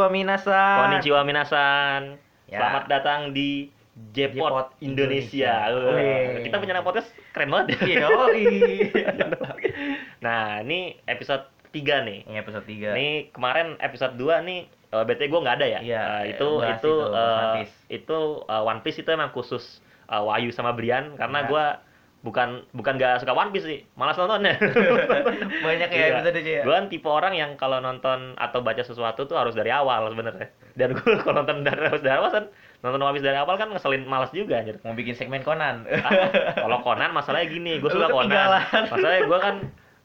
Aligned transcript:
Konnichiwa 0.00 0.16
minasan. 0.16 0.76
Konnichiwa 0.80 1.20
minasan. 1.28 2.00
Ya. 2.48 2.56
Selamat 2.56 2.84
datang 2.88 3.20
di 3.36 3.68
Jepot 4.16 4.48
Jepot 4.48 4.68
Indonesia. 4.80 5.68
Indonesia. 5.68 5.92
Wih. 5.92 6.48
Kita 6.48 6.56
punya 6.56 6.80
podcast 6.80 7.12
keren 7.36 7.52
banget. 7.52 7.76
Yoi. 7.84 8.44
nah, 10.24 10.64
ini 10.64 10.96
episode 11.04 11.44
3 11.68 12.08
nih. 12.08 12.18
Ini 12.24 12.36
episode 12.40 12.64
3. 12.64 12.96
Ini 12.96 13.08
kemarin 13.36 13.76
episode 13.76 14.16
2 14.16 14.40
nih 14.48 14.60
uh, 14.96 15.04
BT 15.04 15.28
gue 15.28 15.40
nggak 15.44 15.56
ada 15.60 15.66
ya. 15.68 15.80
Iya, 15.84 16.00
Uh, 16.00 16.22
itu 16.32 16.48
itu 16.64 16.72
itu, 16.80 16.92
uh, 17.12 17.36
One 17.36 17.52
Piece. 17.60 17.74
itu 17.92 18.18
uh, 18.48 18.62
One 18.64 18.80
Piece 18.80 18.98
itu 19.04 19.10
emang 19.12 19.30
khusus 19.36 19.84
uh, 20.08 20.24
Wahyu 20.24 20.48
sama 20.48 20.72
Brian 20.72 21.12
karena 21.20 21.44
Iya. 21.44 21.48
gua 21.52 21.64
bukan 22.20 22.68
bukan 22.76 23.00
gak 23.00 23.24
suka 23.24 23.32
One 23.32 23.48
Piece 23.48 23.64
sih, 23.64 23.80
malas 23.96 24.20
nontonnya. 24.20 24.60
Banyak 25.64 25.88
ya 25.88 26.04
episode 26.12 26.36
aja 26.36 26.52
ya. 26.60 26.62
Gue 26.68 26.74
kan 26.76 26.86
tipe 26.92 27.08
orang 27.08 27.32
yang 27.32 27.56
kalau 27.56 27.80
nonton 27.80 28.36
atau 28.36 28.60
baca 28.60 28.84
sesuatu 28.84 29.24
tuh 29.24 29.40
harus 29.40 29.56
dari 29.56 29.72
awal 29.72 30.12
sebenarnya. 30.12 30.52
Dan 30.76 30.92
gue 31.00 31.12
kalau 31.24 31.40
nonton 31.40 31.64
dari 31.64 31.80
harus 31.80 32.04
dari 32.04 32.20
awal 32.20 32.28
kan 32.28 32.44
nonton 32.84 33.00
One 33.00 33.14
Piece 33.16 33.24
dari 33.24 33.40
awal 33.40 33.56
kan 33.56 33.72
ngeselin 33.72 34.04
malas 34.04 34.28
juga 34.36 34.60
anjir. 34.60 34.76
Mau 34.84 34.92
bikin 34.92 35.16
segmen 35.16 35.40
Conan. 35.40 35.88
Ah, 35.88 36.28
kalau 36.60 36.84
Conan 36.84 37.16
masalahnya 37.16 37.48
gini, 37.48 37.80
gue 37.80 37.90
suka 37.96 38.12
Conan. 38.12 38.68
Masalahnya 38.68 39.22
gue 39.24 39.38
kan 39.40 39.56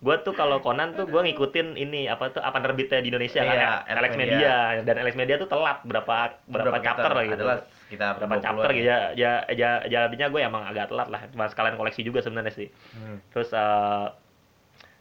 gue 0.05 0.15
tuh 0.21 0.31
kalau 0.31 0.61
Conan 0.61 0.93
tuh 0.93 1.03
gue 1.03 1.17
ngikutin 1.17 1.73
ini 1.75 2.05
apa 2.05 2.29
tuh 2.29 2.37
apa 2.37 2.61
terbitnya 2.61 3.01
di 3.01 3.09
Indonesia 3.09 3.41
Iya, 3.41 3.49
kan 3.49 3.57
Alex 3.57 3.89
Alex 3.89 4.11
Media. 4.15 4.53
dan 4.83 4.95
Alex 4.95 5.13
Media 5.15 5.35
tuh 5.35 5.49
telat 5.49 5.81
berapa 5.81 6.15
berapa, 6.45 6.77
chapter 6.77 7.09
lah 7.09 7.23
gitu. 7.25 7.41
Adalah 7.41 7.57
sekitar 7.83 8.11
berapa 8.15 8.29
20-an 8.31 8.45
chapter 8.45 8.69
gitu 8.71 8.85
ya 8.85 8.99
ya 9.13 9.31
ya 9.49 9.71
jadinya 9.83 10.27
gue 10.29 10.41
emang 10.43 10.63
agak 10.63 10.85
telat 10.87 11.09
lah 11.09 11.21
cuma 11.27 11.45
sekalian 11.47 11.73
koleksi 11.73 12.01
juga 12.01 12.21
sebenarnya 12.21 12.53
sih 12.53 12.69
Hmm. 12.93 13.17
terus 13.29 13.49
eh, 13.49 14.07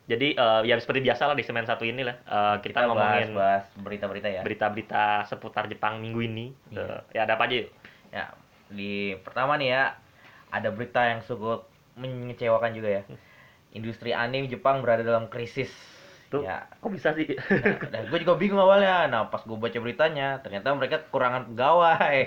jadi 0.04 0.28
eh, 0.32 0.60
ya 0.64 0.76
seperti 0.76 1.00
biasa 1.00 1.22
lah 1.24 1.36
di 1.36 1.42
semen 1.42 1.64
satu 1.64 1.84
ini 1.84 2.00
lah 2.00 2.16
eh, 2.18 2.56
kita, 2.60 2.72
Kita 2.74 2.88
ngomongin 2.88 3.28
bahas, 3.30 3.64
bahas 3.64 3.64
berita-berita 3.78 4.28
ya. 4.30 4.40
berita-berita 4.40 5.04
seputar 5.26 5.64
Jepang 5.66 6.00
minggu 6.00 6.20
ini 6.22 6.46
Iya. 6.70 6.80
Eh, 6.80 7.00
ya 7.12 7.20
ada 7.24 7.36
apa 7.36 7.44
aja 7.44 7.56
yuk 7.58 7.68
Ya, 8.08 8.30
di 8.70 8.92
pertama 9.18 9.56
nih 9.56 9.68
ya, 9.70 9.84
ada 10.48 10.70
berita 10.70 11.02
yang 11.02 11.18
cukup 11.20 11.66
mengecewakan 11.94 12.70
juga 12.72 12.88
ya. 12.90 13.02
Industri 13.74 14.10
anime 14.10 14.46
Jepang 14.46 14.80
berada 14.80 15.02
dalam 15.02 15.26
krisis. 15.26 15.68
tuh 16.24 16.40
Ya, 16.40 16.66
kok 16.72 16.88
bisa 16.88 17.12
sih 17.12 17.30
nah, 17.92 18.00
gue 18.00 18.18
juga 18.18 18.34
bingung 18.34 18.56
awalnya. 18.56 19.06
Nah, 19.06 19.28
pas 19.28 19.38
gue 19.38 19.54
baca 19.54 19.76
beritanya, 19.76 20.40
ternyata 20.40 20.72
mereka 20.72 21.02
kekurangan 21.04 21.46
pegawai. 21.46 22.18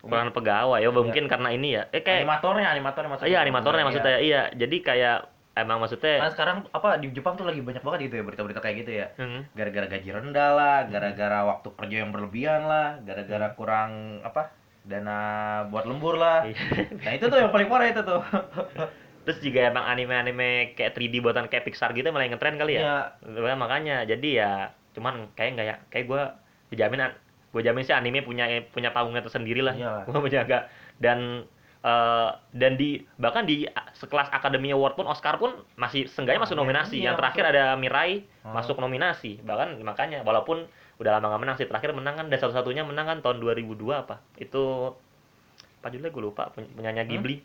kurang 0.00 0.32
pegawai 0.32 0.80
ya 0.80 0.88
mungkin 0.88 1.28
karena 1.28 1.52
ini 1.52 1.76
ya 1.76 1.84
eh 1.90 2.00
kayak 2.00 2.24
animatornya, 2.24 2.72
animatornya 2.72 3.10
maksudnya. 3.12 3.28
iya 3.28 3.38
animatornya 3.44 3.78
Iya. 3.78 3.86
maksudnya 3.86 4.16
iya 4.18 4.42
jadi 4.56 4.76
kayak 4.80 5.18
emang 5.52 5.76
maksudnya 5.76 6.24
Kan 6.24 6.32
sekarang 6.32 6.56
apa 6.70 6.96
di 6.96 7.12
Jepang 7.12 7.36
tuh 7.36 7.44
lagi 7.44 7.60
banyak 7.60 7.84
banget 7.84 8.08
gitu 8.08 8.14
ya 8.16 8.24
berita-berita 8.24 8.60
kayak 8.60 8.76
gitu 8.80 8.92
ya. 8.96 9.06
Hmm. 9.20 9.44
Gara-gara 9.52 9.86
gaji 9.86 10.08
rendah 10.08 10.50
lah, 10.56 10.78
gara-gara 10.88 11.38
waktu 11.44 11.68
kerja 11.76 11.96
yang 12.00 12.10
berlebihan 12.10 12.64
lah, 12.64 12.96
gara-gara 13.02 13.52
kurang 13.52 13.90
apa? 14.22 14.56
dana 14.80 15.20
buat 15.68 15.84
lembur 15.84 16.16
lah. 16.16 16.48
Iya. 16.48 16.88
Nah, 17.04 17.12
itu 17.12 17.28
tuh 17.28 17.36
yang 17.36 17.52
paling 17.52 17.68
parah 17.68 17.92
itu 17.92 18.00
tuh. 18.00 18.24
terus 19.20 19.38
juga 19.38 19.66
emang 19.66 19.84
anime-anime 19.84 20.72
kayak 20.72 20.92
3D 20.92 21.20
buatan 21.20 21.46
kayak 21.46 21.64
Pixar 21.64 21.92
gitu 21.92 22.08
mulai 22.08 22.26
ngetren 22.26 22.56
kali 22.56 22.76
ya. 22.76 23.14
Sebenarnya 23.20 23.58
makanya 23.58 23.96
jadi 24.04 24.28
ya 24.30 24.50
cuman 24.90 25.30
kayak 25.32 25.50
nggak 25.54 25.66
ya 25.66 25.76
kayak 25.88 26.04
gue 26.06 26.22
dijamin 26.70 27.12
gue 27.50 27.62
jamin 27.62 27.82
sih 27.82 27.92
anime 27.92 28.22
punya 28.22 28.46
punya 28.66 28.90
panggungnya 28.90 29.20
tersendiri 29.20 29.60
lah. 29.60 29.74
Gue 30.02 30.16
menjaga 30.16 30.70
dan 30.96 31.44
eh, 31.80 32.28
dan 32.52 32.72
di 32.74 33.00
bahkan 33.16 33.42
di 33.42 33.64
sekelas 33.94 34.30
Academy 34.30 34.70
Award 34.70 34.94
pun 34.94 35.04
Oscar 35.04 35.36
pun 35.36 35.52
masih 35.74 36.06
seenggaknya 36.06 36.40
masuk 36.40 36.54
Iya, 36.54 36.62
nominasi. 36.62 36.96
iya, 36.96 37.04
yang 37.08 37.16
terakhir 37.16 37.44
ada 37.46 37.64
Mirai 37.74 38.24
Oh. 38.40 38.52
masuk 38.52 38.76
nominasi. 38.76 39.40
Bahkan 39.40 39.80
makanya 39.80 40.20
walaupun 40.20 40.64
udah 40.96 41.16
lama 41.16 41.28
nggak 41.28 41.40
menang 41.40 41.56
sih 41.56 41.64
terakhir 41.64 41.92
menang 41.92 42.14
kan 42.14 42.26
dan 42.28 42.36
satu-satunya 42.36 42.84
menang 42.84 43.06
kan 43.06 43.18
tahun 43.20 43.40
2002 43.40 43.76
apa? 43.98 44.20
Itu 44.36 44.92
apa 45.76 45.88
judulnya? 45.88 46.12
Gue 46.12 46.22
lupa 46.22 46.48
Peny- 46.50 46.70
penyanyi 46.70 47.04
Ghibli 47.06 47.36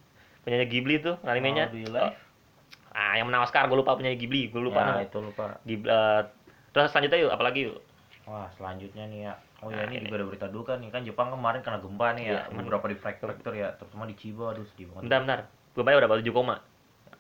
penyanyi 0.46 0.66
Ghibli 0.68 0.96
tuh 1.00 1.16
animenya 1.22 1.68
Oh, 1.68 2.14
ah 2.94 3.14
yang 3.14 3.28
menang 3.28 3.44
Oscar 3.44 3.66
gue 3.66 3.76
lupa 3.76 3.94
penyanyi 3.94 4.16
Ghibli 4.16 4.48
gue 4.48 4.62
lupa 4.62 4.80
ya, 4.80 4.88
nama. 4.88 5.02
itu 5.02 5.18
lupa. 5.20 5.58
Ghibli, 5.62 5.90
eh, 5.90 6.22
terus 6.72 6.88
selanjutnya 6.88 7.20
yuk 7.20 7.32
apalagi 7.32 7.62
yuk 7.68 7.80
Wah, 8.24 8.50
selanjutnya 8.52 9.06
nih 9.06 9.20
ya. 9.24 9.34
Oh 9.60 9.68
Nah, 9.68 9.78
ya, 9.78 9.86
ini 9.86 9.98
ini. 9.98 10.04
juga 10.04 10.18
ada 10.18 10.26
berita 10.26 10.48
duka 10.48 10.74
nih. 10.76 10.90
Kan 10.90 11.02
Jepang 11.02 11.30
kemarin 11.30 11.62
kena 11.62 11.78
gempa 11.78 12.10
nih 12.12 12.26
ya. 12.28 12.40
Emang. 12.48 12.66
beberapa 12.66 12.86
di 12.88 12.98
prefektur 12.98 13.54
ya, 13.54 13.70
terutama 13.74 14.06
di 14.06 14.16
Chiba, 14.16 14.50
aduh 14.50 14.66
sedih 14.68 14.90
banget. 14.90 15.02
bentar 15.04 15.20
bentar 15.22 15.40
gue 15.72 15.84
bayar 15.84 15.98
berapa 16.00 16.18
7 16.18 16.32
koma 16.32 16.56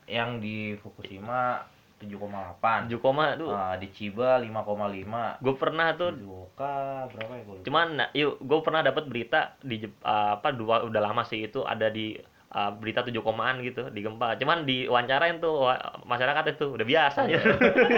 Yang 0.05 0.29
di 0.39 0.55
Fukushima 0.79 1.61
7,8. 1.97 2.89
7 2.89 2.97
koma 2.97 3.25
tuh 3.35 3.49
Ah, 3.49 3.75
di 3.75 3.87
Chiba 3.89 4.37
5,5. 4.39 5.37
gue 5.39 5.53
pernah 5.55 5.87
tuh 5.93 6.09
Fukuoka 6.11 6.73
berapa 7.07 7.31
ya? 7.31 7.41
gua 7.43 7.53
lupa. 7.53 7.63
cuman 7.63 7.87
nah, 7.95 8.09
yuk 8.11 8.33
gue 8.39 8.59
pernah 8.61 8.81
dapat 8.81 9.03
berita 9.05 9.39
di 9.59 9.75
Jep- 9.79 10.01
ah, 10.01 10.35
apa 10.35 10.49
dua 10.51 10.81
udah 10.81 11.01
lama 11.01 11.21
sih 11.21 11.43
itu 11.43 11.61
ada 11.61 11.87
di 11.87 12.17
ah, 12.55 12.71
berita 12.71 13.03
7 13.03 13.11
komaan 13.19 13.59
gitu 13.59 13.91
di 13.91 13.99
gempa 13.99 14.39
cuman 14.39 14.63
di 14.63 14.87
wawancarain 14.87 15.37
tuh 15.37 15.59
wa- 15.61 15.75
masyarakat 16.03 16.55
itu 16.55 16.65
udah 16.71 16.85
biasa 16.85 17.19
ya 17.27 17.39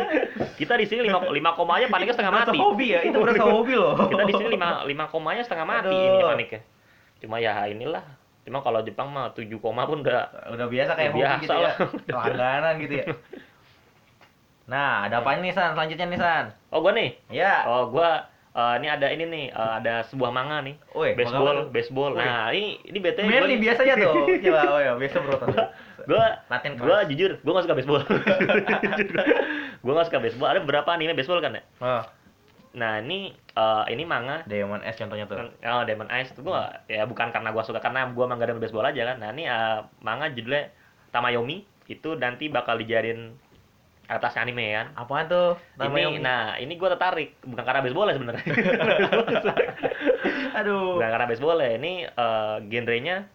kita 0.60 0.74
di 0.76 0.86
sini 0.86 1.06
5 1.06 1.30
lima 1.30 1.54
komanya 1.54 1.86
paniknya 1.88 2.18
setengah 2.18 2.34
mati 2.36 2.58
hobi 2.58 2.88
ya, 2.90 3.06
itu 3.06 3.14
berasa 3.16 3.46
hobi 3.46 3.78
loh. 3.78 3.94
kita 4.12 4.24
di 4.26 4.34
sini 4.34 4.50
5 4.58 4.90
lima 4.90 5.06
komanya 5.08 5.46
setengah 5.46 5.64
mati 5.64 5.94
Aduh. 5.94 6.10
ini 6.12 6.26
paniknya 6.26 6.62
cuma 7.18 7.38
ya 7.38 7.66
inilah 7.66 8.02
cuma 8.42 8.60
kalau 8.60 8.82
Jepang 8.82 9.08
mah 9.08 9.30
7 9.32 9.46
koma 9.58 9.86
pun 9.86 10.02
udah 10.02 10.26
udah 10.50 10.68
biasa 10.68 10.92
kayak 10.94 11.12
Udah 11.12 11.20
hobi 11.30 11.38
gitu 11.38 11.52
biasa 11.52 11.54
ya. 11.54 11.62
lah. 11.62 11.76
Langganan 12.34 12.74
gitu 12.80 12.94
ya. 12.96 13.06
Nah, 14.68 15.08
ada 15.08 15.24
apa 15.24 15.36
nih 15.36 15.52
San? 15.52 15.72
Selanjutnya 15.74 16.08
nih 16.08 16.20
San. 16.20 16.46
oh 16.70 16.80
gue 16.82 16.92
nih 16.92 17.10
Ya. 17.30 17.64
Oh, 17.64 17.88
gua 17.88 18.28
eh, 18.58 18.74
ini 18.82 18.88
ada 18.90 19.08
ini 19.14 19.24
nih, 19.30 19.46
eh, 19.54 19.74
ada 19.78 20.02
sebuah 20.10 20.34
manga 20.34 20.66
nih. 20.66 20.76
Woi, 20.98 21.14
baseball, 21.14 21.46
manga- 21.46 21.70
baseball. 21.70 22.12
Woi. 22.18 22.26
Nah, 22.26 22.50
ini 22.50 22.82
ini 22.82 22.98
bete 22.98 23.22
Manly 23.22 23.62
biasanya 23.62 23.96
tuh. 24.02 24.26
Coba, 24.44 24.62
oh 24.74 24.80
ya, 24.82 24.92
biasa 24.98 25.18
bro. 25.22 25.38
Gua 26.08 26.26
keras. 26.50 27.06
jujur, 27.12 27.32
gua 27.46 27.52
gak 27.60 27.66
suka 27.70 27.76
baseball. 27.78 28.02
gua 29.86 29.94
gak 30.02 30.08
suka 30.10 30.20
baseball. 30.24 30.50
Ada 30.50 30.60
beberapa 30.66 30.90
anime 30.90 31.14
baseball 31.14 31.44
kan 31.44 31.62
ya? 31.62 31.64
Oh, 31.84 32.04
Nah, 32.78 33.02
ini 33.02 33.34
eh, 33.34 33.84
ini 33.90 34.04
manga 34.06 34.46
Diamond 34.46 34.86
S 34.86 35.02
contohnya 35.02 35.26
tuh. 35.26 35.50
Oh, 35.66 35.82
Demon 35.86 36.10
Eyes 36.14 36.30
itu 36.30 36.46
gua 36.46 36.86
ya 36.86 37.10
bukan 37.10 37.34
karena 37.34 37.50
gua 37.50 37.66
suka 37.66 37.82
karena 37.82 38.10
gua 38.14 38.30
emang 38.30 38.38
gak 38.38 38.54
ada 38.54 38.62
baseball 38.62 38.86
aja 38.86 39.14
kan. 39.14 39.18
Nah, 39.22 39.30
ini 39.34 39.50
eh, 39.50 39.80
manga 40.02 40.30
judulnya 40.30 40.70
Tamayomi 41.10 41.66
itu 41.88 42.20
nanti 42.20 42.52
bakal 42.52 42.78
dijadiin 42.78 43.32
atas 44.08 44.34
anime 44.40 44.72
kan. 44.72 44.88
Apaan 44.96 45.28
tuh? 45.28 45.60
Namanya 45.76 46.08
ini, 46.08 46.20
nah 46.24 46.56
ini 46.56 46.74
gue 46.80 46.90
tertarik 46.90 47.36
bukan 47.44 47.64
karena 47.64 47.82
baseball 47.84 48.08
ya 48.08 48.16
sebenarnya 48.16 48.46
Aduh. 50.64 50.96
bukan 50.98 51.10
karena 51.12 51.28
baseball 51.28 51.60
ya 51.60 51.72
ini 51.76 52.08
eh, 52.08 52.56
genrenya 52.72 53.28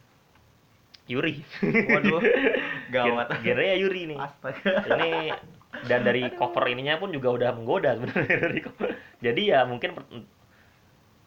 Yuri 1.07 1.45
Waduh. 1.63 2.21
Gawat. 2.95 3.27
Gen- 3.29 3.41
genrenya 3.45 3.77
Yuri 3.79 4.03
nih 4.17 4.19
Astaga. 4.19 4.73
ini 4.97 5.11
dan 5.89 6.01
dari 6.05 6.29
cover 6.37 6.65
ininya 6.69 6.97
pun 6.97 7.13
juga 7.13 7.33
udah 7.33 7.51
menggoda 7.53 7.97
sebenarnya 7.97 8.37
dari 8.41 8.61
cover. 8.61 8.89
jadi 9.25 9.43
ya 9.45 9.61
mungkin 9.65 9.97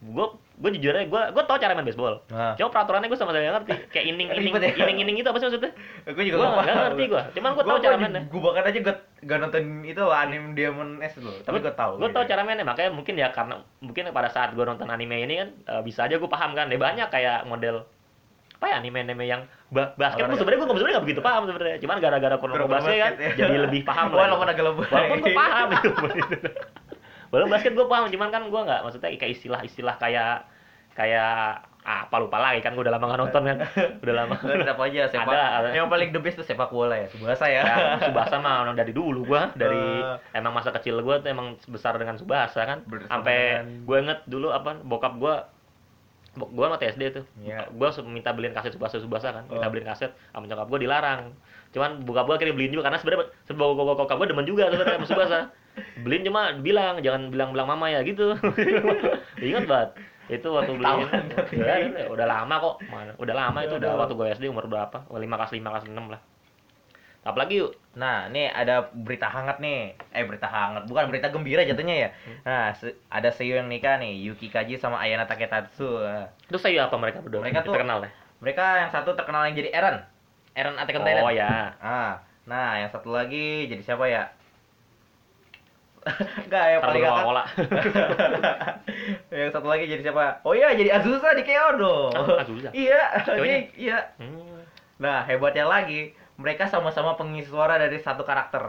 gue 0.05 0.27
gue 0.55 0.69
jujur 0.79 0.95
aja 0.95 1.03
gue 1.03 1.21
gue 1.35 1.43
tau 1.43 1.57
cara 1.59 1.75
main 1.75 1.83
baseball. 1.83 2.23
Nah, 2.31 2.55
cuma 2.55 2.71
peraturannya 2.71 3.11
gue 3.11 3.19
sama 3.19 3.35
sekali 3.35 3.43
nggak 3.43 3.55
ngerti. 3.59 3.71
Kayak 3.91 4.05
ining 4.15 4.29
Ribet 4.31 4.61
ya? 4.63 4.71
ining 4.87 4.97
ining 5.03 5.15
itu 5.19 5.27
apa 5.27 5.37
sih 5.43 5.47
maksudnya? 5.51 5.71
Gue 6.07 6.23
juga 6.23 6.37
gue 6.39 6.47
nggak 6.47 6.77
ngerti 6.79 7.03
gue 7.11 7.21
cuman 7.35 7.49
gue 7.51 7.63
tau 7.67 7.79
cara 7.83 7.95
mainnya. 7.99 8.21
Gue 8.31 8.41
bahkan 8.41 8.63
aja 8.63 8.79
gak, 8.79 8.97
gak 9.27 9.37
nonton 9.43 9.63
itu 9.83 10.03
anime 10.07 10.47
Diamond 10.55 10.91
S 11.03 11.13
loh. 11.19 11.35
Tapi 11.43 11.57
gue 11.59 11.73
tahu. 11.75 11.91
gue 11.99 12.09
tau 12.15 12.23
cara 12.23 12.41
mainnya. 12.47 12.63
Makanya 12.63 12.91
mungkin 12.95 13.13
ya 13.19 13.27
karena 13.35 13.59
mungkin 13.83 14.03
pada 14.15 14.29
saat 14.31 14.55
gue 14.55 14.63
nonton 14.63 14.87
anime 14.87 15.27
ini 15.27 15.33
kan 15.43 15.49
eh, 15.51 15.81
bisa 15.83 16.07
aja 16.07 16.15
gue 16.15 16.29
paham 16.31 16.55
kan. 16.55 16.71
Ya 16.71 16.79
banyak 16.79 17.07
kayak 17.11 17.43
model 17.45 17.83
apa 18.55 18.71
ya 18.71 18.75
anime 18.79 19.03
anime 19.03 19.27
yang 19.27 19.41
ba 19.67 19.91
basket 19.99 20.31
tuh 20.31 20.39
sebenarnya 20.39 20.63
gue 20.63 20.67
sebenarnya 20.71 20.93
nggak 20.95 21.05
begitu 21.05 21.21
paham 21.21 21.43
sebenarnya. 21.51 21.77
Cuman 21.83 21.97
gara-gara 21.99 22.35
kurang 22.39 22.71
basket 22.71 22.95
kan 22.95 23.13
ya. 23.19 23.29
jadi 23.35 23.55
lebih 23.67 23.81
paham 23.83 24.15
lah. 24.15 24.31
Walaupun 24.31 24.47
agak 24.47 24.63
lebay. 24.63 24.87
walaupun 24.87 25.17
gue 25.19 25.33
paham 25.35 25.67
itu 25.75 25.89
walaupun 27.27 27.51
basket 27.51 27.71
gue 27.71 27.85
paham 27.85 28.05
cuman 28.07 28.29
kan 28.29 28.41
gue 28.43 28.61
nggak 28.61 28.79
maksudnya 28.81 29.09
kayak 29.11 29.31
istilah-istilah 29.33 29.95
kayak 29.95 30.45
kayak 30.91 31.61
ah, 31.81 32.01
apa 32.03 32.15
lupa 32.17 32.39
lagi 32.39 32.59
kan 32.59 32.71
gue 32.71 32.81
udah 32.81 32.91
lama 32.91 33.05
nggak 33.05 33.21
nonton 33.21 33.41
kan 33.43 33.57
udah 34.03 34.15
lama 34.15 34.35
Tetap 34.37 34.73
apa 34.73 34.83
aja 34.85 35.01
sepak. 35.07 35.27
Ada, 35.27 35.41
ada. 35.55 35.67
Yang 35.71 35.87
paling 35.87 36.09
the 36.09 36.19
best 36.19 36.35
tuh 36.35 36.43
sepak 36.43 36.69
bola 36.69 36.95
ya. 36.95 37.07
Subasa 37.07 37.45
ya. 37.45 37.61
ya 37.61 37.75
Subasa 38.01 38.35
mah 38.37 38.63
orang 38.63 38.73
dari 38.73 38.89
dulu 38.89 39.21
gua 39.23 39.53
dari 39.53 39.77
Eh. 40.01 40.17
emang 40.33 40.49
masa 40.51 40.71
kecil 40.71 40.97
gua 40.99 41.19
tuh 41.19 41.29
emang 41.29 41.59
besar 41.65 41.93
dengan 41.95 42.15
Subasa 42.15 42.57
kan 42.59 42.81
sampai 43.05 43.37
dengan- 43.59 43.83
gua 43.83 43.97
inget 44.01 44.19
dulu 44.25 44.49
apa 44.49 44.81
bokap 44.81 45.13
gua 45.15 45.45
bok 46.33 46.49
gua 46.51 46.65
sama 46.67 46.77
TSD 46.77 47.03
tuh 47.13 47.25
Iya. 47.39 47.69
gua 47.71 47.91
se- 47.91 48.01
minta 48.01 48.31
beliin 48.31 48.51
kaset 48.51 48.71
Subasa 48.71 48.97
Subasa 48.97 49.29
kan 49.31 49.43
minta 49.45 49.61
Oh. 49.61 49.69
beliin 49.69 49.85
kaset 49.85 50.09
sama 50.29 50.43
nyokap 50.45 50.65
gua 50.65 50.79
dilarang 50.79 51.31
cuman 51.69 52.01
bokap 52.01 52.23
gua 52.23 52.35
akhirnya 52.35 52.55
beliin 52.55 52.71
juga 52.71 52.83
karena 52.83 52.97
sebenarnya 52.97 53.29
sebab 53.45 53.67
bokap 53.73 54.15
gua 54.15 54.25
demen 54.25 54.43
juga 54.43 54.67
sebenarnya 54.67 54.95
sama 54.97 55.07
Subasa 55.07 55.39
beliin 55.97 56.23
cuma 56.23 56.41
bilang 56.55 56.99
jangan 56.99 57.27
bilang 57.27 57.49
bilang 57.51 57.67
mama 57.67 57.87
ya 57.87 58.01
gitu 58.01 58.35
ingat 59.41 59.65
banget 59.65 59.89
itu 60.25 60.47
waktu 60.47 60.73
beliin 60.73 61.05
tapi. 61.29 61.61
ya, 61.61 61.75
ya, 61.79 62.05
udah 62.07 62.25
lama 62.25 62.55
kok 62.57 62.75
Mana- 62.87 63.15
udah 63.15 63.35
lama 63.35 63.59
itu 63.61 63.75
udah 63.75 63.89
Aduh. 63.89 63.99
waktu 64.01 64.13
gue 64.13 64.27
SD 64.33 64.45
umur 64.47 64.65
berapa 64.65 64.97
lima 65.11 65.35
kelas 65.35 65.53
lima 65.53 65.69
kelas 65.69 65.85
enam 65.85 66.09
lah 66.09 66.21
apalagi 67.21 67.59
yuk 67.59 67.73
Nah, 67.95 68.27
ini 68.27 68.43
ada 68.45 68.91
berita 68.91 69.23
hangat 69.25 69.63
nih. 69.63 69.95
Eh, 70.11 70.27
berita 70.27 70.51
hangat. 70.51 70.83
Bukan 70.83 71.07
berita 71.07 71.31
gembira 71.31 71.63
jatuhnya 71.63 71.95
ya. 71.95 72.09
Nah, 72.43 72.75
se- 72.75 72.99
ada 73.07 73.31
seiyu 73.31 73.55
yang 73.55 73.71
nikah 73.71 73.95
nih, 73.95 74.19
Yuki 74.19 74.51
Kaji 74.51 74.75
sama 74.75 74.99
Ayana 74.99 75.23
Taketatsu. 75.23 76.03
Itu 76.43 76.59
saya 76.59 76.91
apa 76.91 76.99
mereka 76.99 77.23
berdua 77.23 77.39
Mereka 77.39 77.63
tuh- 77.63 77.71
kenal 77.71 78.03
ya 78.03 78.11
Mereka 78.43 78.65
yang 78.77 78.91
satu 78.91 79.15
terkenal 79.15 79.47
yang 79.47 79.55
jadi 79.55 79.71
Eren. 79.71 80.03
Eren 80.51 80.75
Attack 80.75 80.99
on 80.99 81.07
Titan. 81.07 81.23
oh 81.23 81.31
ya 81.31 81.71
Ah, 81.79 82.19
nah 82.43 82.75
yang 82.75 82.91
satu 82.91 83.15
lagi 83.15 83.63
jadi 83.65 83.79
siapa 83.79 84.11
ya? 84.11 84.27
Enggak, 86.05 86.65
yang 86.67 86.79
Ntar 86.79 86.87
paling 86.87 87.01
ngakak. 87.01 87.17
Coca-Cola. 87.17 87.43
yang 89.33 89.49
satu 89.49 89.67
lagi 89.67 89.83
jadi 89.85 90.01
siapa? 90.03 90.39
Oh 90.41 90.53
iya, 90.53 90.71
jadi 90.71 90.89
Azusa 90.93 91.33
di 91.33 91.41
Keodo. 91.41 92.13
Ah, 92.13 92.41
Azusa? 92.41 92.69
iya, 92.71 93.01
Cowoknya? 93.21 93.57
iya. 93.73 93.99
Hmm. 94.15 94.61
Nah, 94.95 95.25
hebatnya 95.25 95.65
lagi, 95.65 96.09
mereka 96.35 96.65
sama-sama 96.65 97.13
pengisi 97.13 97.49
suara 97.49 97.75
dari 97.75 97.97
satu 97.97 98.21
karakter. 98.21 98.61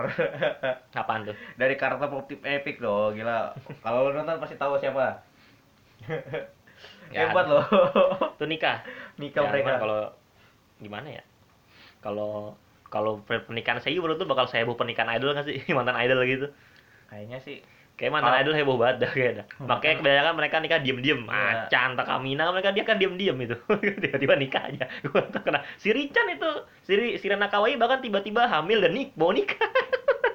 apaan 0.97 1.25
tuh 1.25 1.37
dari 1.55 1.75
karakter 1.75 2.09
pop 2.09 2.25
tip 2.25 2.41
epic 2.41 2.81
loh, 2.81 3.13
gila. 3.13 3.53
Kalau 3.79 4.09
lo 4.09 4.15
nonton 4.15 4.39
pasti 4.39 4.57
tahu 4.57 4.77
siapa. 4.77 5.21
Ya, 7.07 7.31
Hebat 7.31 7.47
loh. 7.47 7.63
itu 8.35 8.45
nikah 8.45 8.83
Nikah 9.17 9.39
Ya, 9.39 9.49
mereka. 9.49 9.79
kalau 9.79 10.11
gimana 10.77 11.09
ya 11.09 11.23
kalau 12.03 12.59
kalau 12.85 13.23
per- 13.23 13.47
pernikahan 13.47 13.79
saya 13.79 13.95
menurut 13.95 14.19
tuh 14.19 14.27
bakal 14.27 14.45
saya 14.45 14.67
heboh 14.67 14.75
pernikahan 14.75 15.15
idol 15.15 15.31
nggak 15.31 15.47
sih 15.47 15.63
mantan 15.71 15.95
idol 15.97 16.19
gitu 16.27 16.51
Kayaknya 17.07 17.39
sih 17.41 17.57
kayak 17.97 18.13
mantan 18.13 18.29
Oh. 18.29 18.41
idol 18.45 18.55
heboh 18.55 18.77
banget 18.77 18.97
dah 19.01 19.11
kayak 19.11 19.33
dah. 19.35 19.47
makanya 19.65 19.95
kebanyakan 20.05 20.35
mereka 20.37 20.57
nikah 20.61 20.79
diem 20.79 20.99
diem 21.01 21.21
Iya. 21.23 21.33
macan 21.65 21.91
Takamina 21.97 22.45
mereka 22.53 22.69
dia 22.71 22.85
kan 22.85 23.01
diem 23.01 23.17
diem 23.17 23.37
itu 23.41 23.57
tiba-tiba 24.05 24.35
nikah 24.37 24.63
aja 24.69 24.85
gua 25.09 25.25
tak 25.27 25.49
kena 25.49 25.65
si 25.81 25.97
Richan 25.97 26.29
itu 26.29 26.51
si 26.85 26.93
si 27.17 27.25
Rana 27.25 27.49
Kawaii 27.49 27.81
bahkan 27.81 28.05
tiba-tiba 28.05 28.45
hamil 28.47 28.85
dan 28.85 28.93
nik 28.93 29.17
mau 29.17 29.33
nikah 29.33 29.57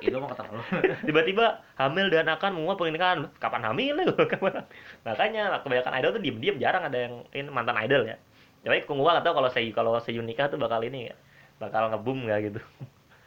itu 0.02 0.18
mah 0.18 0.34
kata 0.34 0.50
lu. 0.50 0.58
tiba-tiba 1.08 1.62
hamil 1.78 2.10
dan 2.10 2.34
akan 2.34 2.52
mau 2.58 2.74
pernikahan 2.74 3.30
kapan 3.38 3.62
hamil 3.62 3.94
ya 3.94 4.10
kapan 4.34 4.66
makanya 5.06 5.62
kebanyakan 5.62 5.94
idol 6.02 6.12
tuh 6.18 6.22
diem-diem 6.26 6.58
jarang 6.58 6.82
ada 6.82 6.98
yang 6.98 7.14
ini 7.30 7.46
mantan 7.46 7.78
idol 7.78 8.10
ya 8.10 8.18
tapi 8.66 8.90
gua 8.90 9.22
nggak 9.22 9.26
tahu 9.30 9.38
kalau 9.38 9.50
saya 9.54 9.70
kalau 9.70 9.94
saya 10.02 10.18
nikah 10.18 10.50
tuh 10.50 10.58
bakal 10.58 10.82
ini 10.82 11.14
ya 11.14 11.16
bakal 11.62 11.94
ngebum 11.94 12.26
nggak 12.26 12.40
gitu 12.50 12.62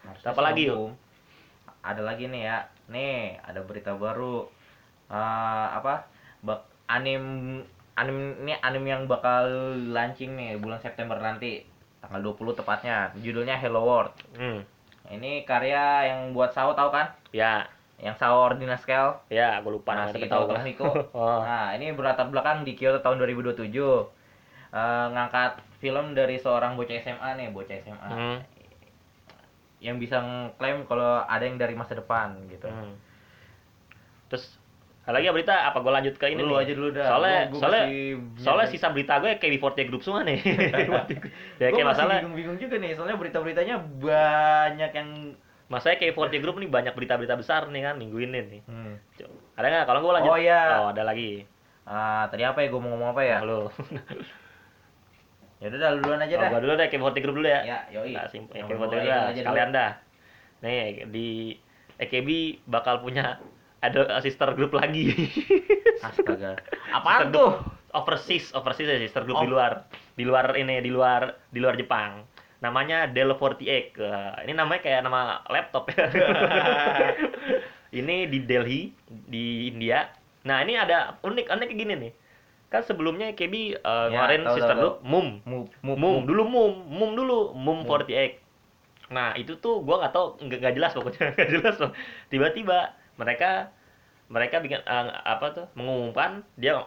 Harusnya 0.02 0.35
Apa 0.35 0.43
lagi, 0.43 0.67
sih 0.67 0.75
yuk? 0.75 0.91
Ada 1.81 2.02
lagi 2.02 2.26
nih 2.26 2.43
ya. 2.44 2.58
Nih, 2.90 3.38
ada 3.40 3.60
berita 3.64 3.96
baru. 3.96 4.44
Eh, 5.08 5.66
apa? 5.76 6.04
Bak 6.44 6.64
anim 6.88 7.22
anim 7.94 8.19
ini 8.42 8.52
anim 8.58 8.84
yang 8.84 9.02
bakal 9.06 9.46
launching 9.94 10.34
nih 10.34 10.58
bulan 10.58 10.81
September 10.82 11.16
nanti. 11.16 11.64
Tanggal 12.04 12.20
20 12.20 12.52
tepatnya. 12.60 13.08
Judulnya 13.16 13.56
Hello 13.56 13.84
World. 13.84 14.12
hmm. 14.36 14.60
Ini 15.04 15.44
karya 15.44 16.08
yang 16.08 16.32
buat 16.32 16.56
Sao 16.56 16.72
tahu 16.72 16.88
kan? 16.88 17.12
ya 17.28 17.60
Yang 18.00 18.25
Sao 18.25 18.40
Ordinal 18.40 18.81
Scale. 18.81 19.20
ya 19.28 19.60
gue 19.60 19.72
lupa 19.72 19.92
Nah, 19.92 20.08
si 20.08 20.25
tahu 20.25 20.48
Tomiko. 20.48 20.88
oh. 21.16 21.40
Nah, 21.44 21.76
ini 21.76 21.92
berlatar 21.92 22.28
belakang 22.32 22.64
di 22.64 22.72
Kyoto 22.72 23.04
tahun 23.04 23.20
2027. 23.20 23.69
Eh, 24.75 25.06
ngangkat 25.14 25.60
film 25.78 26.16
dari 26.16 26.34
seorang 26.40 26.75
bocah 26.75 26.98
SMA 26.98 27.28
nih, 27.38 27.52
bocah 27.52 27.76
SMA. 27.84 28.08
Hmm. 28.10 28.38
Yang 29.84 29.96
bisa 30.00 30.16
ngeklaim 30.19 30.88
kalau 30.88 31.20
ada 31.22 31.44
yang 31.44 31.54
dari 31.54 31.75
masa 31.75 31.92
depan 31.92 32.48
gitu. 32.48 32.64
Hmm. 32.64 32.96
terus 34.25 34.56
ada 35.04 35.14
lagi 35.14 35.28
ya 35.28 35.32
berita 35.32 35.52
apa 35.62 35.78
gue 35.78 35.92
lanjut 35.92 36.14
ke 36.16 36.26
ini 36.26 36.40
Lu 36.40 36.56
nih? 36.56 36.64
aja 36.64 36.72
dulu 36.72 36.88
dah. 36.90 37.06
soalnya 37.06 37.36
Gua- 37.36 37.44
gua 37.46 37.60
soalnya 37.60 37.82
masih 37.84 38.02
soalnya 38.40 38.66
sisa 38.66 38.86
berita 38.88 39.14
gue 39.20 39.31
kayak 39.36 39.52
B40 39.54 39.84
Group 39.84 40.02
semua 40.02 40.25
nih 40.25 40.40
ya 41.60 41.69
kayak 41.69 41.86
masalah 41.86 42.14
bingung-bingung 42.19 42.56
juga 42.56 42.81
nih, 42.81 42.96
soalnya 42.96 43.14
berita-beritanya 43.14 43.76
banyak 44.00 44.90
yang 44.90 45.08
masanya 45.66 45.96
kayak 45.98 46.16
40 46.16 46.40
Group 46.40 46.56
nih 46.56 46.69
banyak 46.69 46.92
berita-berita 46.92 47.36
besar 47.36 47.69
nih 47.69 47.84
kan 47.84 47.94
minggu 47.94 48.16
ini 48.19 48.38
nih 48.48 48.62
hmm. 48.64 48.94
ada 49.54 49.66
nggak 49.69 49.84
kalau 49.84 50.00
gue 50.00 50.12
lanjut 50.14 50.32
Oh, 50.32 50.40
iya. 50.40 50.62
oh 50.81 50.88
ada 50.90 51.04
lagi 51.04 51.44
Ah, 51.84 52.25
tadi 52.26 52.40
apa 52.40 52.64
ya 52.64 52.72
gua 52.72 52.81
mau 52.81 52.96
ngomong 52.96 53.12
apa 53.12 53.20
ya? 53.20 53.44
Halo. 53.44 53.69
Ya 55.64 55.72
udah 55.72 55.81
dah, 55.81 55.90
duluan 55.96 56.20
aja 56.20 56.34
dah. 56.37 56.50
gua 56.52 56.61
dulu 56.61 56.72
deh 56.76 56.87
K40 56.87 57.16
Group 57.19 57.37
dulu 57.40 57.49
ya. 57.49 57.61
Ya, 57.64 57.78
yoi. 57.88 58.12
Nah, 58.12 58.28
sim- 58.28 58.52
Yang 58.52 58.69
K40 58.69 58.76
mulai 58.76 58.93
Group 58.93 59.08
dah, 59.08 59.22
sekalian 59.32 59.70
dah. 59.72 59.90
Nih, 60.61 60.78
di 61.08 61.28
EKB 61.96 62.28
bakal 62.66 63.00
punya 63.00 63.40
ada 63.81 64.20
sister 64.20 64.52
group 64.52 64.72
lagi. 64.72 65.08
Astaga. 66.05 66.61
Sister 66.61 66.93
Apaan 66.93 67.20
group 67.25 67.32
tuh? 67.32 67.50
Overseas, 67.94 68.52
overseas 68.52 68.88
ya 68.90 68.99
sister 68.99 69.25
group 69.25 69.40
di 69.40 69.49
Oh. 69.49 69.56
luar. 69.56 69.88
Di 70.12 70.25
luar 70.25 70.52
ini, 70.55 70.81
di 70.81 70.90
luar 70.90 71.32
di 71.49 71.58
luar 71.58 71.75
Jepang. 71.75 72.28
Namanya 72.60 73.08
Dell 73.08 73.32
48. 73.32 73.96
Wah, 73.96 74.37
ini 74.40 74.52
namanya 74.52 74.81
kayak 74.81 75.00
nama 75.00 75.40
laptop 75.46 75.88
ya. 75.90 76.12
ini 77.94 78.26
di 78.26 78.38
Delhi, 78.43 78.93
di 79.06 79.70
India. 79.70 80.10
Nah, 80.44 80.60
ini 80.60 80.75
ada 80.75 81.17
unik 81.20 81.46
unik 81.46 81.67
kayak 81.67 81.78
gini 81.78 81.94
nih. 81.94 82.12
Kan 82.74 82.82
sebelumnya 82.82 83.30
EKB 83.30 83.54
eh, 83.54 83.70
Ya, 83.78 84.10
ngeluarin 84.10 84.42
tahu, 84.42 84.56
sister 84.58 84.74
tahu, 84.74 84.92
Mum. 85.06 85.26
Move, 85.46 85.70
Mum, 85.86 86.26
dulu 86.26 86.42
Mum, 86.42 86.72
Mum 86.90 87.10
dulu, 87.14 87.54
Mum 87.54 87.86
Mum. 87.86 88.02
48. 88.02 89.14
Nah, 89.14 89.38
itu 89.38 89.54
tuh 89.62 89.86
gua 89.86 90.02
nggak 90.02 90.10
tahu 90.10 90.26
nggak 90.42 90.74
jelas 90.74 90.90
pokoknya 90.90 91.30
nggak 91.38 91.50
jelas 91.54 91.74
loh. 91.78 91.94
Tiba-tiba 92.34 92.98
mereka 93.14 93.70
mereka 94.26 94.58
bikin 94.58 94.82
eh, 94.82 95.06
apa 95.22 95.46
tuh 95.54 95.66
mengumumkan 95.78 96.42
dia 96.58 96.82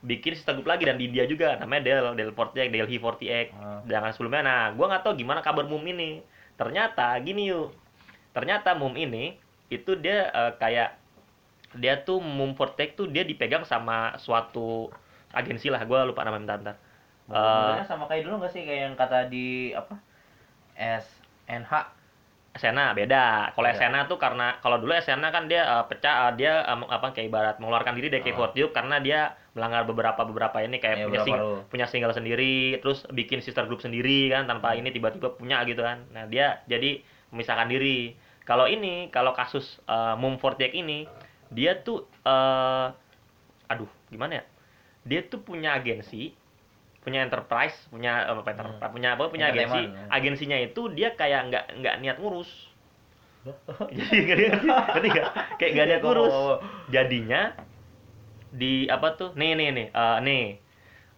bikin 0.00 0.32
sister 0.32 0.56
group 0.56 0.66
lagi 0.66 0.88
dan 0.88 0.96
di 0.96 1.12
India 1.12 1.28
juga 1.28 1.60
namanya 1.60 1.84
Del 1.84 2.04
Del 2.16 2.30
48 2.32 2.72
Delhi 2.72 2.96
48 2.96 3.52
Ah. 3.52 3.84
jangan 3.84 4.10
sebelumnya 4.16 4.42
nah 4.42 4.62
gua 4.72 4.88
nggak 4.88 5.04
tahu 5.04 5.14
gimana 5.20 5.44
kabar 5.44 5.68
Mum 5.68 5.84
ini 5.84 6.24
ternyata 6.56 7.12
gini 7.20 7.52
yuk 7.52 7.76
ternyata 8.32 8.72
Mum 8.72 8.96
ini 8.96 9.36
itu 9.68 9.92
dia 10.00 10.32
eh, 10.32 10.52
kayak 10.56 10.96
dia 11.76 12.00
tuh 12.00 12.18
Mum 12.18 12.56
48 12.56 12.96
tuh 12.96 13.06
dia 13.12 13.22
dipegang 13.28 13.62
sama 13.68 14.16
suatu 14.16 14.88
agensi 15.32 15.68
lah 15.68 15.82
gua 15.84 16.02
lupa 16.02 16.22
namanya 16.22 16.56
bentar, 16.56 16.58
bentar. 16.58 16.76
Eh, 17.28 17.36
Modelnya 17.36 17.86
sama 17.86 18.04
kayak 18.04 18.26
dulu 18.26 18.34
nggak 18.38 18.50
sih 18.50 18.62
kayak 18.62 18.80
yang 18.84 18.94
kata 18.94 19.26
di 19.26 19.70
apa? 19.70 19.94
SNH. 20.74 21.72
Sena 22.50 22.90
beda. 22.90 23.54
Kalau. 23.54 23.70
Sena 23.72 24.00
tuh 24.04 24.18
karena 24.18 24.58
kalau 24.58 24.76
dulu 24.76 24.90
Sena 24.98 25.30
kan 25.30 25.46
dia 25.46 25.62
eh, 25.62 25.84
pecah 25.86 26.26
eh, 26.26 26.32
dia 26.34 26.52
eh, 26.60 26.78
apa 26.84 27.14
kayak 27.14 27.26
ibarat 27.26 27.56
mengeluarkan 27.56 27.94
diri 27.94 28.10
dari 28.10 28.26
Oh. 28.26 28.50
K40 28.50 28.74
karena 28.74 28.98
dia 28.98 29.20
melanggar 29.54 29.86
beberapa 29.86 30.18
beberapa 30.24 30.58
ini 30.58 30.78
kayak 30.78 30.96
Iya, 30.96 31.06
punya 31.06 31.20
sing- 31.22 31.38
rule. 31.38 31.62
punya 31.66 31.86
single 31.86 32.10
sendiri, 32.10 32.54
terus 32.78 33.06
bikin 33.08 33.38
sister 33.38 33.64
group 33.64 33.78
sendiri 33.78 34.26
kan 34.28 34.46
tanpa 34.46 34.74
Hmm. 34.74 34.82
ini 34.82 34.90
tiba-tiba 34.90 35.30
punya 35.32 35.62
gitu 35.62 35.78
kan. 35.80 36.02
Nah, 36.10 36.26
dia 36.26 36.58
jadi 36.66 36.98
memisahkan 37.30 37.70
diri. 37.70 38.18
Kalau 38.42 38.66
ini 38.66 39.06
kalau 39.08 39.30
kasus 39.30 39.78
eh, 39.84 40.14
Mum 40.16 40.34
48 40.34 40.74
ini 40.74 41.06
dia 41.48 41.78
tuh 41.78 42.02
eh 42.20 42.86
aduh, 43.68 43.86
gimana 44.08 44.42
ya? 44.42 44.44
Dia 45.04 45.20
tuh 45.26 45.40
punya 45.40 45.76
agensi 45.76 46.34
punya 47.00 47.24
enterprise, 47.24 47.72
punya 47.88 48.28
apa 48.28 48.44
enterprise, 48.52 48.76
Hmm. 48.76 48.92
punya 48.92 49.08
apa? 49.16 49.32
Punya 49.32 49.48
agensi. 49.48 49.88
Ya. 49.88 50.04
Agensinya 50.12 50.58
itu 50.60 50.92
dia 50.92 51.16
kayak 51.16 51.48
nggak 51.48 51.64
nggak 51.80 51.94
niat 52.04 52.16
ngurus. 52.20 52.50
Jadi 53.96 54.20
nggak? 54.20 54.38
Ngerti 54.92 55.08
nggak? 55.08 55.26
Kayak 55.56 55.70
nggak 55.72 55.86
niat 55.88 56.02
ngurus. 56.04 56.34
Jadinya 56.92 57.42
di 58.52 58.84
apa 58.84 59.16
tuh? 59.16 59.32
Nih 59.32 59.56
nih 59.56 59.68
nih, 59.72 59.86
eh, 59.88 60.18
nih, 60.20 60.44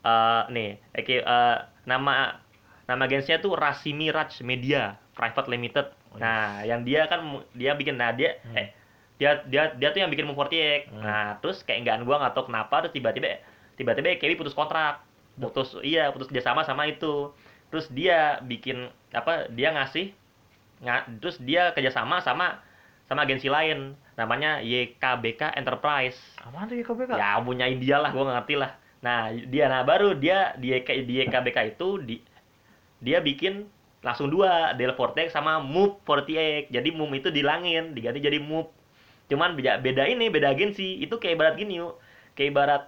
Eh, 0.03 0.43
nih, 0.51 0.71
oke, 0.99 1.17
eh, 1.23 1.57
nama 1.87 2.43
nama 2.91 3.03
agensinya 3.07 3.39
tuh 3.39 3.55
Rasimi 3.55 4.11
Raj 4.11 4.43
Media 4.43 4.99
Private 5.15 5.47
Limited. 5.47 5.87
Oh, 6.11 6.19
Nah, 6.19 6.67
yang 6.67 6.83
dia 6.83 7.07
kan 7.07 7.23
dia 7.55 7.79
bikin 7.79 8.03
nah 8.03 8.11
dia 8.11 8.35
Hmm. 8.43 8.59
eh 8.59 8.75
dia 9.23 9.47
dia 9.47 9.71
dia 9.79 9.89
tuh 9.95 10.03
yang 10.03 10.11
bikin 10.11 10.27
Move 10.27 10.35
48. 10.35 10.91
Hmm. 10.91 11.07
Nah, 11.07 11.39
terus 11.39 11.63
kayak 11.63 11.87
nggak 11.87 11.97
gua 12.03 12.19
nggak 12.19 12.35
tahu 12.35 12.51
kenapa 12.51 12.83
terus 12.83 12.95
tiba-tiba 12.99 13.39
tiba-tiba 13.77 14.19
Kewi 14.19 14.35
putus 14.39 14.57
kontrak. 14.57 15.05
Putus 15.37 15.77
iya, 15.81 16.13
putus 16.13 16.29
kerjasama 16.29 16.63
sama 16.63 16.89
itu. 16.89 17.33
Terus 17.73 17.89
dia 17.89 18.41
bikin 18.45 18.93
apa? 19.17 19.49
Dia 19.49 19.73
ngasih 19.73 20.13
nga- 20.85 21.09
terus 21.23 21.41
dia 21.41 21.73
kerjasama 21.73 22.21
sama 22.21 22.61
sama 23.09 23.25
agensi 23.25 23.49
lain 23.49 23.97
namanya 24.17 24.61
YKBK 24.61 25.57
Enterprise. 25.57 26.19
Apaan 26.41 26.69
tuh 26.69 26.77
YKBK? 26.77 27.17
Ya 27.17 27.41
punya 27.41 27.67
India 27.69 27.97
lah, 28.01 28.13
gua 28.13 28.29
nggak 28.29 28.37
ngerti 28.45 28.55
lah. 28.61 28.71
Nah, 29.03 29.35
dia 29.35 29.67
nah 29.67 29.83
baru 29.83 30.15
dia 30.15 30.55
di 30.61 30.71
YK, 30.71 30.89
di 31.09 31.15
YKBK 31.27 31.59
itu 31.77 31.99
di 32.01 32.17
dia 33.03 33.19
bikin 33.19 33.67
langsung 34.03 34.31
dua, 34.31 34.75
Del 34.79 34.95
Forte 34.95 35.27
sama 35.31 35.59
Move 35.63 35.99
48. 36.07 36.71
Jadi 36.71 36.89
Move 36.95 37.19
itu 37.19 37.29
dilangin, 37.31 37.95
diganti 37.95 38.23
jadi 38.23 38.39
Move. 38.39 38.71
Cuman 39.31 39.59
beda, 39.59 39.79
beda 39.83 40.07
ini, 40.07 40.31
beda 40.31 40.55
agensi. 40.55 41.03
Itu 41.03 41.19
kayak 41.19 41.39
ibarat 41.39 41.55
gini 41.59 41.83
yuk. 41.83 41.99
Kayak 42.35 42.49
ibarat 42.55 42.83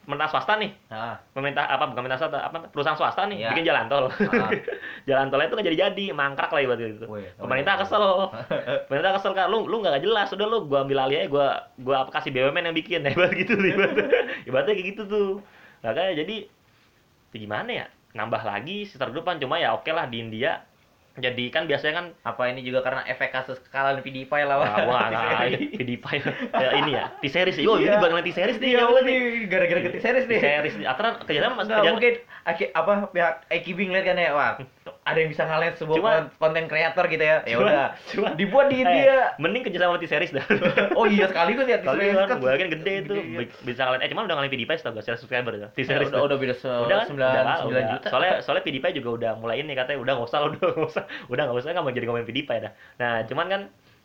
pemerintah 0.00 0.28
swasta 0.32 0.56
nih. 0.56 0.70
Nah, 0.88 1.16
Pemerintah 1.36 1.64
apa 1.68 1.84
bukan 1.86 2.02
pemerintah 2.02 2.20
swasta, 2.20 2.38
apa 2.40 2.56
perusahaan 2.72 2.98
swasta 2.98 3.28
nih 3.28 3.44
Iya. 3.44 3.48
bikin 3.52 3.64
jalan 3.68 3.84
tol. 3.86 4.04
Ah. 4.08 4.50
jalan 5.08 5.26
tolnya 5.28 5.46
itu 5.46 5.54
nggak 5.54 5.68
jadi-jadi, 5.70 6.04
mangkrak 6.16 6.50
lah 6.50 6.60
ibarat 6.64 6.80
itu. 6.82 7.06
Wih, 7.06 7.28
Pemerintah 7.36 7.74
oh, 7.74 7.78
iya. 7.78 7.84
kesel. 7.84 8.04
Pemerintah 8.88 9.12
kesel 9.20 9.32
kan 9.36 9.46
lu 9.52 9.68
lu 9.68 9.76
nggak 9.84 10.02
jelas 10.02 10.28
udah 10.32 10.46
lu 10.48 10.58
gua 10.66 10.82
ambil 10.82 10.98
alih 11.04 11.24
aja 11.24 11.28
gua 11.30 11.46
gua 11.78 11.96
apa 12.06 12.10
kasih 12.18 12.30
BUMN 12.32 12.72
yang 12.72 12.76
bikin 12.76 13.00
ibarat 13.12 13.32
gitu 13.36 13.54
ibaratnya, 13.54 14.06
ibaratnya 14.48 14.74
kayak 14.74 14.88
gitu 14.96 15.02
tuh 15.06 15.30
nah 15.80 15.96
kayak 15.96 16.12
jadi 16.20 16.36
ya 17.32 17.36
gimana 17.40 17.70
ya 17.72 17.86
nambah 18.12 18.42
lagi 18.44 18.84
group 19.14 19.24
kan 19.24 19.40
cuma 19.40 19.56
ya 19.56 19.72
oke 19.72 19.88
lah 19.88 20.04
di 20.10 20.20
India 20.20 20.60
jadi 21.18 21.44
kan 21.50 21.66
biasanya 21.66 21.94
kan 21.96 22.06
Apa 22.22 22.46
ini 22.46 22.62
juga 22.62 22.80
karena 22.80 23.02
efek 23.04 23.30
kasus 23.30 23.58
kekalahan 23.60 23.98
PewDiePie 23.98 24.46
lah. 24.46 24.56
wah 24.56 24.70
wah 24.84 25.10
PewDiePie 25.10 26.22
ya 26.54 26.68
ini 26.76 26.90
ya 26.94 27.10
T-series 27.18 27.56
oh 27.66 27.76
ini 27.76 27.90
Iya. 27.90 27.98
bakalan 27.98 28.22
T-series 28.22 28.56
nih 28.56 28.68
nyawa 28.76 29.00
nih. 29.02 29.18
gara-gara 29.46 29.80
ke 29.82 29.98
series 29.98 30.26
nih. 30.26 30.38
T-series 30.38 30.74
nih. 30.76 30.86
Mas 30.86 31.66
Nggak, 31.66 31.82
kerjaan 31.82 31.92
mungkin 31.92 32.14
apa 32.72 32.92
pihak 33.08 33.34
AKB 33.48 33.78
ngeliat 33.84 34.04
kan 34.04 34.16
ya, 34.16 34.30
wah 34.32 34.52
ada 35.10 35.18
yang 35.18 35.28
bisa 35.28 35.42
ngalahin 35.42 35.74
sebuah 35.74 35.96
Cuma- 35.96 36.14
kon- 36.16 36.30
konten 36.40 36.64
kreator 36.66 37.04
gitu 37.06 37.20
ya. 37.20 37.36
Ya 37.42 37.56
udah, 37.56 37.86
cuma- 38.06 38.32
dibuat 38.32 38.66
di 38.66 38.76
Eh, 38.76 38.82
India. 38.82 39.34
mending 39.36 39.62
kerja 39.62 39.78
sama 39.80 39.96
T-series 39.96 40.30
dah 40.30 40.46
Oh 40.98 41.04
iya 41.04 41.26
sekaligus 41.26 41.64
ya 41.64 41.78
Kali 41.78 41.98
T-series 42.00 42.16
kan, 42.24 42.38
gue 42.38 42.50
kan 42.52 42.68
gede 42.70 42.92
itu, 43.00 43.12
Gede, 43.12 43.22
iya. 43.26 43.38
bisa 43.60 43.80
kalian. 43.84 44.00
Eh 44.00 44.08
cuman 44.08 44.22
udah 44.24 44.34
ngalahin 44.36 44.52
PewDiePie 44.52 44.78
tau 44.78 44.90
gak 44.90 45.02
secara 45.02 45.16
subscriber 45.16 45.52
ya, 45.54 45.68
T-series 45.70 46.08
udah, 46.08 46.22
udah 46.24 46.36
beda 46.36 46.54
se 46.54 46.68
udah 46.68 46.98
kan? 47.00 47.06
Udah 47.62 47.82
juta. 47.90 48.06
Soalnya 48.08 48.32
soalnya 48.40 48.62
PewDiePie 48.62 48.94
juga 48.94 49.10
udah 49.12 49.32
mulai 49.36 49.58
ini 49.58 49.72
katanya 49.72 49.98
udah 49.98 50.12
nggak 50.14 50.28
usah 50.28 50.40
udah 50.48 50.58
nggak 50.60 50.88
usah 50.88 51.02
udah 51.26 51.42
nggak 51.44 51.58
usah 51.58 51.68
nggak 51.70 51.82
mau 51.82 51.90
jadi 51.90 52.06
ngomongin 52.06 52.26
PewDiePie 52.26 52.60
dah. 52.60 52.72
Nah 52.96 53.12
cuman 53.24 53.46
kan 53.46 53.60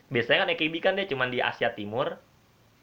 biasanya 0.06 0.40
kan 0.42 0.50
AKB 0.52 0.76
kan 0.80 0.94
dia 0.94 1.06
cuman 1.06 1.28
di 1.28 1.40
Asia 1.40 1.70
Timur 1.70 2.18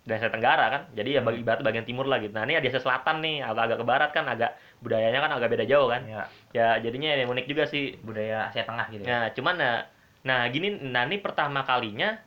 dan 0.02 0.18
Asia 0.18 0.30
Tenggara 0.30 0.66
kan. 0.68 0.82
Jadi 0.92 1.14
ya 1.14 1.20
Hmm. 1.22 1.28
bagi 1.30 1.38
ibarat 1.40 1.60
bagian 1.62 1.86
timur 1.86 2.06
lah 2.06 2.18
gitu. 2.18 2.34
Nah 2.34 2.42
ini 2.42 2.58
di 2.58 2.68
Asia 2.68 2.82
Selatan 2.82 3.22
nih 3.22 3.40
agak-agak 3.40 3.78
ke 3.78 3.86
barat 3.86 4.10
kan 4.10 4.24
agak 4.26 4.50
budayanya 4.82 5.20
kan 5.20 5.30
agak 5.32 5.48
beda 5.48 5.64
jauh 5.64 5.86
kan. 5.86 6.02
ya 6.04 6.22
Ya 6.50 6.66
jadinya 6.78 7.14
yang 7.14 7.30
unik 7.30 7.46
juga 7.46 7.64
sih. 7.64 7.96
budaya 8.02 8.50
Asia 8.50 8.66
Tengah 8.66 8.86
gitu. 8.90 9.02
ya. 9.02 9.08
Nah 9.08 9.22
cuman 9.30 9.54
nah, 9.56 9.76
nah 10.22 10.40
gini 10.48 10.68
nah 10.90 11.06
ini 11.06 11.18
pertama 11.18 11.62
kalinya 11.62 12.18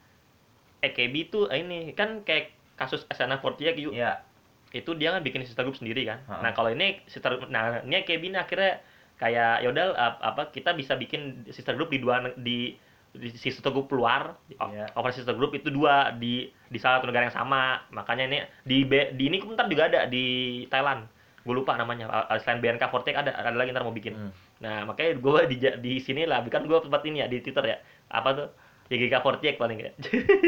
AKB 0.79 1.15
tuh 1.27 1.43
eh, 1.49 1.59
ini 1.61 1.91
kan 1.91 2.21
kayak 2.21 2.53
kasus 2.75 3.07
SNF48 3.09 3.75
yuk 3.79 3.93
Iya. 3.95 4.21
itu 4.71 4.91
dia 4.93 5.15
kan 5.15 5.23
bikin 5.23 5.39
sister 5.43 5.63
group 5.63 5.79
sendiri 5.79 6.03
kan. 6.03 6.19
Ha-ha. 6.27 6.43
Nah 6.43 6.51
kalau 6.51 6.67
ini 6.69 6.99
sister, 7.07 7.31
nah 7.47 7.79
ini 7.81 8.03
KB 8.03 8.27
ini 8.27 8.35
akhirnya 8.35 8.83
kayak 9.15 9.63
yaudah 9.63 9.95
ap- 9.95 10.19
apa 10.21 10.41
kita 10.51 10.75
bisa 10.75 10.99
bikin 10.99 11.47
sister 11.47 11.71
group 11.73 11.87
di 11.87 12.03
dua 12.03 12.19
di 12.35 12.75
di 13.15 13.29
sister 13.31 13.69
group 13.69 13.87
luar, 13.89 14.35
di- 14.45 14.55
Iya. 14.55 14.91
over 14.93 15.09
sister 15.09 15.33
group 15.33 15.51
itu 15.51 15.67
dua 15.67 16.11
di 16.11 16.43
di 16.65 16.77
salah 16.77 16.99
satu 16.99 17.07
negara 17.07 17.27
yang 17.27 17.35
sama. 17.35 17.81
Makanya 17.89 18.23
ini 18.25 18.37
di 18.61 18.83
B- 18.83 19.13
di 19.13 19.23
ini 19.27 19.39
ntar 19.47 19.65
juga 19.65 19.87
ada 19.87 20.05
di 20.05 20.25
Thailand. 20.67 21.07
Gue 21.41 21.53
lupa 21.53 21.73
namanya. 21.75 22.09
Selain 22.39 22.57
BNK48 22.57 23.13
ada 23.15 23.31
ada 23.31 23.53
lagi 23.53 23.69
ntar 23.69 23.81
mau 23.81 23.93
bikin. 23.93 24.13
Hmm. 24.13 24.31
Nah 24.59 24.83
makanya 24.83 25.15
gue 25.15 25.39
di 25.45 25.55
di 25.79 25.93
sini 25.99 26.25
lah, 26.25 26.41
kan 26.43 26.63
gue 26.63 26.77
tempat 26.77 27.01
ini 27.03 27.21
ya 27.21 27.27
di 27.27 27.39
Twitter 27.39 27.65
ya. 27.65 27.77
Apa 28.09 28.29
tuh? 28.33 28.49
YGK48 28.85 29.57
paling 29.57 29.81
ya. 29.81 29.89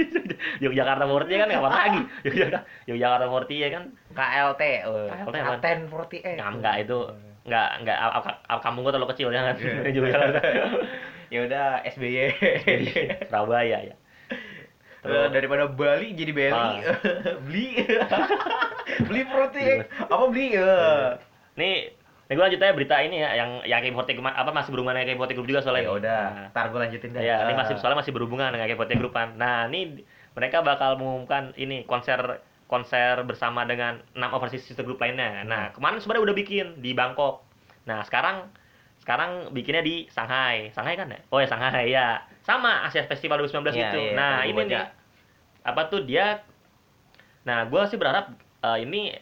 Yogyakarta 0.64 1.10
48 1.10 1.42
kan 1.42 1.50
kapan 1.50 1.72
lagi? 1.74 2.02
Yogyakarta 2.22 2.60
Yogyakarta 2.86 3.26
48 3.26 3.74
kan 3.74 3.84
KLT. 4.14 4.64
Oh. 4.86 5.06
KLT? 5.10 5.36
Katen 5.42 5.80
48. 5.90 6.38
Nggak, 6.38 6.50
enggak 6.54 6.76
itu 6.86 6.98
al, 7.48 8.12
al, 8.14 8.24
al 8.46 8.60
kampung 8.60 8.84
gua 8.84 8.94
terlalu 8.94 9.10
kecil 9.16 9.32
jangan 9.32 9.56
Iya. 9.58 9.90
juga 9.96 10.08
ya 11.28 11.40
udah 11.44 11.66
SBY. 11.86 12.18
Surabaya 13.26 13.78
ya. 13.84 13.96
Terus 14.98 15.30
daripada 15.36 15.68
Bali 15.68 16.12
jadi 16.12 16.32
Bali, 16.32 16.52
Ah. 16.52 16.98
beli, 17.46 17.86
beli 19.08 19.22
protein, 19.24 19.78
apa 19.86 20.24
beli 20.28 20.46
ya? 20.54 20.74
Nih, 21.56 21.94
nih 22.26 22.34
gua 22.34 22.46
lanjut 22.46 22.60
aja 22.60 22.74
berita 22.74 22.96
ini 23.00 23.18
ya 23.18 23.30
yang 23.36 23.50
yang 23.64 23.80
K48 23.84 24.10
kema- 24.16 24.36
apa 24.36 24.52
masih 24.52 24.70
berhubungan 24.70 24.98
dengan 24.98 25.16
K48 25.16 25.32
Group 25.34 25.48
juga 25.48 25.62
soalnya. 25.62 25.86
Ya 25.86 25.94
udah, 25.94 26.24
Nah, 26.28 26.48
ntar 26.52 26.66
gue 26.68 26.80
lanjutin 26.80 27.10
deh. 27.12 27.22
ya, 27.22 27.46
ini 27.46 27.54
Ah. 27.54 27.58
masih 27.58 27.74
soalnya 27.78 28.00
masih 28.00 28.12
berhubungan 28.12 28.50
dengan 28.50 28.68
K48 28.68 28.98
Groupan. 28.98 29.28
Nah, 29.36 29.68
ini 29.68 30.02
mereka 30.34 30.62
bakal 30.62 30.96
mengumumkan 30.96 31.54
ini 31.56 31.82
konser 31.84 32.42
konser 32.68 33.24
bersama 33.24 33.64
dengan 33.64 34.04
enam 34.12 34.30
overseas 34.34 34.60
sister 34.62 34.84
group 34.84 35.00
lainnya. 35.00 35.40
Nah, 35.42 35.72
kemarin 35.72 35.98
sebenarnya 35.98 36.24
udah 36.26 36.36
bikin 36.36 36.68
di 36.78 36.92
Bangkok. 36.92 37.48
Nah, 37.88 38.04
sekarang 38.04 38.52
sekarang 39.08 39.56
bikinnya 39.56 39.80
di 39.80 40.04
Shanghai. 40.12 40.68
Shanghai 40.76 41.00
kan 41.00 41.08
ya? 41.08 41.20
Oh 41.32 41.40
ya 41.40 41.48
Shanghai 41.48 41.88
ya. 41.88 42.20
Sama 42.44 42.84
Asia 42.84 43.08
Festival 43.08 43.40
2019 43.40 43.72
Iya, 43.72 43.88
itu. 43.88 44.00
iya, 44.04 44.12
nah, 44.12 44.44
tadi 44.44 44.52
ini 44.52 44.62
nih 44.68 44.84
apa 45.64 45.82
tuh 45.88 46.04
dia 46.04 46.44
Nah, 47.48 47.64
gua 47.64 47.88
sih 47.88 47.96
berharap 47.96 48.36
eh, 48.60 48.84
ini 48.84 49.16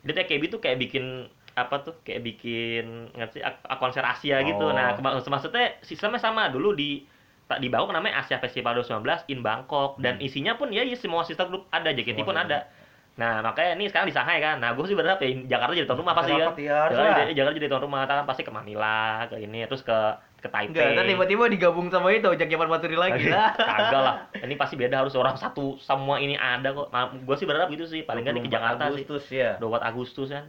dia 0.00 0.12
tuh 0.12 0.24
kayak 0.24 0.40
gitu 0.48 0.56
kayak 0.56 0.80
bikin 0.80 1.28
apa 1.52 1.84
tuh 1.84 2.00
kayak 2.00 2.24
bikin 2.24 3.12
ngerti 3.12 3.44
konser 3.76 4.00
Asia 4.00 4.40
gitu. 4.40 4.64
Oh. 4.64 4.72
Nah, 4.72 4.96
kema- 4.96 5.20
maksudnya 5.20 5.76
sistemnya 5.84 6.16
sama 6.16 6.48
dulu 6.48 6.72
di 6.72 7.04
tak 7.44 7.60
di 7.60 7.68
Bangkok 7.68 7.92
namanya 7.92 8.24
Asia 8.24 8.40
Festival 8.40 8.80
2019 8.80 9.28
in 9.28 9.44
Bangkok 9.44 10.00
dan 10.00 10.16
Hmm. 10.16 10.24
isinya 10.24 10.56
pun 10.56 10.72
ya, 10.72 10.80
ya 10.80 10.96
semua 10.96 11.20
sister 11.22 11.44
group 11.44 11.68
ada 11.68 11.92
JKT 11.92 12.16
Semua 12.16 12.24
pun 12.24 12.36
ada. 12.40 12.64
Nah, 13.14 13.38
makanya 13.40 13.78
ini 13.78 13.86
sekarang 13.86 14.10
di 14.10 14.14
Shanghai 14.14 14.42
kan. 14.42 14.58
Nah, 14.58 14.74
gue 14.74 14.84
sih 14.84 14.98
berharap 14.98 15.22
ya 15.22 15.30
Jakarta 15.46 15.72
jadi 15.72 15.86
tuan 15.86 16.02
rumah 16.02 16.14
pasti 16.18 16.32
kan. 16.34 16.50
Ya, 16.58 16.78
Jakarta, 16.90 17.20
jadi- 17.22 17.34
Jakarta 17.38 17.54
jadi 17.54 17.68
tuan 17.70 17.82
rumah, 17.82 18.00
kan 18.04 18.26
pasti 18.26 18.42
ke 18.42 18.50
Manila, 18.50 19.26
ke 19.30 19.36
ini 19.38 19.62
terus 19.64 19.82
ke 19.82 19.98
ke 20.44 20.52
Taipei. 20.52 20.76
Enggak, 20.92 21.08
tiba-tiba 21.08 21.44
digabung 21.48 21.88
sama 21.88 22.12
itu, 22.12 22.28
Ojek 22.28 22.52
Japan 22.52 22.68
Maturi 22.68 23.00
lagi. 23.00 23.32
Kagak 23.56 23.96
lah. 23.96 24.16
Ini 24.44 24.60
pasti 24.60 24.76
beda 24.76 25.00
harus 25.00 25.16
orang 25.16 25.40
satu 25.40 25.80
semua 25.80 26.20
ini 26.20 26.36
ada 26.36 26.68
kok. 26.68 26.92
Nah, 26.92 27.16
gue 27.16 27.36
sih 27.40 27.48
berharap 27.48 27.72
gitu 27.72 27.88
sih. 27.88 28.04
Paling 28.04 28.28
nggak 28.28 28.36
di 28.36 28.40
ke 28.42 28.48
24 28.50 28.54
Jakarta 28.54 28.82
sih. 28.92 29.08
Agustus 29.08 29.24
ya. 29.32 29.50
24 29.56 29.88
Agustus 29.88 30.28
kan. 30.28 30.44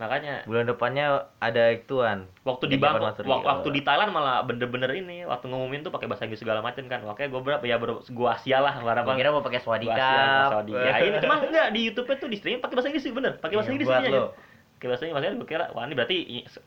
Makanya 0.00 0.48
Bulan 0.48 0.64
depannya 0.64 1.06
ada 1.36 1.64
ituan. 1.70 2.24
waktu 2.40 2.64
di 2.66 2.80
Bangkok, 2.80 3.04
Matsuri. 3.12 3.28
wak- 3.28 3.44
waktu 3.44 3.68
di 3.68 3.80
Thailand 3.84 4.10
malah 4.10 4.40
bener-bener 4.40 4.88
ini 4.90 5.22
waktu 5.22 5.44
ngumumin 5.44 5.84
tuh 5.84 5.92
pakai 5.92 6.08
bahasa 6.08 6.24
Inggris 6.24 6.40
segala 6.40 6.64
macam 6.64 6.88
kan. 6.88 7.04
Makanya 7.04 7.28
gue 7.28 7.40
berapa 7.44 7.62
ya 7.62 7.76
ber, 7.76 8.00
gua 8.08 8.32
Asia 8.32 8.58
lah 8.58 8.80
berapa 8.80 9.04
kira 9.12 9.28
mau 9.28 9.44
pakai. 9.44 9.60
Saudi. 9.60 10.72
Ya 10.72 10.92
ini 10.98 11.16
cuman 11.28 11.38
enggak 11.44 11.66
di 11.70 11.80
YouTube 11.84 12.08
itu 12.08 12.26
di 12.26 12.36
streaming 12.40 12.64
pakai 12.64 12.74
bahasa 12.74 12.88
Inggris 12.88 13.04
sih 13.04 13.12
bener. 13.12 13.36
Pakai 13.36 13.54
bahasa 13.54 13.68
Iya, 13.68 13.74
Inggris 13.76 13.88
aja. 13.92 14.08
Pakai 14.74 14.86
bahasa 14.88 15.02
Inggris 15.04 15.14
makanya 15.14 15.34
gue 15.36 15.48
kira 15.48 15.64
wah 15.70 15.84
ini 15.84 15.94
berarti 15.94 16.16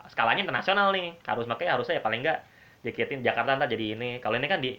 skalanya 0.08 0.42
internasional 0.44 0.94
nih. 0.94 1.18
Harus 1.24 1.50
makanya 1.50 1.72
harusnya 1.74 1.98
ya 1.98 2.04
paling 2.06 2.22
enggak 2.22 2.40
JKT 2.86 3.26
Jakarta 3.26 3.58
ntar 3.58 3.68
jadi 3.68 3.98
ini. 3.98 4.10
Kalau 4.20 4.38
ini 4.38 4.46
kan 4.46 4.62
di 4.62 4.78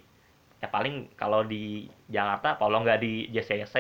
ya 0.63 0.71
paling 0.71 1.11
kalau 1.13 1.43
di 1.43 1.85
Jakarta 2.07 2.55
kalau 2.55 2.81
nggak 2.81 2.97
di 2.97 3.27
JCC 3.29 3.75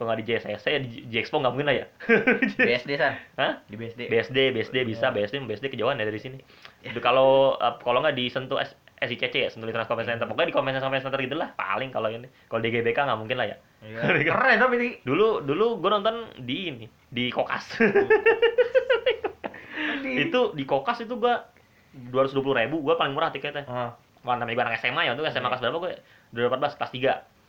kalau 0.00 0.16
nggak 0.16 0.24
di 0.24 0.28
JCC 0.32 0.66
di 0.80 0.88
J-Expo 1.12 1.44
nggak 1.44 1.52
mungkin 1.52 1.68
lah 1.68 1.76
ya. 1.76 1.86
BSD 2.56 2.96
san. 2.96 3.20
Hah? 3.36 3.60
Di 3.68 3.76
BSD. 3.76 4.08
BSD, 4.08 4.38
BSD 4.56 4.76
bisa, 4.88 5.12
BSD, 5.12 5.44
BSD 5.44 5.68
kejauhan 5.68 6.00
ya 6.00 6.08
dari 6.08 6.16
sini. 6.16 6.40
Itu 6.80 7.04
kalau 7.04 7.60
eh, 7.60 7.76
kalau 7.84 8.00
nggak 8.00 8.16
disentuh 8.16 8.56
S 8.56 8.72
SICC 8.96 9.44
ya, 9.44 9.48
Sentul 9.52 9.68
International 9.68 9.92
Convention 9.92 10.16
Center. 10.16 10.28
Pokoknya 10.32 10.48
di 10.48 10.56
Convention 10.56 10.80
Convention 10.80 11.12
Center 11.12 11.20
gitu 11.20 11.36
lah, 11.36 11.52
paling 11.52 11.92
kalau 11.92 12.08
ini. 12.08 12.32
Kalau 12.48 12.64
di 12.64 12.72
GBK 12.72 12.96
nggak 12.96 13.20
mungkin 13.20 13.36
lah 13.36 13.46
ya. 13.52 13.56
Iya. 13.84 14.24
Keren 14.32 14.56
tapi 14.56 14.74
ini. 14.80 14.88
Dulu 15.04 15.44
dulu 15.44 15.66
gue 15.84 15.90
nonton 15.92 16.32
di 16.40 16.56
ini, 16.72 16.88
di 17.12 17.28
Kokas. 17.28 17.76
itu 20.24 20.40
di 20.56 20.64
Kokas 20.64 21.04
itu 21.04 21.20
gua 21.20 21.44
220 21.92 22.56
ribu, 22.56 22.80
gue 22.80 22.96
paling 22.96 23.12
murah 23.12 23.28
tiketnya. 23.28 23.68
Ah, 23.68 23.92
Wah, 24.24 24.36
namanya 24.40 24.56
gue 24.56 24.64
anak 24.64 24.80
SMA 24.80 25.04
ya, 25.04 25.12
itu 25.12 25.28
SMA 25.28 25.48
kelas 25.48 25.60
berapa 25.60 25.76
gue? 25.76 25.92
2014, 26.32 26.80
kelas 26.80 26.92
3. 27.28 27.39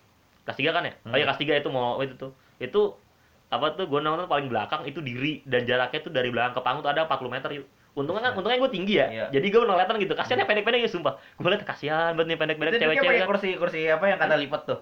Kelas 0.42 0.58
3 0.58 0.72
kan 0.72 0.84
ya? 0.84 0.94
Oh 1.04 1.14
iya, 1.14 1.24
Hmm. 1.24 1.28
kelas 1.28 1.40
3 1.40 1.54
itu 1.58 1.70
mau 1.70 1.98
itu 1.98 2.14
tuh. 2.16 2.32
Itu 2.58 2.82
apa 3.48 3.76
tuh 3.76 3.86
gue 3.86 4.00
nonton 4.00 4.26
paling 4.26 4.48
belakang 4.48 4.84
itu 4.84 5.00
diri 5.00 5.44
dan 5.44 5.64
jaraknya 5.64 6.00
tuh 6.00 6.10
dari 6.10 6.30
belakang 6.30 6.54
ke 6.54 6.62
panggung 6.62 6.82
tuh 6.82 6.90
ada 6.90 7.04
40 7.04 7.28
meter 7.28 7.50
yuk. 7.54 7.68
Untungnya 7.92 8.24
kan, 8.24 8.34
untungnya 8.34 8.56
gue 8.58 8.72
tinggi 8.72 8.94
ya. 8.96 9.08
Iya. 9.08 9.26
Jadi 9.30 9.48
gue 9.48 9.60
ngeliatan 9.62 9.96
gitu. 10.00 10.14
Kasihan 10.14 10.40
ya 10.40 10.48
pendek-pendek 10.48 10.80
ya 10.80 10.90
sumpah. 10.90 11.20
Gue 11.36 11.52
liat 11.52 11.62
kasihan 11.62 12.16
banget 12.16 12.28
nih 12.32 12.38
pendek-pendek 12.40 12.72
cewek-cewek 12.78 13.18
kan. 13.20 13.28
kursi 13.28 13.50
kursi 13.56 13.80
apa 13.86 14.06
yang 14.06 14.16
kata 14.18 14.40
lipat 14.40 14.62
tuh? 14.66 14.80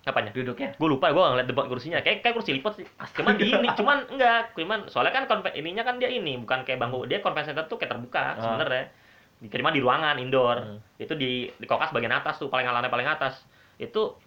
Apanya? 0.00 0.32
Duduknya. 0.32 0.76
Gue 0.76 0.88
lupa, 0.90 1.08
gue 1.08 1.20
ngeliat 1.20 1.44
depan 1.46 1.64
kursinya. 1.66 2.00
Kayak 2.00 2.20
kayak 2.20 2.34
kursi 2.34 2.52
lipat 2.52 2.72
sih. 2.74 2.86
Cuman 3.16 3.36
di 3.36 3.48
ini, 3.48 3.68
cuman 3.80 4.04
enggak. 4.08 4.52
Cuman 4.54 4.78
soalnya 4.86 5.12
kan 5.14 5.24
konven, 5.24 5.52
ininya 5.54 5.80
kan 5.82 5.96
dia 5.96 6.08
ini, 6.08 6.36
bukan 6.36 6.60
kayak 6.62 6.76
bangku. 6.78 7.04
Dia 7.04 7.20
convention 7.20 7.52
center 7.52 7.64
tuh 7.64 7.76
kayak 7.76 7.96
terbuka 7.96 8.20
Ah. 8.20 8.36
sebenarnya. 8.38 8.84
Di- 9.40 9.48
Cuma 9.50 9.72
di 9.72 9.80
ruangan 9.80 10.16
indoor. 10.16 10.56
Hmm. 10.60 10.78
Itu 10.96 11.16
di 11.16 11.48
di 11.50 11.64
kokas 11.64 11.88
bagian 11.90 12.12
atas 12.12 12.36
tuh, 12.36 12.48
paling 12.48 12.64
lantai 12.64 12.88
paling 12.88 13.04
atas. 13.06 13.40
Itu 13.76 14.20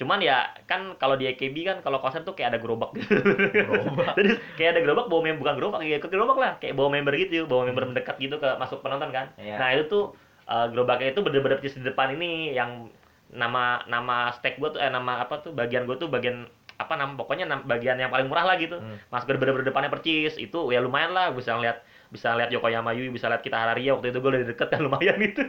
cuman 0.00 0.16
ya 0.24 0.48
kan 0.64 0.96
kalau 0.96 1.20
di 1.20 1.28
AKB 1.28 1.56
kan 1.68 1.76
kalau 1.84 2.00
konser 2.00 2.24
tuh 2.24 2.32
kayak 2.32 2.56
ada 2.56 2.58
gerobak 2.64 2.96
gitu. 2.96 3.20
Gerobak. 3.52 4.16
Jadi 4.18 4.40
kayak 4.56 4.70
ada 4.72 4.80
gerobak 4.80 5.06
bawa 5.12 5.20
member 5.28 5.44
bukan 5.44 5.54
gerobak 5.60 5.80
ya 5.84 6.00
ke 6.00 6.08
gerobak 6.08 6.38
lah, 6.40 6.52
kayak 6.56 6.72
bawa 6.72 6.88
member 6.88 7.12
gitu, 7.20 7.44
bawa 7.44 7.68
member 7.68 7.84
mendekat 7.92 8.16
gitu 8.16 8.40
ke 8.40 8.48
masuk 8.56 8.80
penonton 8.80 9.12
kan. 9.12 9.28
Iya. 9.36 9.60
Nah, 9.60 9.68
itu 9.76 9.92
tuh 9.92 10.04
eh, 10.48 10.66
gerobaknya 10.72 11.12
itu 11.12 11.20
bener-bener 11.20 11.60
persis 11.60 11.76
di 11.76 11.84
depan 11.84 12.16
ini 12.16 12.56
yang 12.56 12.88
nama 13.28 13.84
nama 13.86 14.32
stack 14.40 14.56
gua 14.56 14.72
tuh 14.72 14.80
eh 14.80 14.88
nama 14.88 15.22
apa 15.22 15.44
tuh 15.44 15.52
bagian 15.52 15.84
gua 15.84 16.00
tuh 16.00 16.08
bagian 16.10 16.48
apa 16.80 16.96
nama 16.96 17.12
pokoknya 17.12 17.44
nam- 17.44 17.68
bagian 17.68 18.00
yang 18.00 18.08
paling 18.08 18.26
murah 18.26 18.48
lah 18.48 18.56
gitu. 18.56 18.80
Hmm. 18.80 18.96
Mas 19.12 19.28
bener-bener 19.28 19.60
depannya 19.60 19.92
percis 19.92 20.40
itu 20.40 20.72
ya 20.72 20.80
lumayan 20.80 21.12
lah 21.12 21.28
bisa 21.36 21.52
ngeliat 21.52 21.84
bisa 22.10 22.34
lihat 22.34 22.50
Yokoyama 22.50 22.90
Yui, 22.96 23.12
bisa 23.14 23.30
lihat 23.30 23.44
kita 23.44 23.54
Hararia 23.54 23.94
waktu 23.94 24.10
itu 24.10 24.18
gue 24.18 24.30
udah 24.34 24.42
deket 24.42 24.66
kan 24.66 24.80
lumayan 24.88 25.14
itu. 25.22 25.44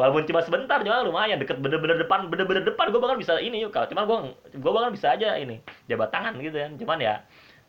Walaupun 0.00 0.24
cuma 0.24 0.40
sebentar, 0.40 0.80
cuma 0.80 1.04
lumayan 1.04 1.36
deket 1.36 1.60
bener-bener 1.60 2.00
depan, 2.00 2.32
bener-bener 2.32 2.64
depan 2.64 2.88
gue 2.88 2.96
bahkan 2.96 3.20
bisa 3.20 3.36
ini 3.36 3.60
yuk. 3.60 3.76
Cuman 3.76 4.08
gue 4.08 4.18
gue 4.56 4.72
bahkan 4.72 4.88
bisa 4.96 5.12
aja 5.12 5.36
ini 5.36 5.60
jabat 5.92 6.08
tangan 6.08 6.40
gitu 6.40 6.56
kan. 6.56 6.72
Cuman 6.80 6.98
ya 7.04 7.20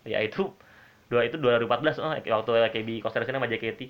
ya 0.07 0.23
itu 0.23 0.47
dua 1.11 1.27
itu 1.27 1.35
2014 1.35 1.99
oh, 1.99 2.15
waktu 2.15 2.51
KB 2.71 2.89
konser 3.03 3.27
sini 3.27 3.35
sama 3.35 3.51
JKT. 3.51 3.81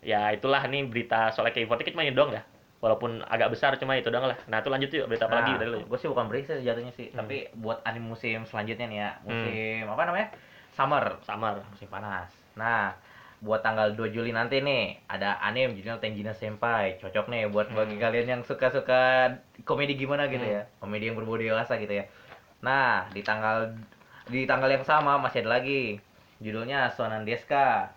Ya 0.00 0.32
itulah 0.32 0.64
nih 0.64 0.88
berita 0.88 1.28
soal 1.36 1.52
KB48 1.52 1.92
cuma 1.92 2.08
ini 2.08 2.16
doang 2.16 2.32
ya. 2.32 2.40
Walaupun 2.80 3.20
agak 3.28 3.52
besar 3.52 3.76
cuma 3.76 3.92
itu 4.00 4.08
doang 4.08 4.24
lah. 4.24 4.40
Nah, 4.48 4.64
itu 4.64 4.72
lanjut 4.72 4.88
yuk 4.88 5.04
berita 5.12 5.28
apa 5.28 5.44
lagi 5.44 5.52
dari 5.60 5.68
lu? 5.68 5.84
Gue 5.84 5.92
Nah, 5.92 6.00
sih 6.00 6.08
bukan 6.08 6.26
berita 6.32 6.56
jatuhnya 6.56 6.92
sih, 6.96 7.12
Hmm. 7.12 7.20
tapi 7.20 7.52
buat 7.60 7.84
anime 7.84 8.16
musim 8.16 8.48
selanjutnya 8.48 8.88
nih 8.88 8.98
ya, 9.04 9.10
musim 9.20 9.84
apa 9.84 10.02
namanya? 10.08 10.28
Summer, 10.72 11.04
Samar. 11.28 11.60
musim 11.68 11.92
panas. 11.92 12.32
Nah, 12.56 12.96
buat 13.40 13.60
tanggal 13.60 13.96
2 13.96 14.12
Juli 14.12 14.30
nanti 14.30 14.60
nih 14.60 15.00
ada 15.08 15.40
anime 15.40 15.72
judulnya 15.72 15.96
Tenjina 15.96 16.32
Senpai. 16.32 17.00
Cocok 17.00 17.26
nih 17.26 17.48
buat 17.48 17.72
bagi 17.72 17.96
Hmm. 17.96 18.02
kalian 18.02 18.26
yang 18.28 18.42
suka-suka 18.44 19.32
komedi 19.64 19.96
gimana 19.96 20.28
gitu 20.28 20.44
Hmm. 20.44 20.56
ya. 20.56 20.62
Komedi 20.76 21.08
yang 21.08 21.16
berbau 21.16 21.34
dewasa 21.34 21.76
gitu 21.76 21.90
ya. 21.90 22.04
Nah, 22.60 23.08
di 23.08 23.24
tanggal 23.24 23.72
di 24.28 24.44
tanggal 24.44 24.68
yang 24.68 24.84
sama 24.84 25.16
masih 25.16 25.40
ada 25.42 25.56
lagi. 25.56 25.96
Judulnya 26.38 26.92
Sonan 26.92 27.24
Deska. 27.24 27.88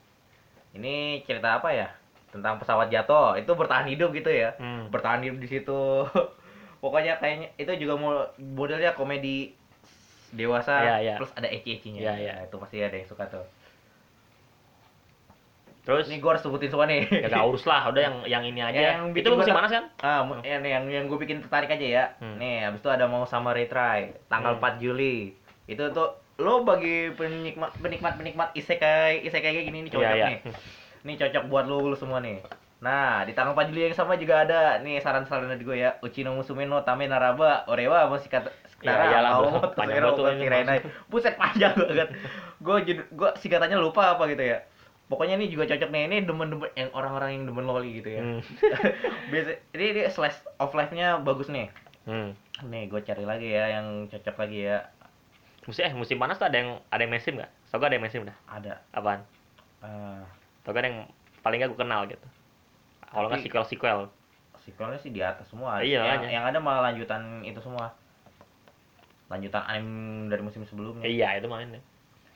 Ini 0.71 1.21
cerita 1.21 1.59
apa 1.59 1.69
ya? 1.69 1.91
Tentang 2.31 2.57
pesawat 2.57 2.87
jatuh. 2.87 3.35
Itu 3.35 3.53
bertahan 3.53 3.85
hidup 3.85 4.15
gitu 4.15 4.31
ya. 4.31 4.55
Hmm. 4.55 4.87
Bertahan 4.89 5.21
hidup 5.21 5.37
di 5.37 5.47
situ. 5.49 6.07
Pokoknya 6.83 7.19
kayaknya 7.19 7.51
itu 7.55 7.71
juga 7.77 7.99
modelnya 8.39 8.95
komedi 8.95 9.51
dewasa 10.31 10.81
Iya, 10.81 10.95
iya. 10.99 11.15
plus 11.19 11.31
ada 11.35 11.45
ecce-eccinya. 11.45 11.99
Iya, 12.01 12.13
iya. 12.17 12.33
Nah, 12.39 12.43
itu 12.47 12.55
pasti 12.57 12.79
ada 12.79 12.95
yang 12.95 13.05
suka 13.05 13.27
tuh. 13.27 13.45
Terus 15.83 16.07
Ini 16.07 16.17
gue 16.17 16.29
harus 16.29 16.39
sebutin 16.39 16.67
semua 16.67 16.87
nih. 16.87 17.03
ya 17.11 17.27
gak 17.27 17.43
urus 17.43 17.63
lah, 17.63 17.91
udah 17.91 18.01
yang 18.01 18.15
yang 18.25 18.43
ini 18.45 18.59
aja. 18.59 18.79
Yang 18.95 19.19
itu 19.19 19.29
musim 19.29 19.51
panas 19.53 19.67
kan? 19.69 19.85
Ah, 19.99 20.23
mu- 20.23 20.39
yang 20.39 20.63
yang, 20.63 20.83
yang 20.87 21.05
gue 21.05 21.17
bikin 21.17 21.39
tertarik 21.39 21.67
aja 21.69 21.83
ya. 21.83 22.03
Hmm. 22.17 22.39
Nih, 22.39 22.63
abis 22.63 22.79
itu 22.79 22.87
ada 22.87 23.03
mau 23.05 23.23
sama 23.23 23.51
retry 23.51 24.15
tanggal 24.25 24.55
Hmm. 24.55 24.63
4 24.63 24.79
Juli. 24.79 25.35
Itu 25.65 25.91
tuh 25.91 26.07
lo 26.35 26.63
bagi 26.63 27.11
penikmat 27.11 27.75
penikmat 27.77 28.15
penikmat 28.15 28.49
isekai 28.53 29.21
isekai 29.21 29.51
kayak 29.51 29.65
gini 29.65 29.77
ini 29.81 29.89
cocok 29.89 30.01
Iya, 30.03 30.15
iya. 30.15 30.27
nih. 30.29 30.39
Ini 31.03 31.13
cocok 31.19 31.43
buat 31.45 31.65
lo, 31.65 31.83
lo 31.83 31.95
semua 31.95 32.17
nih. 32.17 32.39
Nah, 32.79 33.23
di 33.23 33.31
tanggal 33.31 33.51
4 33.53 33.67
Juli 33.67 33.85
yang 33.85 33.93
sama 33.93 34.15
juga 34.15 34.41
ada 34.41 34.61
nih 34.77 34.97
saran-saran 34.97 35.47
dari 35.47 35.61
gue 35.61 35.77
ya. 35.77 35.99
Uchino 35.99 36.31
Musume 36.31 36.63
no 36.63 36.79
Tame 36.81 37.05
Naraba 37.05 37.63
Orewa 37.65 38.07
masih 38.07 38.27
kata 38.29 38.51
Iya, 38.79 38.91
iyalah, 39.09 39.31
mau. 39.37 39.63
Panjang 39.71 40.11
banget. 40.43 40.83
Buset 41.07 41.35
panjang 41.35 41.71
banget. 41.73 42.07
Gue 42.57 42.75
gue 42.85 43.29
singkatannya 43.37 43.75
lupa 43.77 44.11
apa 44.13 44.27
gitu 44.27 44.43
ya. 44.45 44.59
Pokoknya 45.13 45.37
ini 45.37 45.53
juga 45.53 45.69
cocok 45.69 45.93
nih. 45.93 46.09
Ini 46.09 46.17
demen-demen 46.25 46.73
yang 46.73 46.89
orang-orang 46.97 47.29
yang 47.37 47.43
demen 47.45 47.69
loli 47.69 48.01
gitu 48.01 48.09
ya. 48.17 48.21
Hmm. 48.25 48.41
Biasa 49.31 49.49
ini, 49.77 49.85
ini 49.93 50.01
slice 50.09 50.41
of 50.57 50.73
life-nya 50.73 51.21
bagus 51.21 51.53
nih. 51.53 51.69
Hmm. 52.09 52.33
Nih, 52.65 52.89
gue 52.89 52.97
cari 53.05 53.21
lagi 53.21 53.53
ya 53.53 53.77
yang 53.77 54.09
cocok 54.09 54.35
lagi 54.41 54.73
ya. 54.73 54.89
Musim 55.69 55.85
eh 55.85 55.93
musim 55.93 56.17
panas 56.17 56.41
tuh 56.41 56.49
ada 56.49 56.57
yang 56.57 56.81
ada 56.89 57.05
yang 57.05 57.13
mainstream 57.13 57.37
nggak? 57.37 57.51
So 57.69 57.77
ada 57.77 57.93
yang 57.93 58.01
mainstream 58.01 58.25
dah. 58.25 58.37
Ada 58.49 58.81
Apaan? 58.89 59.21
eh 59.85 60.21
Atau 60.65 60.73
ada 60.73 60.89
yang 60.89 61.05
paling 61.45 61.61
gak 61.61 61.69
gue 61.69 61.79
kenal 61.79 62.01
gitu. 62.09 62.25
Kalau 63.13 63.29
nggak 63.29 63.45
sequel 63.45 63.65
sequel. 63.69 63.99
sequelnya 64.63 64.97
sih 64.97 65.11
di 65.11 65.19
atas 65.19 65.45
semua. 65.51 65.83
Iya, 65.83 66.01
yang, 66.07 66.41
yang 66.41 66.43
ada 66.47 66.57
malah 66.57 66.89
lanjutan 66.89 67.45
itu 67.45 67.59
semua. 67.61 67.91
Lanjutan 69.27 69.61
anime 69.69 70.31
dari 70.31 70.41
musim 70.41 70.63
sebelumnya. 70.65 71.03
Iya 71.05 71.37
itu 71.37 71.51
main 71.51 71.67
deh. 71.67 71.83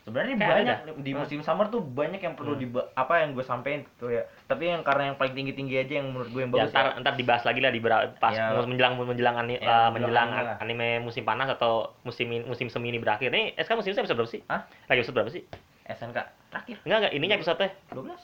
Sebenarnya 0.07 0.39
Kayak 0.39 0.51
banyak 0.55 0.77
ada. 0.79 0.91
di 0.97 1.11
Hmm. 1.11 1.19
musim 1.19 1.39
summer 1.43 1.67
tuh 1.67 1.83
banyak 1.83 2.17
yang 2.17 2.31
perlu 2.31 2.55
Hmm. 2.55 2.61
di 2.63 2.67
apa 2.95 3.13
yang 3.19 3.35
gue 3.35 3.43
sampein 3.43 3.83
tuh 3.99 4.07
ya. 4.07 4.23
Tapi 4.47 4.71
yang 4.71 4.79
karena 4.79 5.11
yang 5.11 5.17
paling 5.19 5.35
tinggi-tinggi 5.35 5.75
aja 5.77 5.93
yang 5.99 6.07
menurut 6.07 6.31
gue 6.31 6.41
yang 6.41 6.49
Ya, 6.49 6.55
bagus 6.57 6.71
ntar 6.71 6.85
ya. 6.87 6.99
ntar 7.03 7.13
dibahas 7.13 7.43
lagi 7.43 7.59
lah 7.59 7.69
di 7.69 7.81
pas 8.15 8.31
Ya. 8.31 8.55
menjelang 8.55 8.95
menjelang 8.95 9.35
ani- 9.35 9.59
Ya, 9.59 9.67
eh, 9.83 9.89
menjelang 9.91 10.29
anime 10.57 11.03
musim 11.03 11.21
panas 11.21 11.51
atau 11.51 11.91
musim 12.01 12.31
musim 12.47 12.71
semi 12.71 12.87
ini 12.87 12.97
berakhir. 12.97 13.27
Nih, 13.27 13.51
SK 13.53 13.75
musim 13.75 13.91
ini 13.91 13.99
episode 13.99 14.15
berapa 14.15 14.31
sih? 14.31 14.41
Hah? 14.47 14.63
Lagi 14.87 14.99
episode 15.03 15.15
berapa 15.19 15.27
sih? 15.29 15.43
SNK 15.83 16.17
terakhir 16.47 16.75
Enggak 16.83 16.97
enggak, 16.97 17.13
ininya 17.13 17.35
episode 17.35 17.67
12. 17.91 18.21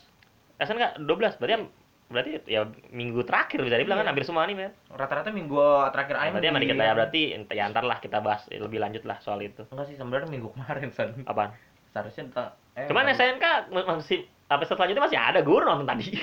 SNK 0.58 0.84
12. 1.02 1.36
Berarti 1.36 1.68
berarti 2.06 2.32
ya 2.46 2.62
minggu 2.92 3.26
terakhir 3.26 3.60
bisa 3.60 3.74
dibilang 3.74 3.98
Iya. 3.98 4.06
kan 4.06 4.12
hampir 4.14 4.24
semua 4.24 4.44
anime. 4.44 4.72
Rata-rata 4.88 5.32
minggu 5.32 5.60
terakhir 5.90 6.16
anime. 6.16 6.38
Berarti 6.38 6.48
sama 6.48 6.60
di- 6.60 6.64
dikit 6.64 6.78
lah 6.78 6.86
ya 6.86 6.94
berarti 6.94 7.22
ya 7.50 7.64
ntar 7.68 7.84
lah 7.84 7.98
kita 8.00 8.18
bahas 8.20 8.48
lebih 8.48 8.80
lanjut 8.80 9.04
lah 9.04 9.20
soal 9.20 9.42
itu. 9.42 9.68
Enggak 9.68 9.92
sih 9.92 9.96
sebenarnya 9.96 10.30
minggu 10.30 10.48
kemarin 10.54 10.88
San. 10.92 11.12
Apaan? 11.26 11.52
Seharusnya 11.94 12.24
tentang 12.28 12.50
eh, 12.74 12.90
Cuman 12.90 13.06
tadi- 13.06 13.16
SNK 13.16 13.46
masih 13.72 14.20
episode 14.50 14.76
selanjutnya 14.76 15.06
masih 15.06 15.20
ada. 15.20 15.40
Gue 15.40 15.58
nonton 15.60 15.86
tadi. 15.86 16.06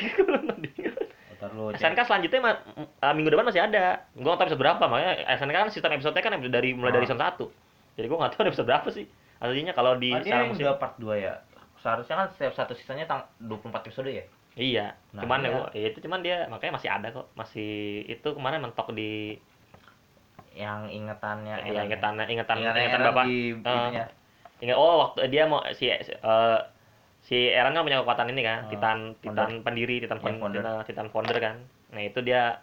Gua 1.41 1.73
cek. 1.73 1.81
SNK 1.81 2.01
selanjutnya 2.05 2.41
ma- 2.43 2.63
uh, 3.01 3.13
minggu 3.17 3.33
depan 3.33 3.49
masih 3.49 3.63
ada. 3.63 4.05
Gue 4.13 4.23
nggak 4.23 4.37
tahu 4.37 4.47
episode 4.47 4.61
berapa, 4.61 4.85
makanya 4.85 5.13
SNK 5.35 5.57
kan 5.57 5.71
sistem 5.71 5.91
episode-nya 5.95 6.21
kan 6.21 6.33
episode 6.37 6.53
dari 6.53 6.71
mulai 6.73 6.93
dari 6.93 7.03
Ah. 7.03 7.09
season 7.09 7.17
1. 7.19 7.97
Jadi 7.97 8.07
gue 8.07 8.19
nggak 8.19 8.33
tahu 8.35 8.43
episode 8.51 8.69
berapa 8.69 8.89
sih. 8.91 9.05
Aslinya 9.41 9.73
kalau 9.73 9.97
di 9.97 10.13
dia 10.13 10.21
secara 10.21 10.37
yang 10.39 10.53
musim. 10.53 10.65
udah 10.67 10.77
part 10.77 10.95
2 10.97 11.17
ya. 11.17 11.35
Seharusnya 11.81 12.15
kan 12.15 12.27
setiap 12.31 12.53
satu 12.53 12.73
sisanya 12.75 13.09
tang 13.09 13.25
24 13.41 13.89
episode 13.89 14.13
ya. 14.13 14.25
Iya. 14.53 14.93
Nah, 15.11 15.23
cuman 15.25 15.39
ya, 15.41 15.49
gua, 15.49 15.65
ya 15.73 15.87
itu 15.89 15.99
cuman 15.99 16.21
dia 16.21 16.45
makanya 16.47 16.77
masih 16.77 16.91
ada 16.91 17.09
kok. 17.09 17.33
Masih 17.33 17.71
itu 18.05 18.29
kemarin 18.31 18.61
mentok 18.61 18.93
di 18.93 19.41
Yang 20.51 20.81
ingetannya 20.93 21.55
ya, 21.57 21.63
Eren 21.63 21.73
ya. 21.73 21.83
ingatan 21.87 22.13
ingatan 22.21 22.55
Ingetannya 22.59 22.83
ingatan 22.85 23.01
Eren 23.01 23.09
Bapak. 23.09 23.25
di 23.25 23.37
itunya. 23.55 24.05
Ingat 24.61 24.77
oh 24.77 24.95
waktu 25.03 25.29
dia 25.29 25.45
mau 25.45 25.61
si 25.73 25.89
eh, 25.89 26.59
si 27.21 27.49
Eren 27.49 27.73
kan 27.73 27.85
punya 27.85 28.01
kekuatan 28.01 28.33
ini 28.33 28.41
kan, 28.41 28.59
Ah, 28.65 28.69
Titan 28.69 28.99
Titan 29.19 29.51
pendiri, 29.61 30.01
Titan 30.01 30.19
Iya, 30.19 30.25
fon- 30.25 30.41
founder. 30.41 30.61
Titan, 30.61 30.85
Titan 30.85 31.09
founder 31.09 31.37
kan. 31.37 31.57
Nah, 31.93 32.03
itu 32.03 32.21
dia 32.21 32.61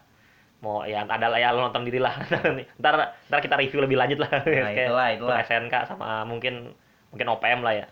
mau 0.58 0.82
ya 0.82 1.06
ada 1.06 1.30
lah 1.30 1.38
ya 1.38 1.54
lo 1.54 1.62
nonton 1.62 1.86
diri 1.86 2.02
lah. 2.02 2.18
ntar 2.82 2.94
ntar 3.30 3.38
kita 3.38 3.54
review 3.54 3.78
lebih 3.78 3.94
lanjut 3.94 4.18
lah. 4.18 4.30
Nah, 4.30 4.42
Kayak 4.42 4.86
itulah 4.90 5.08
itulah. 5.14 5.38
SNK 5.42 5.74
sama 5.86 6.26
mungkin 6.26 6.74
mungkin 7.10 7.26
OPM 7.28 7.62
lah 7.62 7.74
ya. 7.76 7.86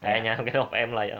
Kayaknya 0.00 0.32
mungkin 0.40 0.56
OPM 0.60 0.90
lah 0.92 1.04
ya. 1.08 1.16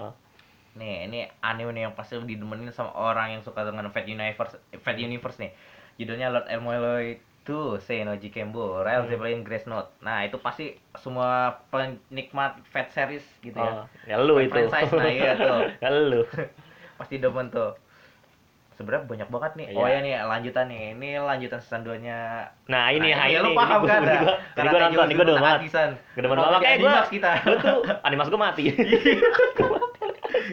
Nih, 0.77 1.09
ini 1.09 1.27
anime 1.41 1.73
nih 1.73 1.83
yang 1.89 1.95
pasti 1.97 2.15
didemenin 2.21 2.71
sama 2.71 2.95
orang 2.95 3.35
yang 3.35 3.43
suka 3.43 3.67
dengan 3.67 3.89
Fat 3.91 4.07
Universe, 4.07 4.55
Fat 4.81 4.97
Universe 4.97 5.41
nih. 5.41 5.51
Judulnya 5.99 6.31
Lord 6.31 6.47
Elmoiloi 6.47 7.19
2 7.51 7.81
Sei 7.81 8.01
no 8.01 8.15
Jikembo, 8.15 8.79
Rail 8.79 9.03
Hmm. 9.03 9.11
Zeppelin 9.11 9.43
Grace 9.43 9.67
Note. 9.67 9.91
Nah, 9.99 10.23
itu 10.23 10.39
pasti 10.39 10.71
semua 10.95 11.59
penikmat 11.67 12.63
Fat 12.65 12.87
series 12.89 13.27
gitu 13.41 13.55
ya. 13.55 13.73
Oh, 13.75 13.85
ya 14.07 14.17
lu 14.17 14.39
Fat 14.39 14.43
itu. 14.45 14.53
franchise, 14.71 14.93
nah 14.95 15.11
iya 15.11 15.33
tuh. 15.35 15.59
ya 15.83 15.89
lu. 15.91 16.23
Pasti 16.99 17.17
demen 17.17 17.49
tuh. 17.49 17.75
Sebenarnya 18.73 19.05
banyak 19.05 19.29
banget 19.29 19.53
nih. 19.55 19.67
Iya. 19.67 19.77
Oh 19.77 19.85
ya 19.85 19.99
nih 19.99 20.13
lanjutan 20.23 20.65
nih. 20.67 20.95
Ini 20.95 21.09
lanjutan 21.19 21.59
season 21.59 21.83
2-nya. 21.83 22.49
Nah, 22.67 22.89
ini 22.89 23.11
nah, 23.11 23.25
ini, 23.25 23.29
iya, 23.29 23.39
lu 23.41 23.51
ini, 23.51 23.59
paham 23.59 23.79
gua- 23.79 23.91
kan? 23.91 24.01
gua- 24.01 24.21
gua- 24.23 24.39
Tadi 24.51 24.67
gue 24.67 24.79
nonton, 24.79 25.05
nih 25.05 25.15
gue 25.15 25.25
udah 25.27 25.37
banget. 25.37 25.61
Gede 26.15 26.27
banget. 26.27 26.45
Makanya 26.47 26.77
gue, 26.79 26.93
kita. 27.11 27.31
gue 27.43 27.57
tuh 27.59 27.79
animas 28.01 28.27
gue 28.27 28.41
mati. 28.41 28.65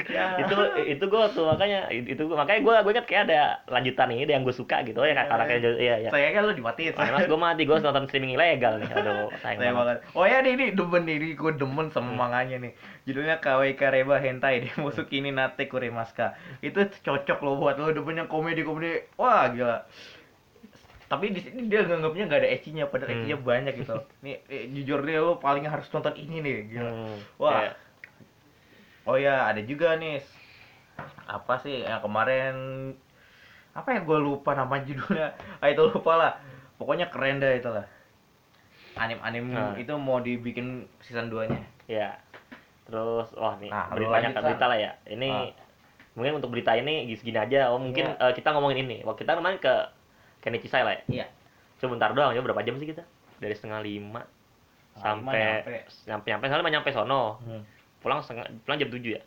Ya. 0.06 0.38
itu 0.38 0.56
itu 0.88 1.04
gue 1.04 1.24
tuh 1.32 1.46
makanya 1.46 1.80
itu 1.90 2.22
gua- 2.22 2.40
makanya 2.40 2.60
gue 2.60 2.74
gue 2.80 2.92
ingat 2.94 3.06
kayak 3.06 3.24
ada 3.26 3.40
lanjutan 3.66 4.10
ini 4.10 4.28
yang 4.28 4.42
gue 4.42 4.52
suka 4.52 4.82
gitu 4.82 5.00
ya 5.00 5.18
karena 5.18 5.44
kayak 5.44 5.62
iya 5.76 5.96
ya. 6.00 6.10
Sayangnya 6.10 6.42
lu 6.42 6.54
dimatiin. 6.54 6.94
Animas 6.94 7.26
gue 7.26 7.40
mati, 7.40 7.62
gue 7.64 7.78
nonton 7.78 8.06
streaming 8.06 8.34
ilegal 8.34 8.78
nih. 8.78 8.90
Aduh, 8.90 9.28
sayang 9.42 9.58
Sayang 9.58 9.76
banget. 9.76 9.98
banget. 10.00 10.14
Oh 10.14 10.24
ya 10.24 10.38
nih, 10.40 10.54
nih 10.54 10.70
demen 10.72 11.04
nih, 11.04 11.18
nih 11.18 11.32
gue 11.34 11.52
demen 11.56 11.88
sama 11.90 12.08
Hmm. 12.08 12.20
manganya 12.20 12.58
nih. 12.60 12.72
Judulnya 13.04 13.38
Kawaii 13.38 13.74
Kareba 13.74 14.18
Hentai 14.18 14.60
di 14.64 14.70
Musuki 14.76 15.20
ni 15.20 15.30
Nate 15.30 15.66
Kuremaska. 15.66 16.34
Itu 16.60 16.78
cocok 16.84 17.40
loh 17.40 17.56
buat 17.58 17.76
lo 17.76 17.90
demen 17.90 18.18
yang 18.18 18.28
komedi-komedi. 18.28 19.16
Wah, 19.16 19.50
gila. 19.50 19.88
Tapi 21.08 21.32
di 21.32 21.40
sini 21.40 21.66
dia 21.66 21.82
nganggapnya 21.82 22.24
nggak 22.26 22.42
ada 22.42 22.50
ecchinya, 22.52 22.84
padahal 22.86 23.08
Hmm. 23.08 23.16
ecchinya 23.18 23.38
banyak 23.40 23.74
gitu. 23.78 23.96
Nih, 24.24 24.44
eh, 24.46 24.68
jujur 24.70 25.00
deh 25.02 25.16
lo 25.16 25.38
paling 25.38 25.64
harus 25.64 25.88
nonton 25.88 26.12
ini 26.14 26.38
nih, 26.38 26.56
gila. 26.70 26.84
Hmm, 26.86 27.16
Wah. 27.38 27.72
Oh 29.08 29.16
ya, 29.16 29.48
ada 29.48 29.62
juga 29.62 29.96
nih. 29.96 30.20
Apa 31.26 31.58
sih 31.58 31.82
yang 31.82 32.00
kemarin 32.00 32.56
apa 33.72 33.94
yang 33.94 34.04
gue 34.04 34.20
lupa 34.20 34.52
nama 34.52 34.78
judulnya? 34.78 35.32
Ah 35.62 35.70
itu 35.70 35.82
lupa 35.82 36.14
lah. 36.14 36.32
Pokoknya 36.76 37.08
keren 37.08 37.38
dah 37.38 37.52
itu 37.52 37.70
lah. 37.70 37.86
Anim-anim 38.96 39.46
Nah. 39.48 39.74
itu 39.76 39.94
mau 39.96 40.20
dibikin 40.20 40.90
season 41.00 41.30
2-nya. 41.30 41.62
Ya. 41.86 42.18
Terus 42.84 43.30
wah 43.34 43.56
nih 43.56 43.70
Nah, 43.70 43.88
beritanya 43.90 44.34
lanjut, 44.34 44.44
berita 44.44 44.66
lah 44.66 44.78
ya. 44.78 44.92
Ini 45.06 45.30
Ah. 45.30 45.54
mungkin 46.14 46.42
untuk 46.42 46.50
berita 46.50 46.74
ini 46.74 47.06
segini 47.14 47.38
aja. 47.38 47.70
Oh 47.70 47.78
mungkin 47.78 48.10
Iya. 48.10 48.20
eh, 48.20 48.34
kita 48.34 48.52
ngomongin 48.52 48.84
ini. 48.84 49.06
Waktu 49.06 49.24
kita 49.24 49.38
kemarin 49.38 49.58
ke 49.58 49.74
Kenichi 50.40 50.68
Sai 50.68 50.82
lah 50.82 50.94
ya. 50.94 51.04
Iya. 51.08 51.26
Cuma 51.78 51.96
bentar 51.96 52.12
doang 52.12 52.34
ya 52.34 52.42
berapa 52.42 52.60
jam 52.60 52.76
sih 52.76 52.90
kita? 52.90 53.06
Dari 53.38 53.54
setengah 53.54 53.80
lima 53.80 54.26
sampai 54.98 55.62
nyampe. 56.10 56.26
nyampe 56.26 56.46
soalnya 56.50 56.74
nyampe 56.74 56.90
sono. 56.90 57.38
Hmm. 57.46 57.62
Pulang 58.02 58.20
setengah 58.24 58.46
pulang 58.64 58.78
jam 58.78 58.90
7 58.90 59.02
ya. 59.04 59.22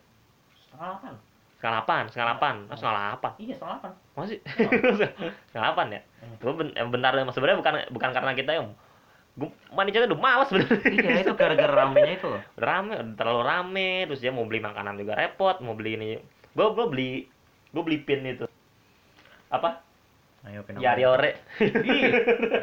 Setengah 0.68 0.86
delapan. 0.86 1.14
Setengah 1.60 1.74
delapan, 1.76 2.02
setengah 2.08 2.26
delapan, 2.26 2.54
oh, 2.56 2.76
setengah 2.76 2.94
delapan. 2.96 3.32
Iya, 3.36 3.54
setengah 3.54 3.72
delapan. 3.76 3.92
Masih 4.16 4.38
setengah 5.50 5.64
delapan 5.68 5.86
ya. 5.92 6.00
Hmm. 6.00 6.36
Gue 6.40 6.52
ben, 6.56 6.68
eh, 6.72 6.86
bentar 6.88 7.12
sebenarnya 7.12 7.58
bukan 7.60 7.74
bukan 7.92 8.10
karena 8.16 8.32
kita 8.32 8.52
yang 8.56 8.66
gue 9.38 9.48
mandi 9.72 9.94
aja 9.94 10.10
udah 10.10 10.20
malas 10.20 10.46
sebenarnya. 10.50 10.80
Iya, 10.90 11.10
itu 11.22 11.32
gara-gara 11.38 11.72
ramenya 11.72 12.12
itu 12.18 12.26
loh. 12.28 12.42
rame 12.66 12.94
terlalu 13.14 13.40
rame 13.46 13.90
terus 14.10 14.20
dia 14.20 14.32
mau 14.34 14.44
beli 14.44 14.60
makanan 14.60 14.98
juga 14.98 15.14
repot 15.16 15.56
mau 15.62 15.72
beli 15.78 15.96
ini 15.96 16.08
gue 16.50 16.66
gue 16.74 16.86
beli 16.90 17.10
gue 17.70 17.82
beli 17.82 17.98
pin 18.02 18.26
itu 18.26 18.46
apa 19.50 19.86
Ayo 20.40 20.64
pin 20.64 20.80
Yari 20.80 21.04
Ore 21.04 21.30
Ih, 21.60 22.10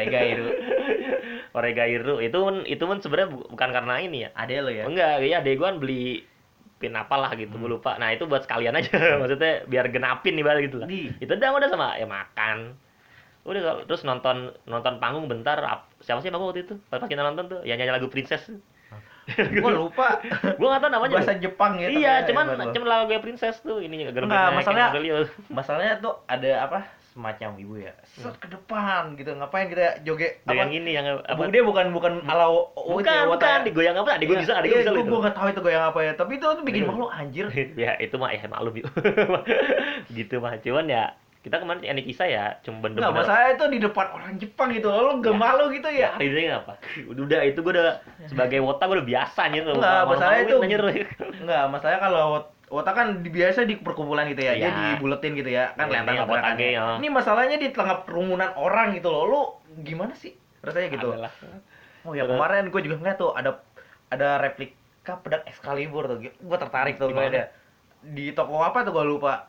Regairu. 0.02 0.50
Oregairu 1.52 2.20
itu 2.20 2.36
pun 2.36 2.56
itu 2.64 2.82
pun 2.82 2.98
sebenarnya 2.98 3.30
bu- 3.30 3.48
bukan 3.48 3.70
karena 3.72 3.94
ini 3.98 4.18
ya 4.20 4.30
Ada 4.34 4.54
lo 4.60 4.70
ya. 4.70 4.84
enggak 4.84 5.12
ya 5.22 5.38
adek 5.38 5.54
gue 5.56 5.66
kan 5.66 5.78
beli 5.78 6.04
pin 6.76 6.94
apalah 6.94 7.34
gitu 7.34 7.52
gue 7.52 7.64
Hmm. 7.64 7.74
lupa 7.74 7.96
nah 7.96 8.10
itu 8.10 8.24
buat 8.24 8.42
sekalian 8.42 8.74
aja 8.74 8.92
maksudnya 9.20 9.66
biar 9.66 9.88
genapin 9.88 10.34
nih 10.34 10.44
balik 10.44 10.64
gitu 10.66 10.78
lah 10.78 10.86
Di. 10.86 11.10
itu 11.16 11.30
udah 11.30 11.50
udah 11.52 11.68
sama 11.68 11.88
ya 11.94 12.06
makan 12.06 12.78
udah 13.44 13.62
terus 13.84 14.04
nonton 14.04 14.52
nonton 14.64 14.98
panggung 14.98 15.26
bentar 15.26 15.58
ap- 15.60 15.90
siapa 16.00 16.20
sih 16.20 16.28
yang 16.28 16.38
waktu 16.38 16.64
itu 16.64 16.78
pas 16.86 17.02
kita 17.02 17.20
nonton 17.20 17.48
tuh 17.48 17.60
yang 17.64 17.76
nyanyi 17.76 17.92
lagu 17.92 18.08
princess 18.08 18.46
Gua 19.28 19.72
lupa. 19.74 20.24
Gua 20.56 20.68
nggak 20.72 20.82
tahu 20.82 20.92
namanya. 20.94 21.20
Bahasa 21.20 21.36
Jepang 21.36 21.76
ya. 21.76 21.92
iya, 21.92 22.24
ya, 22.24 22.32
cuman 22.32 22.48
cuman 22.72 22.88
lagu 22.88 23.12
Princess 23.20 23.60
tuh 23.60 23.84
ini 23.84 24.08
Enggak, 24.08 24.56
masalahnya- 24.56 25.28
masalahnya 25.52 26.00
tuh 26.00 26.16
ada 26.24 26.64
apa? 26.64 26.88
Semacam 27.18 27.58
ibu 27.58 27.82
ya. 27.82 27.98
Set 28.06 28.38
ke 28.38 28.46
depan 28.46 29.18
gitu. 29.18 29.34
Ngapain 29.34 29.66
kita 29.66 30.06
joget 30.06 30.38
Apa? 30.46 30.54
yang 30.54 30.70
ini 30.70 30.94
yang 30.94 31.18
apa? 31.18 31.50
Dia 31.50 31.66
bukan 31.66 31.90
bukan 31.90 32.22
ala 32.30 32.46
o- 32.46 32.70
o- 32.78 32.94
bukan, 32.94 33.26
bukan, 33.26 33.66
digoyang 33.66 33.98
apa? 33.98 34.22
Gua 34.22 34.38
Iya, 34.38 34.42
bisa, 34.46 34.54
adik 34.54 34.70
iya, 34.70 34.78
bisa 34.86 34.92
gua, 34.94 35.02
itu. 35.02 35.10
gua 35.10 35.20
nggak 35.26 35.34
tahu 35.34 35.48
itu 35.50 35.62
goyang 35.66 35.86
apa 35.90 36.00
ya. 36.06 36.12
Tapi 36.14 36.32
itu 36.38 36.46
tuh 36.46 36.62
bikin 36.62 36.86
malu 36.86 37.10
anjir. 37.10 37.50
ya 37.90 37.98
itu 37.98 38.14
mah 38.22 38.30
ya 38.30 38.46
maklum 38.46 38.78
yuk. 38.78 38.86
gitu 40.18 40.38
mah. 40.38 40.62
Cuman 40.62 40.86
ya 40.86 41.04
kita 41.42 41.58
kemarin 41.58 41.82
ini 41.82 42.04
kisah 42.06 42.28
ya 42.28 42.46
cuma 42.62 42.86
Enggak, 42.86 43.02
bener-bener 43.10 43.18
masalahnya 43.24 43.52
itu 43.56 43.66
di 43.74 43.80
depan 43.82 44.06
orang 44.14 44.32
Jepang 44.38 44.70
gitu. 44.78 44.88
Lo 44.94 45.18
gak 45.18 45.34
Ya. 45.34 45.40
malu 45.42 45.64
gitu 45.74 45.90
ya? 45.90 46.12
Ini 46.22 46.54
apa? 46.54 46.74
Udah, 47.10 47.40
itu 47.42 47.60
gue 47.66 47.74
udah 47.74 47.98
sebagai 48.30 48.62
wota 48.62 48.86
gue 48.86 49.02
udah 49.02 49.08
biasa. 49.10 49.42
Enggak, 49.50 49.66
Malu-maluin, 49.74 50.06
masalahnya 50.06 50.42
itu-. 50.46 50.62
Enggak, 51.42 51.64
masalahnya 51.74 52.02
kalau 52.04 52.26
Wota 52.68 52.92
kan 52.92 53.24
biasa 53.24 53.64
di 53.64 53.80
perkumpulan 53.80 54.28
gitu 54.28 54.44
ya, 54.44 54.52
dia 54.52 54.68
Iya. 54.68 55.00
dibuletin 55.00 55.32
gitu 55.40 55.48
ya, 55.48 55.72
kan 55.72 55.88
kelihatan 55.88 56.12
ini 56.12 56.20
gerakannya. 56.20 56.68
Ya. 56.76 56.84
Ini 57.00 57.08
masalahnya 57.08 57.56
di 57.56 57.72
tengah 57.72 58.04
kerumunan 58.04 58.52
orang 58.60 58.92
gitu 58.92 59.08
loh, 59.08 59.24
lu 59.24 59.42
gimana 59.88 60.12
sih 60.12 60.36
rasanya 60.60 60.92
gitu? 60.92 61.16
Adalah. 61.16 61.32
Oh 62.04 62.12
ya 62.12 62.28
kemarin 62.28 62.68
gue 62.68 62.82
juga 62.84 63.00
ngeliat 63.00 63.16
tuh 63.16 63.32
ada 63.32 63.64
ada 64.08 64.40
replika 64.40 65.16
pedang 65.24 65.48
Excalibur 65.48 66.12
tuh, 66.12 66.18
gue 66.20 66.58
tertarik 66.60 67.00
tuh 67.00 67.08
ada 67.08 67.56
di 68.04 68.36
toko 68.36 68.60
apa 68.60 68.84
tuh 68.84 68.92
gue 68.92 69.06
lupa. 69.08 69.48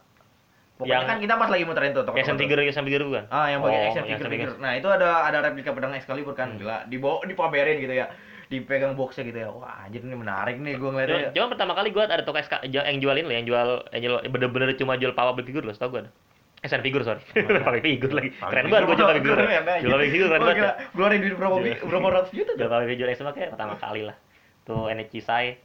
Pokoknya 0.79 1.03
Yang- 1.03 1.11
kan 1.11 1.17
kita 1.19 1.35
pas 1.35 1.51
lagi 1.51 1.65
muterin 1.67 1.91
tuh 1.91 2.07
toko. 2.07 2.15
Action 2.15 2.39
figure, 2.39 2.63
action 2.63 2.87
figure 2.87 3.03
bukan? 3.03 3.27
Ah, 3.35 3.51
yang 3.51 3.67
bagian 3.67 3.83
Oh, 3.83 4.15
action 4.15 4.31
figure. 4.31 4.55
Nah, 4.63 4.79
itu 4.79 4.87
ada 4.87 5.27
ada 5.27 5.43
replika 5.43 5.75
pedang 5.75 5.91
Excalibur 5.91 6.39
kan, 6.39 6.55
Hmm. 6.55 6.63
gila. 6.63 6.87
Dibawa 6.87 7.27
dipamerin 7.27 7.83
gitu 7.83 7.99
ya. 7.99 8.07
Dipegang 8.49 8.97
boxnya 8.97 9.29
gitu 9.29 9.39
ya. 9.45 9.49
Wah, 9.53 9.85
anjir 9.85 10.01
ini 10.01 10.17
menarik 10.17 10.57
nih 10.57 10.81
gue 10.81 10.89
ngeliatnya. 10.89 11.37
cuma 11.37 11.53
pertama 11.53 11.73
kali 11.77 11.93
gue 11.93 12.01
ada 12.01 12.25
toko 12.25 12.41
SK, 12.41 12.65
yang 12.73 12.97
jualin 12.97 13.29
loh, 13.29 13.35
yang 13.37 13.45
jual, 13.45 13.69
yang 13.93 14.03
jual 14.09 14.17
bener-bener 14.33 14.73
cuma 14.81 14.97
jual 14.97 15.13
power 15.13 15.37
figure 15.45 15.61
loh, 15.69 15.77
tau 15.77 15.93
gue 15.93 16.09
ada. 16.09 16.13
Action 16.59 16.83
figure 16.83 17.05
sorry, 17.07 17.23
pakai 17.37 17.83
figure 17.87 18.11
lagi. 18.17 18.35
Keren 18.35 18.67
banget 18.73 18.85
gue 18.89 18.97
jual 18.97 19.13
figure. 19.21 19.39
Jual 19.85 19.99
figure 20.09 20.29
keren 20.33 20.43
banget. 20.43 20.65
ya. 20.65 20.73
Ngeluarin 20.97 21.19
duit 21.23 21.35
berapa 21.37 21.57
berapa 21.87 22.09
ratus 22.09 22.31
juta 22.33 22.51
tuh? 22.57 22.59
Jual 22.59 22.71
pakai 22.73 22.89
figure 22.89 23.09
SMA 23.15 23.33
kayak 23.37 23.51
pertama 23.53 23.75
kali 23.77 24.03
lah. 24.09 24.17
Tuh 24.65 24.89
NHC 24.89 25.15
Sai, 25.23 25.61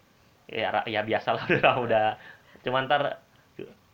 ya, 0.52 0.84
ya 0.84 1.02
biasa 1.08 1.40
lah 1.40 1.44
udah, 1.56 1.74
udah. 1.82 2.08
Cuma 2.68 2.84
ntar 2.84 3.23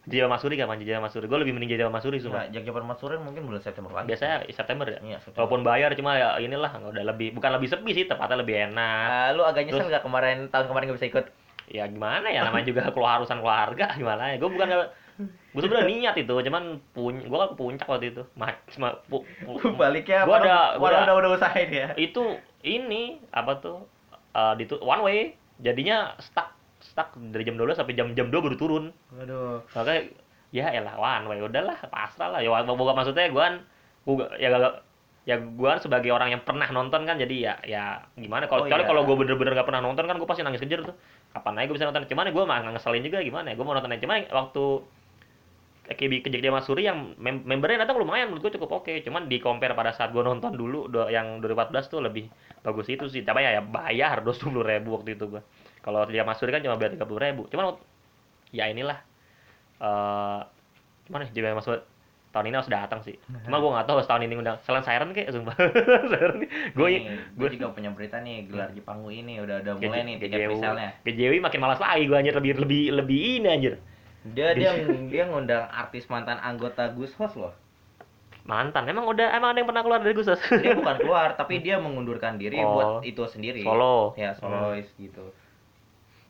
Jaya 0.07 0.25
Masuri 0.25 0.55
kan, 0.55 0.71
Jaya 0.79 0.99
Masuri. 0.99 1.25
Gue 1.27 1.39
lebih 1.39 1.51
mending 1.51 1.69
Jaya 1.71 1.91
Masuri 1.91 2.17
Nah, 2.17 2.23
sumpah. 2.23 2.43
Japan 2.49 2.85
Matsurin 2.88 3.19
mungkin 3.19 3.43
bulan 3.43 3.59
September 3.59 3.91
lagi. 3.91 4.07
Biasanya 4.07 4.47
September 4.47 4.85
ya. 4.88 4.99
Iya, 5.01 5.17
September. 5.19 5.43
Walaupun 5.43 5.62
bayar 5.62 5.91
cuma 5.93 6.15
ya 6.15 6.39
inilah 6.39 6.71
udah 6.71 7.03
lebih 7.05 7.35
bukan 7.35 7.51
lebih 7.51 7.67
sepi 7.67 7.91
sih, 7.93 8.05
tepatnya 8.05 8.39
lebih 8.39 8.55
enak. 8.67 9.07
Ah, 9.07 9.29
lu 9.31 9.43
agak 9.43 9.65
nyesel 9.65 9.85
nggak 9.85 10.01
kemarin 10.01 10.47
tahun 10.47 10.65
kemarin 10.67 10.85
nggak 10.88 10.99
bisa 10.99 11.09
ikut? 11.09 11.25
ya 11.69 11.85
gimana 11.85 12.25
ya 12.25 12.41
namanya 12.41 12.65
juga 12.65 12.81
keluar 12.89 13.21
urusan 13.21 13.45
keluarga 13.45 13.93
gimana 13.93 14.33
ya 14.33 14.41
gue 14.41 14.49
bukan 14.49 14.67
gue 15.53 15.62
sebenarnya 15.62 15.85
niat 15.85 16.15
itu 16.17 16.33
cuman 16.33 16.81
punya 16.89 17.21
gue 17.21 17.38
kan 17.38 17.45
ke 17.45 17.57
puncak 17.62 17.85
waktu 17.85 18.09
itu 18.09 18.25
ma, 18.33 18.49
ma- 18.81 18.97
pu, 19.05 19.21
pu- 19.45 19.62
Baliknya 19.77 20.25
Gua 20.25 20.41
apa? 20.41 20.49
ada- 20.49 20.81
ada- 20.81 21.05
udah 21.05 21.13
udah 21.13 21.29
usahain 21.38 21.69
ya. 21.69 21.93
itu 21.93 22.41
ini 22.65 23.21
apa 23.29 23.62
tuh 23.62 23.85
eh, 24.33 24.53
di 24.57 24.65
tu- 24.65 24.81
one 24.81 25.05
way 25.05 25.19
jadinya 25.62 26.17
stuck 26.17 26.57
stuck 26.99 27.15
dari 27.15 27.47
jam 27.47 27.55
12 27.55 27.79
sampai 27.79 27.95
jam 27.95 28.12
jam 28.12 28.27
2 28.27 28.35
baru 28.43 28.59
turun. 28.59 28.91
Waduh. 29.15 29.63
makanya 29.71 30.12
ya 30.51 30.67
elah 30.75 30.99
one 30.99 31.31
way 31.31 31.39
udahlah 31.39 31.79
pasrah 31.88 32.35
lah. 32.35 32.39
Ya 32.43 32.51
bukan 32.51 32.95
maksudnya 32.99 33.31
gue 33.31 33.39
kan 33.39 33.55
gua 34.03 34.27
ya 34.35 34.51
gak 34.51 34.83
ya 35.23 35.35
gue 35.39 35.67
kan 35.69 35.79
sebagai 35.79 36.09
orang 36.12 36.33
yang 36.33 36.41
pernah 36.43 36.67
nonton 36.67 37.07
kan 37.07 37.15
jadi 37.15 37.35
ya 37.39 37.53
ya 37.63 37.83
gimana? 38.19 38.51
Kalau 38.51 38.63
Oh, 38.63 38.67
kecuali 38.67 38.83
iya. 38.83 38.89
kalau 38.91 39.01
gue 39.07 39.15
bener-bener 39.15 39.55
gak 39.55 39.67
pernah 39.71 39.79
nonton 39.79 40.03
kan 40.03 40.19
gue 40.19 40.27
pasti 40.27 40.43
nangis 40.43 40.59
kejer 40.59 40.83
tuh. 40.83 40.95
Kapan 41.31 41.55
aja 41.55 41.65
gue 41.71 41.75
bisa 41.79 41.88
nonton? 41.88 42.03
Cuman 42.03 42.25
gue 42.35 42.43
mah 42.43 42.59
ngeselin 42.67 43.03
juga 43.07 43.23
gimana? 43.23 43.47
Ya 43.47 43.55
gue 43.55 43.63
mau 43.63 43.71
nonton 43.71 43.95
aja. 43.95 44.01
Cuman 44.03 44.27
waktu 44.27 44.63
KB 45.89 46.21
Kejek 46.21 46.41
Dia 46.41 46.53
Masuri 46.53 46.85
yang 46.85 47.17
mem 47.17 47.41
membernya 47.41 47.81
datang 47.81 47.97
lumayan 47.97 48.29
menurut 48.29 48.45
gue 48.45 48.53
cukup 48.57 48.81
oke. 48.81 48.93
Cuman 49.01 49.25
di 49.25 49.39
compare 49.39 49.73
pada 49.73 49.89
saat 49.89 50.12
gue 50.12 50.21
nonton 50.21 50.53
dulu 50.53 50.85
do- 50.85 51.09
yang 51.09 51.39
2014 51.39 51.88
tuh 51.88 52.01
lebih 52.01 52.29
bagus 52.62 52.89
itu 52.89 53.05
sih. 53.09 53.21
Tapi 53.21 53.41
ya, 53.41 53.57
ya 53.57 53.63
bayar 53.65 54.21
dos 54.21 54.38
puluh 54.38 54.62
ribu 54.62 54.97
waktu 54.97 55.13
itu 55.13 55.29
gue 55.29 55.41
kalau 55.89 56.06
dia 56.06 56.21
Masuri 56.21 56.54
kan 56.54 56.62
cuma 56.62 56.78
bayar 56.78 56.93
tiga 56.93 57.10
puluh 57.10 57.17
ribu. 57.19 57.49
Cuman 57.49 57.73
ya 58.54 58.69
inilah 58.69 59.02
eh 59.82 60.39
gimana 61.10 61.25
ya 61.25 61.32
Dia 61.34 61.58
Masuri 61.58 61.82
tahun 62.30 62.45
ini 62.45 62.56
harus 62.62 62.69
datang 62.69 63.02
sih. 63.02 63.17
Cuma 63.41 63.58
gue 63.58 63.69
nggak 63.73 63.89
tahu 63.89 63.97
tahun 64.06 64.30
ini 64.30 64.38
undang 64.38 64.62
selain 64.62 64.86
Siren 64.86 65.10
kayak 65.12 65.34
sumpah. 65.34 65.58
Siren 66.13 66.45
gue 66.78 66.88
gue 67.34 67.47
juga 67.58 67.73
punya 67.73 67.89
berita 67.89 68.21
nih 68.21 68.45
gelar 68.45 68.69
Jepanggu 68.69 69.10
ini 69.10 69.41
udah 69.41 69.65
udah 69.65 69.73
mulai 69.82 70.06
nih 70.06 70.15
tiket 70.21 70.38
presale-nya. 70.45 70.89
GJW 71.02 71.34
makin 71.41 71.60
malas 71.60 71.82
lagi 71.82 72.06
gue 72.06 72.13
anjir. 72.13 72.38
Lebih 72.38 72.62
lebih 72.62 72.84
lebih 72.93 73.19
ini 73.41 73.47
anjir. 73.49 73.73
Dia 74.30 74.54
dia 74.54 74.78
dia 75.10 75.23
ngundang 75.25 75.65
artis 75.67 76.06
mantan 76.06 76.38
anggota 76.38 76.93
Gus 76.93 77.17
Host 77.17 77.34
loh. 77.34 77.54
mantan? 78.45 78.86
Emang 78.86 79.06
udah 79.06 79.30
emang 79.30 79.54
ada 79.54 79.62
yang 79.62 79.69
pernah 79.69 79.82
keluar 79.82 80.02
dari 80.02 80.13
Gusos 80.13 80.41
Dia 80.41 80.73
bukan 80.73 80.97
keluar 81.06 81.34
tapi 81.34 81.62
dia 81.62 81.78
mengundurkan 81.78 82.34
diri 82.36 82.58
Oh. 82.58 82.73
buat 82.73 82.89
itu 83.06 83.21
sendiri. 83.25 83.62
solo. 83.62 84.13
Ya 84.13 84.34
solois 84.34 84.86
gitu. 84.97 85.34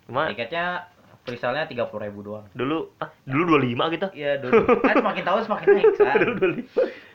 Cuma 0.09 0.25
Tiketnya 0.27 0.89
presale-nya 1.21 1.65
tiga 1.65 1.85
puluh 1.85 2.01
ribu 2.03 2.19
doang. 2.23 2.49
dulu 2.51 2.89
ah, 2.97 3.13
dulu 3.23 3.61
25 3.61 3.93
gitu 3.93 4.07
Iya 4.11 4.41
dulu 4.41 4.65
kan 4.81 4.95
semakin 4.97 5.23
tahun 5.23 5.41
semakin 5.45 5.67
naik 5.69 5.85
kan. 5.99 6.15
dulu 6.17 6.33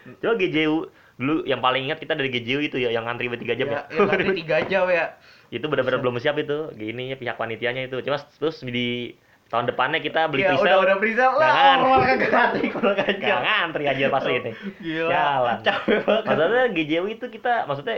25 0.06 0.22
coba 0.22 0.34
GJU 0.36 0.76
dulu 1.14 1.34
yang 1.42 1.58
paling 1.58 1.82
ingat 1.84 1.98
kita 1.98 2.12
dari 2.12 2.28
GJU 2.28 2.60
itu 2.60 2.76
ya 2.76 2.90
yang 2.90 3.02
ngantri 3.02 3.26
bertiga 3.26 3.54
jam 3.54 3.66
Ya, 3.66 3.82
ya, 3.84 3.98
ya 3.98 4.06
nanti 4.08 4.34
tiga 4.36 4.56
jam 4.70 4.86
ya. 4.86 5.06
itu 5.48 5.64
benar-benar 5.64 5.98
belum 5.98 6.18
siap 6.18 6.34
itu 6.36 6.70
gini 6.72 7.14
pihak 7.14 7.34
panitianya 7.34 7.86
itu 7.86 7.98
cuma 8.00 8.18
terus 8.32 8.62
di 8.62 9.14
tahun 9.46 9.68
depannya 9.68 9.98
kita 9.98 10.26
beli 10.26 10.42
Iya, 10.42 10.56
udah 10.56 10.76
udah 10.80 10.96
presale 10.96 11.34
lah. 11.36 11.46
Jangan. 11.46 11.78
Orang 11.84 12.18
ngantri 12.18 12.66
kurang 12.70 12.96
aja. 12.98 13.34
ngantri 13.40 13.84
aja 13.84 14.04
pas 14.08 14.24
ini 14.24 14.50
Gila. 14.78 15.08
Jalan. 15.08 15.56
Capek 15.60 15.98
banget. 16.00 16.22
maksudnya 16.24 16.64
GJW 16.72 17.04
itu 17.12 17.26
kita 17.30 17.52
maksudnya 17.64 17.96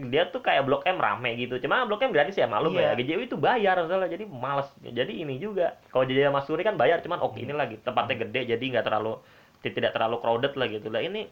dia 0.00 0.30
tuh 0.30 0.38
kayak 0.38 0.62
blok 0.62 0.86
M 0.86 0.94
rame 0.94 1.34
gitu. 1.34 1.58
Cuma 1.58 1.82
blok 1.82 2.00
M 2.00 2.14
gratis 2.14 2.32
ya 2.32 2.46
malu 2.46 2.70
Iya. 2.70 2.94
ya. 2.94 2.96
GJW 2.96 3.20
itu 3.24 3.34
bayar 3.34 3.74
masalah. 3.76 4.06
Jadi 4.06 4.24
males. 4.24 4.70
Jadi 4.80 5.12
ini 5.18 5.36
juga 5.36 5.74
kalau 5.90 6.06
Jaya 6.06 6.30
Masuri 6.30 6.62
kan 6.62 6.74
bayar 6.74 7.02
cuman 7.02 7.18
oke 7.18 7.34
ini 7.36 7.50
lagi. 7.50 7.82
Tempatnya 7.82 8.22
gede 8.22 8.46
jadi 8.48 8.62
nggak 8.62 8.84
terlalu 8.84 9.18
tidak 9.58 9.90
terlalu 9.90 10.16
crowded 10.18 10.54
lah 10.54 10.66
gitu. 10.66 10.86
Lah 10.86 11.02
ini 11.02 11.26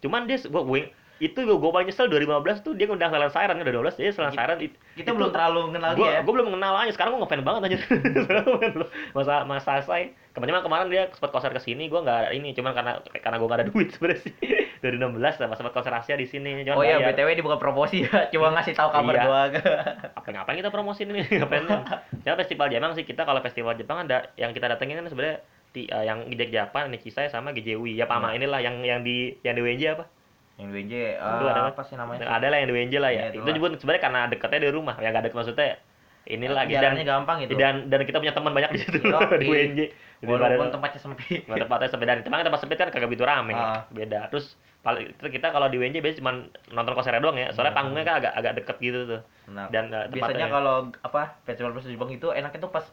cuman 0.00 0.24
dia 0.24 0.36
gua, 0.46 0.60
gua 0.62 0.84
itu 1.20 1.36
gua, 1.36 1.56
gua 1.56 1.70
paling 1.70 1.88
nyesel 1.88 2.08
2015 2.08 2.32
tuh 2.60 2.72
dia 2.72 2.84
ngundang 2.84 3.08
Selen 3.08 3.28
Siren 3.28 3.52
kan 3.54 3.60
udah 3.60 3.76
12 3.84 3.96
jadi 3.96 4.08
Selen 4.10 4.32
Siren 4.32 4.56
it- 4.58 4.76
Kita 4.96 5.08
itu- 5.08 5.16
belum 5.16 5.28
terlalu 5.30 5.60
kenal 5.70 5.92
gua, 5.92 6.00
dia. 6.00 6.12
ya. 6.12 6.20
gua 6.20 6.32
belum 6.32 6.46
mengenal 6.48 6.74
aja. 6.78 6.92
Sekarang 6.92 7.10
gua 7.12 7.20
ngefan 7.24 7.40
banget 7.42 7.62
aja. 7.64 7.76
Masa 9.16 9.34
masa 9.44 9.72
saya 9.80 10.04
kemarin 10.32 10.60
kemarin 10.60 10.86
dia 10.88 11.02
sempat 11.12 11.30
konser 11.30 11.50
ke 11.50 11.60
sini 11.60 11.88
gua 11.88 12.00
nggak 12.00 12.32
ini. 12.34 12.52
Cuman 12.52 12.72
karena 12.72 12.92
karena 13.14 13.36
gua 13.36 13.46
nggak 13.48 13.60
ada 13.60 13.68
duit 13.68 13.88
sebenarnya 13.90 14.20
sih 14.20 14.32
dari 14.80 14.96
16 14.96 15.16
lah 15.20 15.52
sempat 15.52 15.70
konser 15.70 15.92
Asia 15.92 16.14
di 16.14 16.24
sini 16.24 16.64
Oh 16.68 16.80
iya, 16.80 16.96
bayar. 16.96 17.12
BTW 17.12 17.28
ini 17.30 17.42
bukan 17.42 17.56
promosi 17.56 18.02
ya, 18.02 18.10
cuma 18.32 18.48
ngasih 18.50 18.72
tahu 18.72 18.88
kabar 18.90 19.12
Iya. 19.12 19.22
doang. 19.22 19.50
apa 20.18 20.26
ngapain 20.26 20.56
kita 20.56 20.68
promosiin 20.68 21.08
ini 21.08 21.20
ngapain 21.38 21.64
ya 22.20 22.32
festival 22.34 22.66
Jepang 22.66 22.92
sih 22.92 23.02
kita 23.02 23.22
kalau 23.22 23.38
festival 23.38 23.72
Jepang 23.74 24.02
ada 24.02 24.32
yang 24.34 24.50
kita 24.50 24.66
datengin 24.66 24.96
kan 24.96 25.06
sebenarnya 25.06 25.44
di, 25.70 25.84
eh, 25.84 26.02
yang 26.02 26.26
Gijek 26.26 26.50
Japan, 26.50 26.88
Nikisai 26.88 27.28
sama 27.28 27.52
GJW 27.52 27.94
ya 27.94 28.04
pama 28.04 28.28
Hmm. 28.28 28.36
inilah 28.36 28.58
yang 28.58 28.80
yang 28.80 29.00
di 29.00 29.36
yang 29.40 29.52
di 29.52 29.62
WNJ 29.62 29.84
apa 29.92 30.04
Yang 30.56 30.70
WJ, 30.74 30.92
Itu 31.16 31.24
eh, 31.40 31.50
ada 31.50 31.62
apa 31.68 31.82
sih 31.82 31.94
namanya? 31.94 32.26
ada 32.26 32.46
lah 32.46 32.56
yang 32.56 32.68
di 32.68 32.74
WNJ 32.74 32.94
lah 32.96 33.10
ya 33.10 33.22
Iya, 33.28 33.38
itu 33.38 33.50
juga 33.54 33.72
sebenarnya 33.74 34.02
karena 34.02 34.20
dekatnya 34.26 34.60
di 34.60 34.70
rumah 34.70 34.96
ya 34.96 35.08
nggak 35.08 35.24
deket 35.24 35.36
maksudnya 35.38 35.68
inilah 36.22 36.62
dan 36.62 36.72
Jalannya 36.94 37.06
gampang 37.06 37.36
gitu. 37.42 37.52
dan 37.54 37.74
dan 37.86 38.00
kita 38.02 38.18
punya 38.18 38.30
teman 38.30 38.52
banyak 38.52 38.70
di 38.70 38.78
situ 38.78 38.98
di. 39.00 39.46
WNJ 39.46 39.80
Walaupun 40.20 40.68
tempatnya 40.68 41.00
sempit. 41.00 41.48
Tempatnya 41.48 41.88
sempit 41.88 42.04
dan 42.04 42.20
tempat 42.20 42.44
tempat 42.44 42.60
sempit 42.60 42.76
kan 42.76 42.88
kagak 42.88 43.08
begitu 43.08 43.24
rame 43.24 43.56
Ah. 43.56 43.88
beda 43.88 44.28
terus 44.28 44.52
paling 44.80 45.04
kita 45.22 45.48
kalau 45.48 45.66
di 45.66 45.76
WNJ 45.76 45.98
biasanya 45.98 46.20
cuma 46.20 46.32
nonton 46.70 46.92
konsernya 46.94 47.20
doang 47.20 47.36
ya 47.36 47.50
soalnya 47.50 47.72
panggungnya 47.72 48.00
kan 48.02 48.16
agak 48.16 48.32
agak 48.34 48.52
deket 48.56 48.76
gitu 48.80 49.00
tuh 49.06 49.22
Nah, 49.46 49.66
dan 49.66 49.90
eh, 49.90 50.06
biasanya 50.08 50.46
kalau 50.46 50.76
apa 51.00 51.34
festival 51.42 51.74
festival 51.74 51.98
Jepang 51.98 52.10
itu 52.12 52.28
enaknya 52.30 52.60
tuh 52.60 52.70
pas 52.70 52.86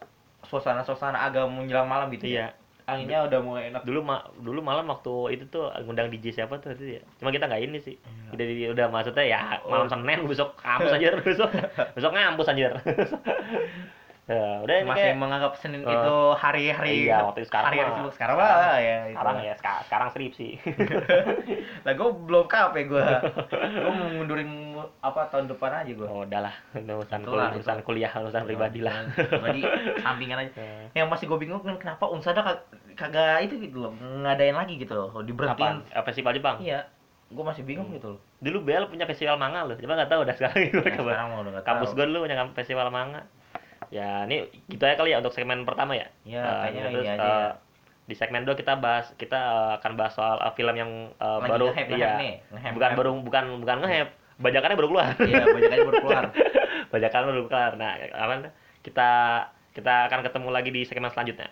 suasana-suasana 0.44 1.22
agak 1.22 1.46
menjelang 1.46 1.86
malam 1.86 2.10
gitu 2.10 2.26
iya 2.26 2.50
ya. 2.50 2.50
Anginnya 2.88 3.20
udah 3.22 3.40
mulai 3.40 3.64
enak. 3.68 3.84
dulu 3.84 4.00
ma 4.02 4.24
dulu 4.34 4.60
malam 4.60 4.88
waktu 4.88 5.12
itu 5.34 5.44
tuh 5.46 5.68
ngundang 5.78 6.08
DJ 6.08 6.32
siapa 6.34 6.56
tuh 6.58 6.72
itu 6.72 6.98
ya 6.98 7.02
cuma 7.20 7.30
kita 7.30 7.46
nggak 7.46 7.62
ini 7.62 7.78
sih 7.78 7.96
Iya. 7.96 8.32
udah 8.32 8.46
udah 8.74 8.86
maksudnya 8.90 9.26
ya 9.28 9.40
Oh. 9.60 9.70
malam 9.70 9.88
senin 9.88 10.24
besok 10.24 10.56
kampus 10.66 10.92
aja 10.92 11.20
besok 11.20 11.52
besok 11.94 12.12
ngampus 12.12 12.48
anjir 12.48 12.72
ya 14.28 14.60
udah 14.60 14.76
Masih 14.84 15.00
kayak 15.02 15.16
menganggap 15.16 15.52
Senin 15.56 15.82
Eh, 15.82 15.90
itu 15.90 16.16
hari-hari 16.36 16.94
iya, 17.02 17.24
waktu 17.24 17.40
itu 17.40 17.48
sekarang 17.48 17.68
hari-hari 17.68 17.88
mah. 17.88 17.98
sibuk 17.98 18.14
sekarang 18.14 18.36
lah 18.36 18.76
ya. 18.76 18.96
itu. 19.02 19.16
sekarang 19.16 19.36
ya 19.40 19.54
sekarang, 19.56 19.82
sekarang 19.84 20.08
skripsi 20.12 20.48
Lah 21.86 21.94
gue 21.94 22.10
belum 22.22 22.46
kape 22.46 22.82
gue. 22.86 23.06
gue 23.56 23.92
mau 23.94 24.08
mundurin 24.12 24.50
apa 25.00 25.32
tahun 25.32 25.48
depan 25.48 25.72
aja 25.78 25.92
gue. 25.94 26.04
oh 26.06 26.22
udahlah 26.22 26.52
urusan 26.76 27.22
kuliah 27.24 27.52
urusan 27.54 27.80
kuliah 27.82 28.12
urusan 28.14 28.44
pribadi 28.44 28.80
lah 28.80 29.08
Pribadi 29.10 29.62
sampingan 29.98 30.38
aja. 30.44 30.52
Eh, 30.56 30.86
Yang 30.98 31.08
masih 31.08 31.26
gue 31.26 31.40
bingung 31.40 31.62
kan 31.62 31.76
kenapa 31.78 32.04
Unsada 32.06 32.44
kag- 32.44 32.68
kagak 32.94 33.42
itu 33.42 33.56
gitu 33.62 33.80
loh 33.80 33.96
ngadain 33.96 34.54
lagi 34.54 34.76
gitu 34.76 34.92
loh 34.92 35.08
apa 35.10 35.24
diberhentiin 35.24 35.76
Eh, 35.90 36.04
festival 36.04 36.32
Jepang 36.34 36.60
iya 36.60 36.84
gue 37.28 37.44
masih 37.44 37.64
bingung 37.64 37.92
gitu 37.92 38.16
loh 38.16 38.22
Dulu 38.38 38.60
BL 38.62 38.86
punya 38.86 39.04
festival 39.04 39.34
manga 39.36 39.64
loh. 39.64 39.74
Coba 39.74 39.98
nggak 39.98 40.12
tahu 40.12 40.22
dah 40.22 40.36
sekarang 40.36 40.60
Yang 40.64 40.94
kabar. 40.94 41.10
sekarang 41.10 41.30
mau 41.30 41.42
udah 41.42 41.64
Kampus 41.64 41.90
gue 41.92 42.06
dulu 42.06 42.18
punya 42.24 42.38
festival 42.54 42.88
manga. 42.88 43.26
Ya, 43.88 44.28
ini 44.28 44.52
gitu 44.68 44.84
aja 44.84 44.96
kali 45.00 45.16
ya 45.16 45.24
untuk 45.24 45.32
segmen 45.32 45.64
pertama 45.64 45.96
ya. 45.96 46.08
Ya, 46.28 46.44
Eh, 46.44 46.56
kayaknya 46.68 46.82
terus, 46.92 47.06
ini 47.06 47.08
aja 47.08 47.24
ya. 47.24 47.50
Di 48.08 48.16
segmen 48.16 48.44
2 48.48 48.56
kita 48.56 48.74
bahas 48.80 49.12
kita 49.20 49.40
eh, 49.40 49.72
akan 49.80 49.92
bahas 50.00 50.14
soal 50.16 50.40
film 50.56 50.76
yang 50.76 50.92
eh, 51.16 51.38
Lagi 51.44 51.52
baru 51.52 51.66
nge-hype, 51.72 51.90
iya. 51.96 52.12
nih, 52.20 52.34
nge-hype, 52.52 52.74
bukan 52.76 52.88
nge-hype. 52.88 53.00
baru 53.00 53.10
bukan 53.24 53.44
bukan 53.64 53.78
nge-hype. 53.84 54.12
Bajakannya 54.38 54.78
baru 54.78 54.90
keluar. 54.94 55.08
iya 55.18 55.44
banyak 55.50 55.72
aja 55.74 55.82
baru 55.82 55.98
keluar 55.98 56.24
Bajakan 56.94 57.22
baru 57.26 57.44
keluar. 57.50 57.72
Nah, 57.74 57.92
apa 57.98 58.34
kita 58.86 59.10
kita 59.74 59.94
akan 60.10 60.20
ketemu 60.26 60.50
lagi 60.54 60.70
di 60.72 60.82
segmen 60.86 61.10
selanjutnya. 61.10 61.50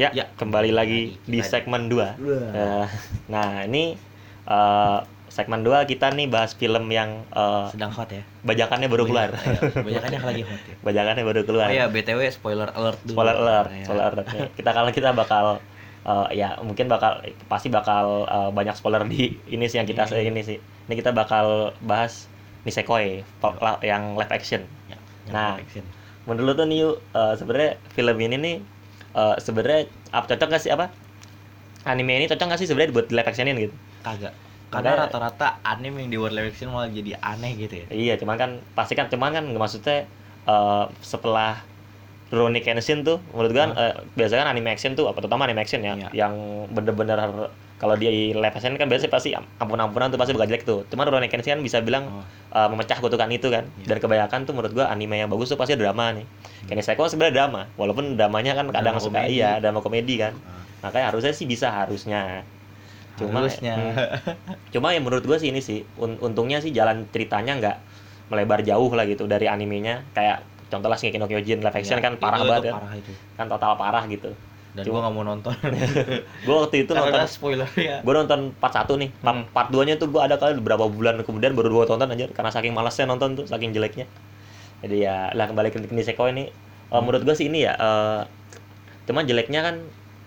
Ya, 0.00 0.08
Ya, 0.16 0.24
kembali 0.32 0.72
lagi 0.72 1.20
di 1.28 1.38
segmen 1.44 1.92
2. 1.92 2.16
Wah. 2.16 2.88
nah, 3.28 3.68
ini 3.68 3.92
eh, 4.48 4.98
segmen 5.28 5.60
2 5.60 5.84
kita 5.84 6.08
nih 6.10 6.24
bahas 6.24 6.56
film 6.56 6.88
yang 6.88 7.28
eh, 7.28 7.66
sedang 7.68 7.92
hot 7.92 8.08
ya 8.08 8.24
bajakannya 8.40 8.88
baru 8.88 9.04
keluar. 9.04 9.28
banyakannya 9.76 10.20
lagi 10.24 10.42
hot 10.42 10.62
ya 10.64 10.74
bajakannya 10.88 11.22
baru 11.22 11.40
keluar. 11.44 11.68
oh 11.68 11.76
ya 11.76 11.84
btw 11.86 12.20
spoiler 12.32 12.72
alert 12.72 12.96
dulu 13.04 13.14
spoiler 13.20 13.36
alert, 13.36 13.68
Ya. 13.70 13.84
spoiler 13.84 14.04
alert. 14.08 14.26
Nih, 14.32 14.48
kita 14.56 14.70
kalau 14.72 14.90
kita 14.90 15.10
bakal 15.12 15.44
eh, 16.08 16.26
ya 16.32 16.48
mungkin 16.64 16.88
bakal 16.88 17.20
pasti 17.44 17.68
bakal 17.68 18.24
eh, 18.24 18.50
banyak 18.50 18.72
spoiler 18.72 19.04
di 19.04 19.36
ini 19.46 19.68
sih 19.68 19.76
yang 19.76 19.86
kita 19.86 20.08
Iya. 20.08 20.24
ini 20.24 20.40
sih. 20.40 20.56
Ini 20.88 20.94
kita 20.96 21.12
bakal 21.12 21.76
bahas 21.84 22.24
Nisekoi 22.64 23.20
yang 23.84 24.16
live 24.16 24.32
action. 24.32 24.64
Ya, 24.88 24.96
yang 25.28 25.34
Nah. 25.36 25.54
action. 25.60 25.84
Menurut 26.24 26.56
tuh 26.56 26.64
nih 26.64 26.88
Yu, 26.88 26.90
eh, 27.12 27.34
sebenarnya 27.36 27.70
film 27.92 28.16
ini 28.16 28.36
nih 28.40 28.56
eh, 29.14 29.36
sebenarnya 29.38 29.80
apa 30.10 30.24
cocok 30.30 30.48
gak 30.50 30.62
sih 30.62 30.72
apa? 30.72 30.90
Anime 31.82 32.12
ini 32.20 32.26
cocok 32.28 32.46
gak 32.52 32.60
sih 32.60 32.68
sebenarnya 32.68 32.92
buat 32.92 33.06
live 33.08 33.28
actionin 33.28 33.56
gitu? 33.56 33.76
kagak 34.00 34.32
karena 34.70 34.96
rata-rata 34.96 35.58
anime 35.60 36.06
yang 36.06 36.10
di 36.14 36.16
world 36.16 36.32
live 36.32 36.54
action 36.54 36.70
malah 36.72 36.88
jadi 36.88 37.18
aneh 37.20 37.52
gitu 37.58 37.74
ya 37.74 37.86
Iya, 37.90 38.14
cuman 38.16 38.36
kan 38.38 38.50
pasti 38.72 38.94
kan 38.94 39.10
cuman 39.12 39.34
kan 39.34 39.44
maksudnya 39.50 40.06
eh, 40.46 40.84
setelah 41.02 41.60
Rurouni 42.30 42.62
Kenshin 42.62 43.02
tuh 43.02 43.18
menurut 43.34 43.50
gua 43.50 43.62
kan 43.66 43.72
eh, 43.76 43.94
biasanya 44.14 44.46
kan 44.46 44.50
anime 44.54 44.70
action 44.70 44.94
tuh 44.94 45.10
apa 45.10 45.18
terutama 45.18 45.44
anime 45.44 45.60
action 45.60 45.82
ya 45.82 45.98
Iya. 45.98 46.08
yang 46.14 46.34
bener-bener 46.70 47.18
kalau 47.80 47.96
dia 47.96 48.12
di 48.12 48.30
live 48.30 48.52
action 48.52 48.76
kan 48.76 48.86
biasanya 48.86 49.08
pasti 49.08 49.32
ampun-ampunan 49.32 50.06
tuh 50.06 50.16
pasti 50.16 50.30
bakal 50.30 50.46
jelek 50.46 50.62
tuh. 50.62 50.84
Cuman 50.86 51.08
Rurouni 51.08 51.26
Kenshin 51.26 51.56
kan 51.56 51.60
bisa 51.60 51.80
bilang 51.80 52.04
Oh. 52.12 52.24
eh, 52.52 52.68
memecah 52.68 52.94
kutukan 52.94 53.24
itu 53.26 53.48
kan. 53.48 53.64
Iya. 53.74 53.88
Dan 53.88 53.96
kebanyakan 53.98 54.38
tuh 54.42 54.52
menurut 54.52 54.72
gua 54.72 54.86
anime 54.86 55.16
yang 55.16 55.26
bagus 55.26 55.48
tuh 55.48 55.56
pasti 55.56 55.74
drama 55.74 56.12
nih. 56.12 56.28
Kayak 56.62 56.76
Nisekoi 56.78 57.08
sebenarnya 57.08 57.34
drama, 57.34 57.60
walaupun 57.74 58.14
dramanya 58.14 58.52
kan 58.52 58.68
kadang 58.68 58.92
Drama 58.92 59.00
suka 59.02 59.18
komedi. 59.18 59.34
iya 59.34 59.56
drama 59.58 59.80
komedi 59.80 60.14
kan. 60.14 60.36
Ah. 60.38 60.60
Makanya 60.82 61.06
harusnya 61.08 61.32
sih 61.32 61.44
bisa 61.44 61.72
harusnya. 61.74 62.44
Cuma 63.16 63.40
harusnya 63.40 63.74
hmm, 63.74 63.96
Cuma 64.70 64.92
yang 64.92 65.02
menurut 65.02 65.20
gue 65.22 65.36
sih 65.36 65.48
ini 65.48 65.60
sih 65.60 65.84
un- 65.96 66.16
untungnya 66.18 66.56
sih 66.58 66.70
jalan 66.70 67.04
ceritanya 67.06 67.52
nggak 67.54 67.76
melebar 68.28 68.60
jauh 68.60 68.88
lah 68.88 69.04
gitu 69.04 69.24
dari 69.24 69.44
animenya 69.44 70.06
kayak 70.10 70.40
contoh 70.68 70.86
lah 70.86 70.94
Shingeki 70.94 71.18
no 71.18 71.26
Kyojin 71.26 71.60
live 71.60 71.74
action 71.74 71.98
Ya, 71.98 72.00
kan 72.00 72.14
parah 72.16 72.38
itu- 72.38 72.46
banget 72.46 72.62
itu 72.62 72.66
kan 72.66 72.76
parah 72.78 72.94
itu 72.94 73.12
kan 73.34 73.46
total 73.48 73.72
parah 73.74 74.04
gitu 74.06 74.30
dan 74.70 74.82
Cuma- 74.86 74.92
gua 74.92 75.00
nggak 75.02 75.14
mau 75.14 75.24
nonton. 75.26 75.54
Gue 76.46 76.54
waktu 76.56 76.76
itu 76.82 76.92
karena 76.92 77.10
nonton 77.10 77.26
spoiler 77.28 77.68
ya 77.74 77.98
gue 78.00 78.14
nonton 78.14 78.40
part 78.54 78.70
1 78.72 78.94
nih. 78.94 79.10
Part, 79.16 79.36
Hmm. 79.36 79.46
part 79.50 79.68
2 79.68 79.82
nya 79.82 79.94
tuh 79.94 80.08
gue 80.08 80.18
ada 80.18 80.36
kali 80.36 80.54
beberapa 80.56 80.86
bulan 80.86 81.18
kemudian 81.20 81.52
baru 81.52 81.68
gue 81.72 81.86
tonton 81.86 82.06
aja 82.06 82.30
karena 82.30 82.48
saking 82.48 82.70
malasnya 82.70 83.04
nonton 83.04 83.34
tuh 83.34 83.44
saking 83.44 83.70
jeleknya. 83.70 84.06
Jadi 84.80 84.96
ya 85.00 85.28
lah 85.30 85.44
kembali 85.44 85.68
ke 85.68 85.78
Nisekoi 85.86 86.30
ini 86.30 86.44
eh, 86.46 86.52
Hmm. 86.88 87.02
menurut 87.02 87.22
gue 87.22 87.34
sih 87.34 87.46
ini 87.46 87.62
ya 87.62 87.74
eh, 87.74 88.20
cuman 89.04 89.24
jeleknya 89.24 89.60
kan 89.60 89.76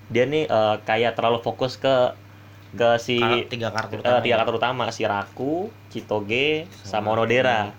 dia 0.07 0.25
nih 0.25 0.43
eh, 0.45 0.75
kayak 0.83 1.13
terlalu 1.13 1.39
fokus 1.39 1.75
ke 1.75 2.11
ke 2.73 2.89
si 2.97 3.17
Kar- 3.17 3.47
tiga 3.47 3.69
karakter 3.69 3.95
Eh, 3.95 4.01
utama 4.01 4.19
tiga 4.19 4.27
ya. 4.27 4.37
karakter 4.37 4.55
utama 4.57 4.83
si 4.89 5.01
Raku, 5.03 5.53
Chitoge, 5.87 6.65
sama 6.73 7.13
Onodera 7.13 7.69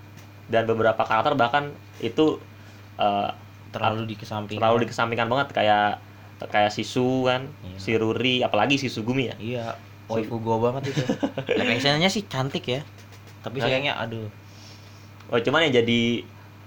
dan 0.46 0.64
beberapa 0.64 1.03
karakter 1.03 1.35
bahkan 1.35 1.68
itu 1.98 2.38
eh, 2.96 3.31
terlalu 3.68 4.07
dikesampingkan. 4.09 4.62
terlalu 4.62 4.79
dikesampingkan 4.87 5.27
banget. 5.27 5.48
Kayak 5.50 5.98
kayak 6.40 6.70
Sisu 6.70 7.25
kan, 7.25 7.47
Iya. 7.62 7.79
si 7.79 7.90
Ruri, 7.94 8.42
apalagi 8.42 8.77
si 8.77 8.88
Sugumi 8.88 9.31
ya. 9.31 9.37
iya 9.38 9.66
waifu 10.05 10.37
gua 10.37 10.61
banget 10.61 10.92
itu 10.92 11.01
live 11.59 11.81
actionnya 11.81 12.12
sih 12.12 12.29
cantik 12.29 12.68
ya 12.68 12.85
tapi 13.40 13.57
Nah, 13.57 13.66
sayangnya 13.66 13.97
aduh 13.97 14.29
Oh 15.33 15.40
cuman 15.40 15.64
yang 15.64 15.81
jadi 15.81 16.20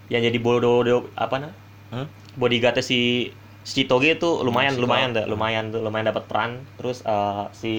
yang 0.10 0.26
jadi 0.26 0.40
bodoh 0.42 0.82
apa 1.14 1.36
nah? 1.38 1.54
Hmm? 1.94 2.10
Bodyguardnya 2.34 2.82
si 2.82 3.30
si 3.62 3.86
Chitoge 3.86 4.18
itu 4.18 4.42
lumayan 4.42 4.74
Si 4.74 4.82
lumayan 4.82 5.14
Ko- 5.14 5.22
deh, 5.22 5.26
lumayan 5.30 5.70
tuh 5.70 5.86
lumayan 5.86 6.10
dapat 6.10 6.26
peran. 6.26 6.52
Terus 6.82 7.06
eh, 7.06 7.44
si 7.54 7.74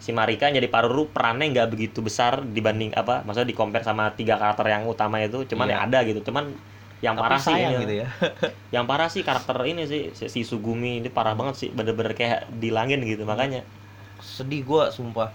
si 0.00 0.10
Marika 0.16 0.48
yang 0.48 0.56
jadi 0.56 0.70
Paruru 0.72 1.12
perannya 1.12 1.52
nggak 1.52 1.68
begitu 1.68 2.00
besar 2.00 2.40
dibanding 2.40 2.94
apa 2.94 3.20
maksudnya 3.26 3.50
di 3.50 3.56
compare 3.58 3.84
sama 3.84 4.14
tiga 4.14 4.40
karakter 4.40 4.64
yang 4.70 4.86
utama 4.86 5.20
itu 5.20 5.44
cuman 5.44 5.68
Iya. 5.68 5.76
ya 5.76 5.84
ada 5.84 5.98
gitu 6.06 6.20
cuman 6.24 6.54
yang 6.98 7.14
tapi 7.14 7.22
parah 7.30 7.38
sih 7.38 7.54
sayang 7.54 7.72
ini- 7.78 7.82
gitu 7.86 7.94
ya. 8.02 8.08
Yang 8.74 8.84
parah 8.90 9.08
sih 9.08 9.22
karakter 9.24 9.56
ini 9.64 9.82
sih 9.88 10.02
si, 10.12 10.24
si 10.28 10.40
Sugumi 10.44 10.98
ini 11.00 11.08
parah 11.08 11.32
banget 11.38 11.54
sih 11.56 11.68
bener-bener 11.72 12.12
kayak 12.12 12.50
dilangin 12.58 13.00
gitu 13.06 13.22
makanya. 13.24 13.62
Sedih 14.20 14.66
gua 14.66 14.90
sumpah. 14.90 15.30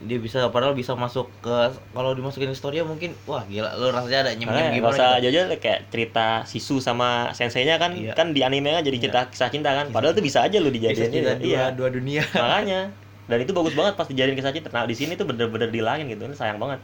Dia 0.00 0.16
bisa 0.16 0.48
padahal 0.48 0.72
bisa 0.72 0.96
masuk 0.96 1.28
ke 1.44 1.56
kalau 1.92 2.16
dimasukin 2.16 2.48
historia 2.48 2.80
mungkin 2.88 3.12
wah 3.28 3.44
gila 3.44 3.76
lu 3.76 3.92
rasanya 3.92 4.24
ada 4.24 4.32
nyem 4.32 4.48
nyem 4.48 4.80
gimana 4.80 4.96
usah 4.96 5.10
gitu. 5.20 5.28
jauh 5.36 5.48
kayak 5.60 5.80
cerita 5.92 6.26
Sisu 6.48 6.80
sama 6.80 7.28
senseinya 7.36 7.76
kan 7.76 7.92
Iya. 7.92 8.16
kan 8.16 8.32
di 8.32 8.40
anime 8.40 8.72
kan 8.72 8.80
jadi 8.80 8.96
Iya. 8.96 9.04
cerita 9.08 9.20
kisah 9.28 9.50
cinta 9.52 9.70
kan. 9.76 9.92
Padahal 9.92 10.16
tuh 10.16 10.24
bisa 10.24 10.40
aja 10.40 10.56
lu 10.56 10.72
dijadiin 10.72 11.12
ini. 11.12 11.20
dua, 11.20 11.34
iya. 11.44 11.62
dua 11.76 11.88
dunia. 11.92 12.24
Makanya. 12.36 12.88
Dan 13.28 13.38
itu 13.44 13.52
bagus 13.52 13.76
banget 13.76 13.94
pas 14.00 14.08
dijadiin 14.08 14.36
kisah 14.40 14.52
cinta. 14.56 14.68
Nah 14.72 14.88
di 14.88 14.96
sini 14.96 15.20
tuh 15.20 15.28
bener-bener 15.28 15.68
dilangin 15.68 16.08
gitu 16.08 16.24
ini 16.24 16.32
sayang 16.32 16.56
banget. 16.56 16.80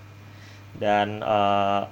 Dan 0.77 1.25
eh, 1.25 1.83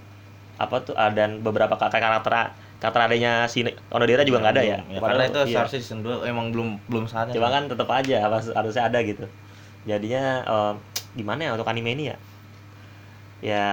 apa 0.54 0.76
tuh 0.86 0.94
ah, 0.94 1.10
dan 1.10 1.42
beberapa 1.42 1.74
kakak 1.74 1.98
karakter 1.98 2.54
karakter 2.78 3.00
adanya 3.00 3.48
si 3.48 3.64
Onodera 3.88 4.22
juga 4.28 4.44
nggak 4.44 4.54
ada 4.54 4.62
ya, 4.62 4.78
ya 4.86 5.00
Padahal- 5.00 5.08
karena 5.08 5.24
itu 5.24 5.40
iya. 5.48 5.54
seharusnya 5.56 5.80
season 5.80 6.00
2 6.04 6.28
emang 6.28 6.52
belum 6.52 6.68
belum 6.86 7.04
saatnya 7.08 7.32
cuma 7.32 7.48
kan 7.48 7.64
tetap 7.64 7.88
aja 7.88 8.16
harus 8.28 8.52
harusnya 8.52 8.82
ada 8.92 8.98
gitu. 9.00 9.24
Jadinya 9.88 10.24
eh, 10.44 10.72
gimana 11.16 11.40
ya 11.48 11.50
untuk 11.56 11.64
anime 11.64 11.96
ini 11.96 12.04
ya? 12.12 12.16
Ya 13.40 13.66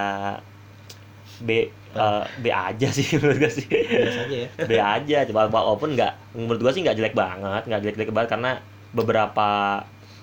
B 1.43 1.67
eh, 1.75 2.23
B 2.39 2.45
aja 2.47 2.87
sih 2.87 3.03
menurut 3.19 3.37
gue 3.43 3.51
sih. 3.51 3.67
Biasa 3.67 4.19
aja 4.31 4.37
ya. 4.47 4.49
B 4.63 4.71
aja 4.79 5.17
coba 5.27 5.41
walaupun 5.51 5.99
nggak 5.99 6.13
menurut 6.39 6.59
gua 6.63 6.71
sih 6.71 6.81
nggak 6.81 6.95
jelek 6.95 7.15
banget 7.17 7.63
nggak 7.67 7.81
jelek 7.83 7.95
jelek 7.99 8.11
banget 8.15 8.29
karena 8.31 8.51
beberapa 8.95 9.49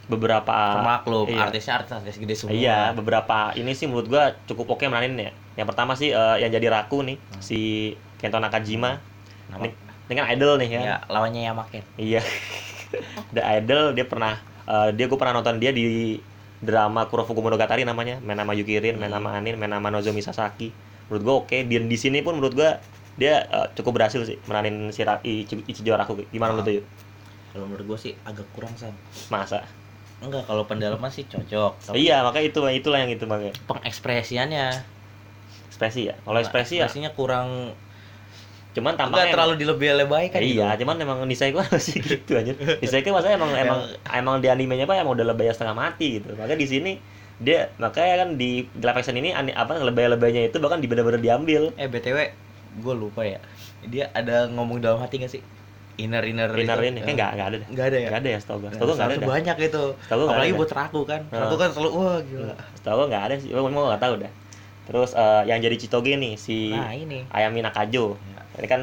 beberapa 0.09 0.57
maklum 0.81 1.29
iya. 1.29 1.53
artisnya 1.53 1.85
artis 1.85 1.92
artis 1.92 2.16
gede 2.16 2.33
semua. 2.33 2.57
Iya 2.57 2.97
beberapa 2.97 3.53
ini 3.53 3.77
sih 3.77 3.85
menurut 3.85 4.09
gua 4.09 4.33
cukup 4.49 4.81
oke 4.81 4.88
meranin 4.88 5.29
ya 5.29 5.33
yang 5.59 5.66
pertama 5.66 5.92
sih 5.92 6.09
eh, 6.09 6.37
yang 6.38 6.49
jadi 6.49 6.71
Raku 6.71 7.03
nih 7.03 7.18
si 7.38 7.92
Kento 8.16 8.38
Nakajima. 8.38 9.03
Nama- 9.49 9.66
ini, 9.66 9.75
ini 10.07 10.12
kan 10.14 10.27
idol 10.31 10.55
nih 10.57 10.68
ya. 10.71 10.81
Ya 10.81 10.97
lawannya 11.05 11.42
Yamaken. 11.42 11.83
Iya. 11.99 12.23
The 13.35 13.42
Idol 13.59 13.92
dia 13.92 14.07
pernah 14.07 14.38
eh, 14.64 14.90
dia 14.94 15.05
gue 15.05 15.18
pernah 15.18 15.35
nonton 15.35 15.59
dia 15.59 15.68
di 15.71 16.16
drama 16.59 17.05
Kurofuku 17.05 17.38
Monogatari 17.38 17.83
namanya. 17.83 18.16
Main 18.18 18.38
nama 18.38 18.55
Yukirin 18.55 18.97
main 18.97 19.11
Hmm. 19.11 19.18
nama 19.18 19.37
Anin 19.37 19.55
main 19.55 19.68
nama 19.68 19.90
Nozomi 19.90 20.21
Sasaki. 20.21 20.71
Menurut 21.09 21.23
gue 21.23 21.35
oke 21.42 21.59
dan 21.64 21.85
di 21.85 21.97
sini 21.97 22.21
pun 22.21 22.37
menurut 22.37 22.55
gua 22.55 22.79
dia 23.14 23.42
eh, 23.44 23.66
cukup 23.75 23.99
berhasil 23.99 24.23
sih 24.23 24.38
meranin 24.44 24.88
si 24.88 25.03
Ichijo 25.66 25.92
Raku. 25.92 26.23
Gimana 26.29 26.55
menurut 26.55 26.66
lu 26.66 26.75
Yu? 26.79 26.85
kalau 27.49 27.64
menurut 27.64 27.87
gua 27.87 27.99
sih 27.99 28.12
agak 28.23 28.47
kurang 28.53 28.71
san 28.73 28.92
masa? 29.29 29.64
Enggak 30.18 30.44
kalau 30.44 30.62
pendalaman 30.62 31.09
sih 31.09 31.25
cocok 31.25 31.73
tapi 31.81 31.97
iya 32.01 32.21
makanya 32.21 32.47
itu 32.47 32.61
itulah 32.61 32.99
yang 32.99 33.09
itu 33.09 33.25
makanya. 33.25 33.55
pengekspresiannya 33.64 34.66
ekspresi 35.78 36.10
ya. 36.10 36.14
Kalau 36.26 36.38
ekspresi 36.42 36.74
ya. 36.82 36.90
ekspresinya 36.90 37.14
kurang 37.14 37.78
cuman 38.76 38.94
enggak 38.94 39.10
tampaknya 39.10 39.32
terlalu 39.32 39.54
dilebih-lebihkan 39.58 40.40
gitu. 40.44 40.60
iya 40.60 40.76
cuman 40.76 40.94
emang 41.00 41.18
Nisaiko 41.24 41.64
masih 41.72 41.98
gitu 42.04 42.36
aja 42.36 42.52
Nisaiko 42.78 43.10
masa 43.10 43.32
emang 43.32 43.50
emang 43.56 43.80
emang 44.12 44.34
di 44.44 44.46
animenya 44.52 44.84
apa 44.84 45.00
emang 45.00 45.16
udah 45.18 45.26
lebay 45.34 45.50
setengah 45.50 45.74
mati 45.74 46.20
gitu. 46.20 46.36
Makanya 46.36 46.60
di 46.60 46.68
sini 46.68 46.92
dia 47.38 47.70
makanya 47.78 48.26
kan 48.26 48.28
di 48.34 48.66
live 48.66 48.98
action 48.98 49.14
ini 49.14 49.30
apa 49.34 49.78
lebay-lebaynya 49.78 50.50
itu 50.50 50.58
bahkan 50.58 50.82
di 50.82 50.86
bener-bener 50.90 51.18
diambil. 51.18 51.72
Eh 51.80 51.88
btw 51.88 52.34
gue 52.78 52.94
lupa 52.94 53.24
ya. 53.24 53.40
Dia 53.88 54.12
ada 54.12 54.46
ngomong 54.52 54.84
dalam 54.84 55.00
hati 55.00 55.22
gak 55.22 55.32
sih? 55.32 55.42
Inner 55.98 56.22
inner 56.22 56.52
Inner 56.54 56.78
ini. 56.78 57.02
Kayak 57.02 57.16
nggak 57.18 57.30
nggak 57.34 57.48
ada 57.48 57.56
nggak 57.72 57.86
ada 57.88 57.96
ya? 57.98 58.08
Nggak 58.12 58.20
ada 58.22 58.30
ya 58.30 58.38
setahu 58.38 58.58
gue 58.62 58.68
Nah, 58.68 58.74
setahu 58.76 58.86
gue 58.86 58.96
nggak 59.00 59.08
ada. 59.10 59.26
banyak 59.26 59.56
itu. 59.64 59.84
Setahu 60.06 60.18
gua 60.22 60.30
apalagi 60.30 60.52
buat 60.54 60.70
raku 60.70 61.00
kan. 61.08 61.20
Nah. 61.32 61.40
raku 61.42 61.56
kan 61.56 61.68
selalu 61.74 61.90
wah 61.96 62.18
gila. 62.22 62.54
Setahu 62.78 62.96
gue 63.00 63.06
nggak 63.10 63.22
ada 63.26 63.34
sih. 63.40 63.48
Gue 63.50 63.62
mau 63.72 63.88
nggak 63.90 64.02
tahu 64.04 64.14
dah 64.22 64.32
terus 64.88 65.12
eh, 65.12 65.42
yang 65.44 65.61
jadi 65.61 65.77
Chitoge 65.77 66.16
nih 66.16 66.35
si 66.35 66.72
Nah, 66.72 66.90
ini. 66.90 67.29
Ayami 67.29 67.61
Nakajo 67.61 68.16
Ya. 68.16 68.40
ini 68.57 68.66
kan 68.66 68.83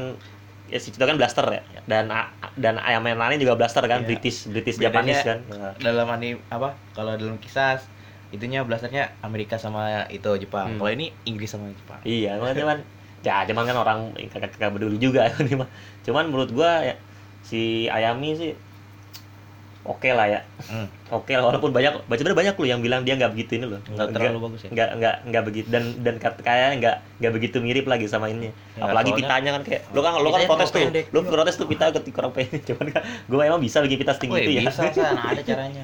ya 0.66 0.78
si 0.78 0.94
Chitoge 0.94 1.10
kan 1.10 1.18
blaster 1.18 1.46
ya 1.50 1.62
dan 1.84 2.06
dan 2.54 2.78
Ayami 2.78 3.12
yang 3.12 3.20
lain 3.20 3.38
juga 3.38 3.58
blaster 3.58 3.82
kan 3.84 4.06
Iya. 4.06 4.08
British 4.08 4.46
British 4.46 4.78
Bedanya- 4.78 5.02
Japanese 5.02 5.22
kan 5.22 5.38
Nah. 5.50 5.74
Dalam 5.76 6.06
anime 6.08 6.46
apa? 6.48 6.78
Kalau 6.94 7.18
dalam 7.18 7.36
kisah 7.36 7.82
itunya 8.30 8.62
blasternya 8.62 9.18
Amerika 9.22 9.54
sama 9.56 10.06
itu 10.08 10.26
Jepang. 10.38 10.74
Hmm. 10.74 10.78
Kalau 10.78 10.90
ini 10.90 11.10
Inggris 11.22 11.50
sama 11.50 11.70
Jepang. 11.70 11.98
Iya, 12.02 12.38
cuman 12.38 12.54
cuman 12.54 12.78
ya 13.26 13.42
cuman 13.42 13.64
kan 13.66 13.76
orang 13.76 13.98
kagak 14.30 14.54
kagak 14.54 14.70
peduli 14.78 14.98
juga 14.98 15.26
ini 15.42 15.58
mah. 15.58 15.70
Cuman 16.02 16.30
menurut 16.30 16.50
gua 16.50 16.82
ya 16.82 16.94
si 17.42 17.86
Ayami 17.86 18.34
sih 18.34 18.50
oke 19.86 20.08
lah 20.10 20.26
ya. 20.26 20.40
Hmm. 20.66 20.86
Oke 21.06 21.38
lah 21.38 21.46
walaupun 21.46 21.70
banyak 21.70 22.02
baca 22.04 22.22
banyak 22.26 22.54
loh 22.54 22.66
yang 22.66 22.82
bilang 22.82 23.06
dia 23.06 23.14
nggak 23.14 23.30
begitu 23.30 23.56
ini 23.56 23.66
loh. 23.70 23.78
Nggak 23.86 24.10
terlalu 24.10 24.38
bagus 24.42 24.60
ya? 24.66 24.70
Nggak 24.74 24.88
nggak 24.98 25.14
nggak 25.24 25.42
begitu 25.46 25.66
dan 25.70 25.82
dan 26.02 26.14
kayaknya 26.18 26.70
nggak 26.76 26.96
nggak 27.22 27.32
begitu 27.32 27.56
mirip 27.62 27.86
lagi 27.86 28.06
sama 28.06 28.26
ini. 28.26 28.50
Ya, 28.74 28.82
Apalagi 28.82 29.14
soalnya- 29.14 29.20
pitanya 29.22 29.50
kan 29.54 29.62
kayak 29.62 29.82
lo 29.94 30.00
kan 30.02 30.12
lo 30.18 30.28
kan 30.28 30.40
protes 30.44 30.68
tuh. 30.68 30.82
Lo 31.14 31.18
protes 31.22 31.54
tuh 31.54 31.66
pita 31.66 31.84
ke 31.88 32.10
kurang 32.10 32.34
pendek. 32.34 32.62
Cuman 32.68 32.90
kan 32.90 33.02
gua 33.30 33.42
emang 33.46 33.62
bisa 33.62 33.78
bikin 33.80 34.02
pita 34.02 34.12
setinggi 34.12 34.34
Wih, 34.34 34.42
itu 34.42 34.52
ya. 34.58 34.62
bisa, 34.66 34.82
San. 34.90 35.14
ada 35.14 35.42
caranya. 35.48 35.82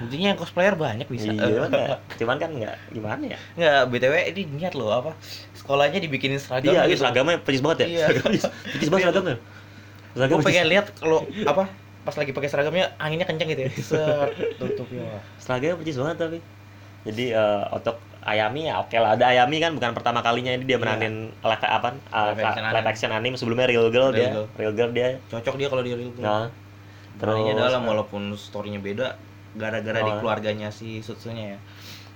Buktinya 0.00 0.26
yang 0.30 0.38
cosplayer 0.38 0.74
banyak 0.74 1.06
bisa. 1.10 1.28
Iya, 1.28 1.42
cuman 1.50 1.68
nggak- 1.68 2.00
cuman 2.16 2.36
kan 2.38 2.50
nggak 2.54 2.74
gimana 2.94 3.22
ya. 3.26 3.38
Nggak, 3.58 3.80
BTW 3.90 4.14
ini 4.30 4.42
niat 4.54 4.74
loh 4.78 4.90
apa? 4.94 5.12
Sekolahnya 5.58 5.98
dibikinin 5.98 6.38
seragam. 6.38 6.70
Iya, 6.70 6.86
gitu. 6.86 7.02
seragamnya 7.02 7.42
percis 7.42 7.62
banget 7.62 7.78
ya. 7.84 7.86
Iya. 7.90 8.06
Percis 8.70 8.88
banget 8.88 9.10
seragamnya. 9.10 9.36
Seragam 10.14 10.38
Gue 10.38 10.46
pengen 10.46 10.66
lihat 10.70 10.86
kalau 10.94 11.26
apa 11.42 11.66
pas 12.04 12.14
lagi 12.14 12.30
pakai 12.30 12.46
seragamnya 12.46 12.92
anginnya 12.96 13.24
kenceng 13.24 13.48
gitu 13.48 13.62
ya. 13.64 13.70
Set, 13.74 14.28
tutupnya. 14.56 15.02
Wah. 15.02 15.22
Seragamnya 15.36 15.76
percis 15.76 15.96
banget 15.96 16.16
tapi. 16.18 16.38
Jadi 17.04 17.24
eh, 17.30 17.64
untuk 17.70 17.96
Ayami 18.20 18.64
ya 18.64 18.80
oke 18.80 18.96
lah. 18.96 19.12
Ada 19.12 19.24
Ayami 19.30 19.56
kan 19.58 19.72
bukan 19.72 19.92
pertama 19.92 20.20
kalinya 20.20 20.48
ini 20.50 20.64
dia 20.64 20.76
Iya. 20.76 20.80
meranin 20.80 21.14
live 21.34 21.60
apa? 21.62 21.88
eh, 21.92 22.24
Live 22.30 22.40
action 22.40 22.64
anime. 22.64 22.86
action 22.86 23.10
anime 23.10 23.36
sebelumnya 23.36 23.66
Real 23.66 23.88
Girl 23.88 24.08
Real 24.08 24.12
dia. 24.14 24.28
Girl. 24.30 24.46
Real 24.54 24.72
Girl 24.72 24.90
dia. 24.90 25.08
Cocok 25.28 25.54
dia 25.56 25.68
kalau 25.68 25.82
di 25.82 25.92
real 25.92 26.08
Girl. 26.10 26.24
Nah, 26.24 26.44
terus 27.14 27.36
dalam 27.52 27.82
walaupun 27.84 28.32
storynya 28.32 28.80
beda 28.80 29.20
gara-gara 29.54 30.00
di 30.00 30.08
Oh. 30.08 30.18
keluarganya 30.18 30.68
si 30.68 30.98
Sutsunya 30.98 31.54
ya. 31.54 31.58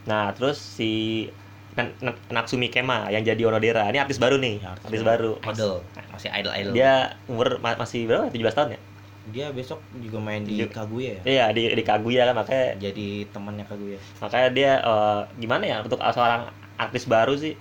Nah, 0.05 0.33
terus 0.33 0.57
si 0.57 1.29
Natsumi 2.29 2.67
Kema 2.67 3.07
yang 3.07 3.23
jadi 3.23 3.39
Onodera. 3.45 3.87
Ini 3.87 4.03
artis 4.03 4.19
baru 4.19 4.35
nih. 4.35 4.59
Ya, 4.59 4.75
artis, 4.75 4.99
baru. 5.01 5.39
Idol. 5.39 5.85
Masih 6.11 6.29
idol 6.33 6.53
idol. 6.53 6.73
Dia 6.75 6.93
umur 7.29 7.61
ma- 7.61 7.79
masih 7.79 8.09
berapa? 8.09 8.27
17 8.27 8.51
tahun 8.51 8.69
ya? 8.75 8.81
Dia 9.29 9.47
besok 9.49 9.79
juga 9.95 10.19
main 10.19 10.41
di. 10.41 10.65
Kaguya 10.65 11.21
ya. 11.21 11.23
Iya, 11.25 11.45
di 11.51 11.63
di 11.71 11.83
Kaguya 11.83 12.23
kan 12.25 12.35
makanya 12.35 12.67
Jadi 12.79 13.29
temannya 13.29 13.65
Kaguya. 13.65 13.99
makanya 14.19 14.49
dia 14.51 14.73
eh, 14.79 15.21
gimana 15.37 15.65
ya 15.65 15.77
untuk 15.81 15.97
seorang 15.99 16.49
artis 16.75 17.05
baru 17.05 17.35
sih 17.35 17.55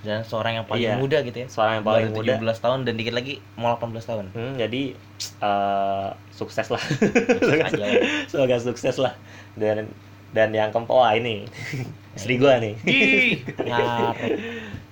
Dan 0.00 0.20
seorang 0.20 0.60
yang 0.60 0.66
paling 0.68 0.84
Iya. 0.84 0.94
muda 0.96 1.18
gitu 1.20 1.38
ya. 1.40 1.48
seorang 1.48 1.80
yang 1.80 1.86
paling 1.86 2.06
Baru 2.10 2.20
muda 2.20 2.32
17 2.36 2.60
tahun 2.60 2.78
dan 2.84 2.94
dikit 2.94 3.14
lagi 3.14 3.34
mau 3.54 3.72
18 3.72 4.04
tahun. 4.04 4.24
Hmm, 4.30 4.54
jadi 4.54 4.82
eh, 5.48 6.08
sukses 6.30 6.68
lah. 6.68 6.82
Sukses 7.40 7.72
aja. 7.72 7.86
Semoga 8.28 8.56
sukses 8.58 8.96
lah. 8.96 9.16
Dan 9.54 9.88
dan 10.30 10.50
yang 10.50 10.68
keempat 10.68 10.92
wah 10.92 11.12
ini 11.12 11.48
istri 12.18 12.36
gua 12.36 12.58
nih. 12.58 12.74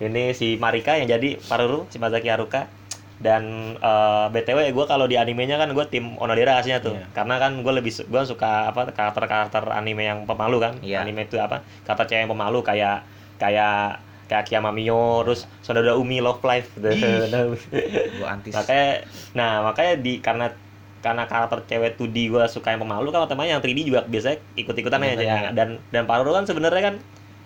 Ini 0.00 0.34
si 0.34 0.58
Marika 0.58 0.98
yang 0.98 1.06
jadi 1.08 1.38
Paruru, 1.40 1.86
Shimazaki 1.86 2.26
Haruka. 2.26 2.66
Dan 3.22 3.74
eh, 3.78 4.26
BTW 4.34 4.74
gue 4.74 4.84
kalau 4.90 5.06
di 5.06 5.14
animenya 5.14 5.56
kan 5.56 5.70
gue 5.70 5.84
tim 5.86 6.18
Onodera 6.18 6.58
aslinya 6.58 6.82
tuh. 6.82 6.98
Iya. 6.98 7.06
Karena 7.14 7.38
kan 7.38 7.62
gue 7.62 7.72
lebih 7.72 7.94
gua 8.10 8.26
suka 8.26 8.74
apa 8.74 8.90
karakter-karakter 8.90 9.70
anime 9.70 10.02
yang 10.02 10.26
pemalu 10.26 10.58
kan. 10.58 10.74
Iya. 10.82 11.06
Anime 11.06 11.30
itu 11.30 11.38
apa? 11.38 11.62
Karakter 11.86 12.10
cewek 12.10 12.26
yang 12.26 12.32
pemalu 12.34 12.60
kayak 12.66 13.06
kayak 13.38 14.02
kayak 14.26 14.44
Kiyama 14.48 14.72
Mio, 14.72 15.22
terus 15.28 15.44
Saudara 15.62 15.94
Umi 15.94 16.18
Love 16.18 16.42
Life. 16.42 16.74
Gua 16.82 18.26
antis. 18.34 18.52
makanya 18.56 19.06
nah 19.36 19.62
makanya 19.62 19.94
di 20.00 20.18
karena 20.18 20.50
karena 21.02 21.26
karakter 21.26 21.66
cewek 21.66 21.98
2D 21.98 22.30
gue 22.30 22.44
suka 22.46 22.70
yang 22.70 22.86
pemalu 22.86 23.10
kan 23.10 23.26
otomatis 23.26 23.50
yang 23.50 23.58
3D 23.58 23.80
juga 23.82 24.00
biasanya 24.06 24.38
ikut-ikutan 24.54 25.02
aja 25.02 25.18
ya. 25.18 25.18
iya. 25.18 25.50
dan 25.50 25.82
dan 25.90 26.06
Paruru 26.06 26.30
kan 26.30 26.46
sebenarnya 26.46 26.94
kan 26.94 26.96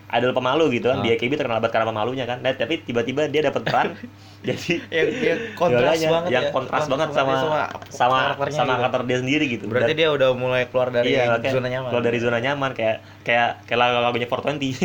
idol 0.07 0.31
pemalu 0.31 0.79
gitu 0.79 0.87
kan 0.87 0.99
Ah. 0.99 1.03
di 1.03 1.11
AKB 1.11 1.35
terkenal 1.35 1.59
banget 1.59 1.75
karena 1.75 1.87
pemalunya 1.91 2.25
kan 2.25 2.39
nah, 2.39 2.51
tapi 2.51 2.79
tiba-tiba 2.79 3.27
dia 3.27 3.43
dapat 3.43 3.63
peran 3.63 3.99
jadi 4.47 4.79
yang, 4.87 5.09
yang 5.19 5.39
kontras 5.61 5.99
banget 5.99 6.31
yang 6.31 6.45
ya. 6.47 6.51
kontras 6.55 6.85
banget 6.87 7.09
sama 7.11 7.33
sama 7.35 7.59
sama, 7.91 8.17
karakternya 8.39 8.63
gitu. 8.63 8.79
karakter 8.79 9.01
dia 9.03 9.19
sendiri 9.19 9.45
gitu 9.51 9.65
Berarti 9.67 9.93
Dan- 9.93 9.99
dia 9.99 10.09
udah 10.15 10.29
mulai 10.33 10.63
keluar 10.67 10.95
dari 10.95 11.11
iya, 11.11 11.27
makanya 11.29 11.53
zona 11.53 11.69
nyaman. 11.69 11.89
keluar 11.91 12.05
dari 12.05 12.19
zona 12.19 12.39
nyaman 12.39 12.71
kayak 12.73 12.97
kayak 13.27 13.51
kayak 13.67 13.79
lagu-lagunya 13.83 14.29
420 14.31 14.79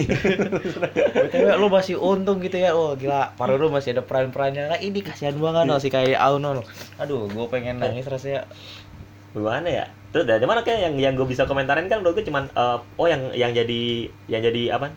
BTW 1.22 1.48
lu 1.62 1.68
masih 1.70 1.96
untung 1.96 2.42
gitu 2.42 2.58
ya. 2.58 2.74
Oh, 2.74 2.98
gila. 2.98 3.38
Paruru 3.38 3.70
masih 3.70 3.94
ada 3.94 4.02
peran-perannya. 4.02 4.66
Nah, 4.68 4.80
ini 4.80 5.00
kasihan 5.00 5.36
banget 5.36 5.64
no, 5.64 5.78
si 5.78 5.88
kayak 5.88 6.18
Auno. 6.18 6.58
no. 6.58 6.64
Aduh, 6.98 7.30
gue 7.30 7.46
pengen 7.48 7.78
nangis 7.78 8.06
rasanya. 8.06 8.50
gimana 9.32 9.64
ya 9.64 9.86
terus 10.12 10.28
dari 10.28 10.44
mana 10.44 10.60
kayak 10.60 10.92
yang 10.92 10.96
yang 11.00 11.14
gue 11.16 11.24
bisa 11.24 11.48
komentarin 11.48 11.88
kan 11.88 12.04
menurut 12.04 12.20
gue 12.20 12.28
cuman 12.28 12.52
eh, 12.52 12.78
oh 13.00 13.08
yang 13.08 13.32
yang 13.32 13.56
jadi 13.56 13.84
yang 14.28 14.44
jadi 14.44 14.76
apa 14.76 14.92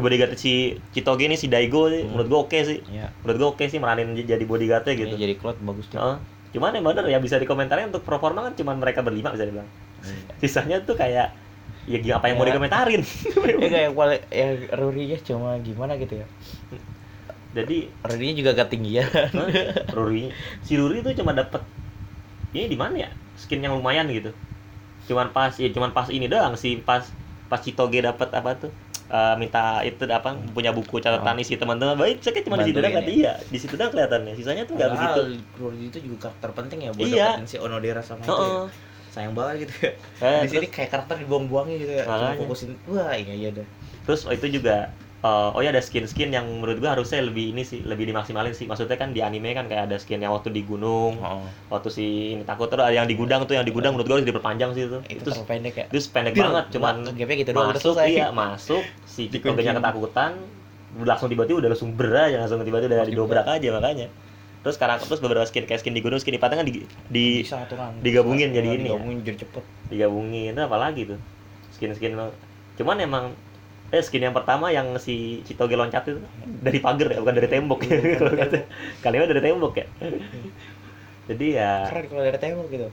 bodyguard 0.00 0.34
si 0.34 0.74
Chitoge 0.90 1.26
ini 1.26 1.34
si 1.34 1.46
Daigo 1.46 1.86
sih 1.86 2.02
Hmm. 2.04 2.14
menurut 2.14 2.28
gue 2.28 2.38
oke 2.40 2.58
sih 2.60 2.78
Iya. 2.86 3.10
menurut 3.22 3.36
gue 3.36 3.48
oke 3.52 3.64
sih 3.66 3.78
meranin 3.78 4.14
jadi 4.14 4.42
bodyguardnya 4.42 4.94
gitu 4.94 5.14
Ini 5.14 5.22
jadi 5.22 5.34
Cloud 5.36 5.58
bagus 5.60 5.86
tuh. 5.88 5.98
Cuman 6.48 6.72
yang 6.72 6.84
bener 6.84 7.04
ya 7.04 7.18
bisa 7.18 7.36
dikomentarin 7.36 7.90
untuk 7.90 8.02
performa 8.02 8.46
kan 8.46 8.54
cuman 8.54 8.78
mereka 8.78 9.02
berlima 9.02 9.28
bisa 9.30 9.44
dibilang 9.44 9.68
sisanya 10.40 10.80
tuh 10.80 10.94
kayak 10.94 11.34
ya 11.88 11.98
apa 12.14 12.28
yang 12.28 12.36
mau 12.36 12.46
Ya. 12.48 12.52
dikomentarin 12.52 13.02
Ya 13.02 13.56
kayak 13.58 13.84
yang 13.88 13.94
yang 14.30 14.52
Ruri-nya 14.72 15.18
cuma 15.20 15.56
gimana 15.58 15.96
gitu 15.96 16.20
ya. 16.20 16.26
jadi 17.56 17.76
Ruri-nya 18.04 18.34
juga 18.36 18.50
agak 18.54 18.68
tinggi 18.70 19.00
ya. 19.00 19.04
Ruri 19.90 20.28
si 20.62 20.76
Ruri 20.76 21.00
tuh 21.00 21.16
cuma 21.16 21.32
dapet 21.32 21.64
ini 22.52 22.68
di 22.68 22.76
mana 22.76 22.96
ya 22.96 23.10
skin 23.36 23.60
yang 23.60 23.76
lumayan 23.76 24.08
gitu 24.08 24.32
cuman 25.08 25.32
pas 25.32 25.52
ya 25.56 25.68
cuman 25.68 25.92
pas 25.92 26.08
ini 26.08 26.28
doang 26.28 26.52
sih 26.54 26.76
pas 26.80 27.00
pas 27.48 27.56
Chitoge 27.56 28.04
dapet 28.04 28.28
apa 28.28 28.52
tuh 28.56 28.68
eh, 29.08 29.34
minta 29.36 29.80
itu 29.82 30.04
apa 30.04 30.30
punya 30.52 30.70
buku 30.70 31.00
catatan 31.00 31.32
Oh. 31.32 31.40
isi 31.40 31.56
teman-teman 31.56 31.96
baik 31.96 32.20
saya 32.20 32.40
cuma 32.40 32.56
di 32.56 32.68
situ 32.68 32.78
doang 32.78 32.92
kan 32.92 33.04
iya 33.04 33.32
di 33.42 33.58
situ 33.58 33.74
doang 33.74 33.88
kelihatannya 33.88 34.32
sisanya 34.34 34.62
tuh 34.64 34.76
nggak 34.76 34.90
begitu 34.92 35.20
Ruri 35.56 35.88
itu 35.88 35.98
juga 36.04 36.28
karakter 36.28 36.50
penting 36.54 36.78
ya 36.84 36.90
buat 36.92 37.08
Iya. 37.08 37.28
si 37.44 37.56
Onodera 37.56 38.00
sama 38.00 38.20
itu. 38.20 38.30
Heeh. 38.30 38.52
ya. 38.68 38.86
Sayang 39.08 39.32
banget 39.32 39.64
gitu 39.64 39.74
ya. 39.80 39.92
Eh, 40.20 40.40
di 40.44 40.48
sini 40.50 40.66
kayak 40.68 40.90
karakter 40.92 41.16
dibuang-buangnya 41.18 41.76
gitu 41.80 41.92
ya. 41.96 42.04
Makanya. 42.04 42.36
fokusin 42.38 42.70
wah 42.86 43.12
iya 43.12 43.34
iya 43.34 43.50
dah. 43.50 43.66
terus 44.04 44.24
oh, 44.24 44.32
itu 44.32 44.46
juga 44.50 44.92
eh, 45.24 45.48
oh 45.54 45.60
ya 45.64 45.70
ada 45.74 45.82
skin-skin 45.82 46.30
yang 46.30 46.46
menurut 46.46 46.78
gua 46.82 46.94
harusnya 46.94 47.18
lebih 47.24 47.50
ini 47.52 47.62
sih 47.66 47.80
lebih 47.82 48.04
dimaksimalin 48.10 48.54
sih. 48.54 48.66
Maksudnya 48.70 48.96
kan 48.98 49.10
di 49.16 49.20
anime 49.20 49.50
kan 49.58 49.66
kayak 49.66 49.90
ada 49.90 49.96
skin 49.98 50.22
yang 50.22 50.32
waktu 50.36 50.50
di 50.54 50.62
gunung 50.62 51.18
Oh. 51.18 51.42
waktu 51.72 51.88
si 51.90 52.04
ini 52.38 52.42
takut 52.46 52.70
terus 52.70 52.84
ada 52.86 52.94
yang 52.94 53.08
di 53.10 53.16
gudang 53.18 53.42
tuh 53.48 53.54
yang 53.58 53.66
di 53.66 53.74
gudang 53.74 53.92
menurut 53.98 54.06
gua 54.08 54.16
harus 54.22 54.28
diperpanjang 54.28 54.70
sih 54.76 54.84
itu. 54.86 54.98
Itu 55.10 55.30
itu 55.30 55.42
pendek 55.44 55.74
ya. 55.74 55.86
itu 55.90 55.98
pendek 56.14 56.32
Bir, 56.36 56.42
banget 56.46 56.64
cuman 56.78 56.94
gapnya 57.18 57.36
gitu 57.42 57.50
doang 57.52 57.70
masuk 57.74 57.94
iya 58.06 58.26
masuk 58.30 58.82
si. 59.04 59.26
Chitoge 59.28 59.62
ketakutan 59.62 60.32
langsung 61.04 61.28
tiba-tiba 61.28 61.56
udah 61.60 61.70
langsung 61.70 61.90
ber 61.92 62.10
aja 62.16 62.36
langsung 62.40 62.64
tiba-tiba 62.64 62.96
udah 62.96 63.08
didobrak 63.08 63.46
aja 63.46 63.68
makanya. 63.74 64.06
Terus 64.64 64.74
sekarang 64.74 64.98
terus 64.98 65.20
beberapa 65.22 65.46
skin 65.46 65.64
kayak 65.68 65.80
skin 65.80 65.94
di 65.94 66.02
gunung 66.02 66.18
skin 66.18 66.34
di 66.34 66.40
pantai 66.42 66.56
kan 66.60 66.66
di, 66.66 66.82
di 67.08 67.26
digabungin 68.02 68.50
jadi 68.50 68.68
ini 68.74 68.90
ya? 68.90 68.98
digabungin 68.98 69.18
jadi 69.22 69.38
cepet. 69.46 69.64
Digabungin 69.92 70.52
itu 70.54 70.62
apalagi 70.62 71.02
tuh? 71.06 71.18
Skin-skin 71.78 72.12
lo- 72.18 72.34
cuman 72.78 72.96
emang 73.02 73.24
eh 73.88 74.04
skin 74.04 74.28
yang 74.28 74.36
pertama 74.36 74.68
yang 74.68 75.00
si 75.00 75.40
Chitoge 75.48 75.72
loncat 75.72 76.04
itu 76.04 76.20
dari 76.60 76.76
pagar 76.76 77.08
ya 77.08 77.24
bukan 77.24 77.36
dari 77.40 77.48
tembok. 77.48 77.80
Kalau 78.20 78.32
kata 78.36 78.58
kalian 79.00 79.28
dari 79.32 79.42
tembok 79.42 79.72
ya. 79.80 79.86
Jadi 81.28 81.46
ya 81.56 81.88
keren 81.88 82.04
kalau 82.08 82.22
dari 82.24 82.40
tembok 82.40 82.68
gitu. 82.72 82.88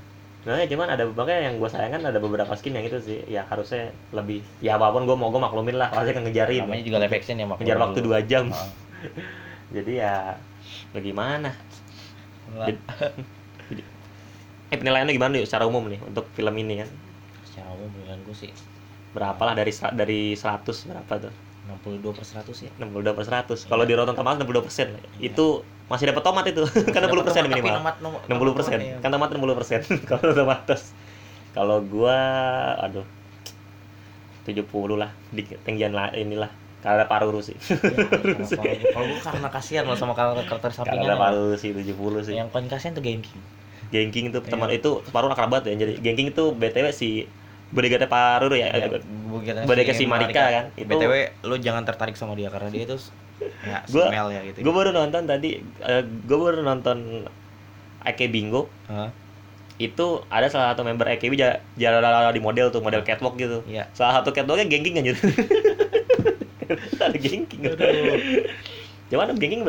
Nah 0.48 0.60
ya 0.60 0.68
cuman 0.72 0.88
ada 0.92 1.04
makanya 1.08 1.42
yang 1.52 1.56
gue 1.60 1.70
sayangkan 1.72 2.04
ada 2.04 2.20
beberapa 2.20 2.52
skin 2.56 2.80
yang 2.80 2.86
itu 2.88 3.00
sih 3.04 3.20
ya 3.28 3.48
harusnya 3.48 3.92
lebih 4.12 4.44
ya 4.60 4.76
apa 4.80 4.92
pun 4.92 5.08
gue 5.08 5.16
mau 5.16 5.32
gue 5.32 5.40
maklumin 5.40 5.76
lah 5.76 5.92
pasti 5.92 6.16
kan 6.16 6.24
ngejarin. 6.24 6.68
Namanya 6.68 6.84
juga 6.84 6.98
live 7.04 7.16
action 7.16 7.40
ya 7.40 7.46
ngejar 7.48 7.78
waktu 7.80 8.00
dua 8.00 8.20
jam. 8.24 8.52
Ah. 8.56 8.68
jadi 9.76 9.92
ya 10.00 10.14
bagaimana? 10.96 11.52
Eh 14.74 14.82
penilaiannya 14.82 15.14
gimana 15.14 15.38
yuk 15.38 15.46
secara 15.46 15.70
umum 15.70 15.86
nih 15.86 16.02
untuk 16.02 16.26
film 16.34 16.56
ini 16.58 16.82
kan? 16.82 16.90
Secara 17.46 17.70
umum 17.78 17.86
bilang 18.02 18.18
gue 18.26 18.34
sih 18.34 18.50
berapa 19.16 19.40
lah 19.42 19.56
dari 19.56 19.72
dari 19.96 20.20
100 20.36 20.68
berapa 20.86 21.14
tuh? 21.18 21.34
62 21.66 22.14
per 22.14 22.22
100 22.22 22.46
ya. 22.62 22.72
62 22.78 23.16
per 23.16 23.26
100 23.26 23.66
kalau 23.66 23.84
di 23.84 23.94
Rotten 23.96 24.14
Tomatoes 24.14 24.44
62 24.44 24.62
persen. 24.62 24.88
Itu 25.18 25.46
masih 25.88 26.12
dapat 26.12 26.22
tomat 26.22 26.46
itu. 26.46 26.62
Kan 26.94 27.02
60 27.02 27.26
persen 27.26 27.42
minimal. 27.48 27.80
nomad- 27.80 28.00
nomad- 28.04 28.24
60 28.28 28.54
persen. 28.54 28.78
nomad- 28.78 29.02
kan 29.02 29.10
tomat 29.10 29.30
60 29.32 29.58
persen. 29.58 29.80
kalau 30.12 30.30
tomatoes 30.32 30.84
kalau 31.52 31.78
gua 31.82 32.18
aduh. 32.80 33.08
70 34.46 34.62
lah. 34.94 35.10
Di 35.34 35.42
tinggian 35.66 35.92
lah 35.92 36.14
inilah. 36.14 36.52
Karena 36.86 37.02
ada 37.02 37.10
paruru 37.10 37.42
sih 37.42 37.58
Ya, 37.58 37.74
kalau 38.94 39.10
gue 39.10 39.18
karena 39.18 39.50
kasihan 39.50 39.90
loh 39.90 39.98
sama 39.98 40.14
karakter 40.14 40.46
karakter 40.46 40.70
karena 40.70 40.78
sampingan 40.86 41.10
ada 41.10 41.18
paruru 41.18 41.58
sih 41.58 41.74
70 41.74 41.98
sih. 42.22 42.38
Yang 42.38 42.54
paling 42.54 42.70
kasihan 42.70 42.94
tuh 42.94 43.02
Genki. 43.02 43.34
Genking 43.90 44.30
itu 44.30 44.38
teman 44.46 44.70
Iya. 44.70 44.78
itu 44.86 45.02
paru 45.10 45.34
akrabat 45.34 45.66
ya. 45.66 45.74
Jadi 45.74 45.98
Genking 45.98 46.30
itu 46.30 46.54
btw 46.54 46.94
si 46.94 47.26
bodyguardnya 47.70 48.06
paruru 48.06 48.54
ya, 48.54 48.70
Ya, 48.70 48.86
Eh, 48.86 49.66
Badai 49.66 49.84
ke 49.84 49.94
si 49.94 50.06
Marika 50.06 50.42
kan, 50.48 50.66
itu- 50.74 50.86
btw 50.88 51.14
lu 51.44 51.56
jangan 51.58 51.84
tertarik 51.84 52.14
sama 52.14 52.34
dia 52.34 52.48
karena 52.48 52.70
dia 52.70 52.86
tuh 52.86 53.02
ya 53.62 53.84
Gua- 53.88 54.08
smell 54.08 54.28
ya 54.32 54.42
gitu. 54.46 54.58
gue 54.62 54.74
baru 54.74 54.90
nonton 54.90 55.28
tadi 55.28 55.60
gue 56.24 56.38
baru 56.40 56.62
nonton 56.62 57.28
Ake 58.02 58.30
Bingo. 58.30 58.70
Hah? 58.86 59.10
itu 59.76 60.24
ada 60.32 60.48
salah 60.48 60.72
satu 60.72 60.88
member 60.88 61.04
AKB 61.04 61.36
ja- 61.36 61.60
jalan 61.76 62.00
di 62.32 62.40
model 62.40 62.72
tuh 62.72 62.80
model 62.80 63.04
catwalk 63.04 63.36
gitu. 63.36 63.60
Iya. 63.68 63.92
salah 63.92 64.24
satu 64.24 64.32
catwalknya 64.32 64.72
gengking 64.72 64.96
anjir. 64.96 65.20
Ada 66.96 67.12
gengking. 67.14 67.62
Cuman 69.12 69.36
gengking 69.36 69.62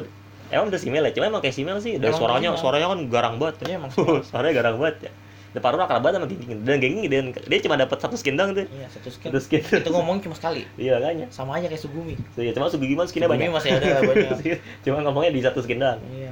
emang 0.49 0.67
udah 0.71 0.79
simel 0.79 1.03
ya? 1.03 1.11
Cuma 1.11 1.27
emang 1.27 1.43
kayak 1.43 1.59
simel 1.59 1.83
sih. 1.83 1.99
Dan 1.99 2.15
Emang 2.15 2.21
suaranya 2.23 2.49
suaranya 2.55 2.87
kan 2.87 3.01
garang 3.11 3.35
banget. 3.37 3.67
Iya, 3.67 3.83
emang 3.83 3.91
suaranya 4.31 4.55
garang 4.55 4.77
banget 4.79 5.11
ya 5.11 5.13
Depan 5.57 5.73
orang 5.73 5.89
akrab 5.89 6.05
banget 6.05 6.17
sama 6.19 6.27
gengking 6.29 6.61
dan 6.63 6.77
gengking 6.77 7.09
dia, 7.09 7.21
dia 7.33 7.59
cuma 7.65 7.75
dapat 7.75 7.97
satu 7.97 8.13
skin 8.13 8.37
doang 8.37 8.53
tuh. 8.53 8.69
Iya 8.69 8.87
satu 8.93 9.09
skin. 9.09 9.33
Satu 9.33 9.41
skin. 9.41 9.61
Itu 9.65 9.89
ngomong 9.89 10.21
cuma 10.21 10.37
sekali. 10.37 10.69
Iya 10.77 11.01
kayaknya 11.01 11.27
sama 11.33 11.57
aja 11.57 11.67
kayak 11.67 11.81
Sugumi. 11.81 12.13
Iya, 12.37 12.53
cuma 12.53 12.69
Sugigi 12.69 12.93
mah 12.93 13.09
skinnya 13.09 13.25
Sugumi 13.25 13.49
banyak. 13.49 13.57
masih 13.57 13.71
ada 13.73 14.05
banyak. 14.05 14.61
Cuma 14.85 15.01
ngomongnya 15.01 15.33
di 15.33 15.41
satu 15.41 15.65
skin 15.65 15.81
doang. 15.81 15.97
Iya. 16.07 16.31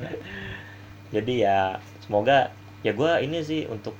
Jadi 1.10 1.32
ya 1.40 1.80
semoga 1.98 2.52
ya 2.84 2.92
gue 2.92 3.10
ini 3.22 3.40
sih 3.40 3.64
untuk 3.64 3.96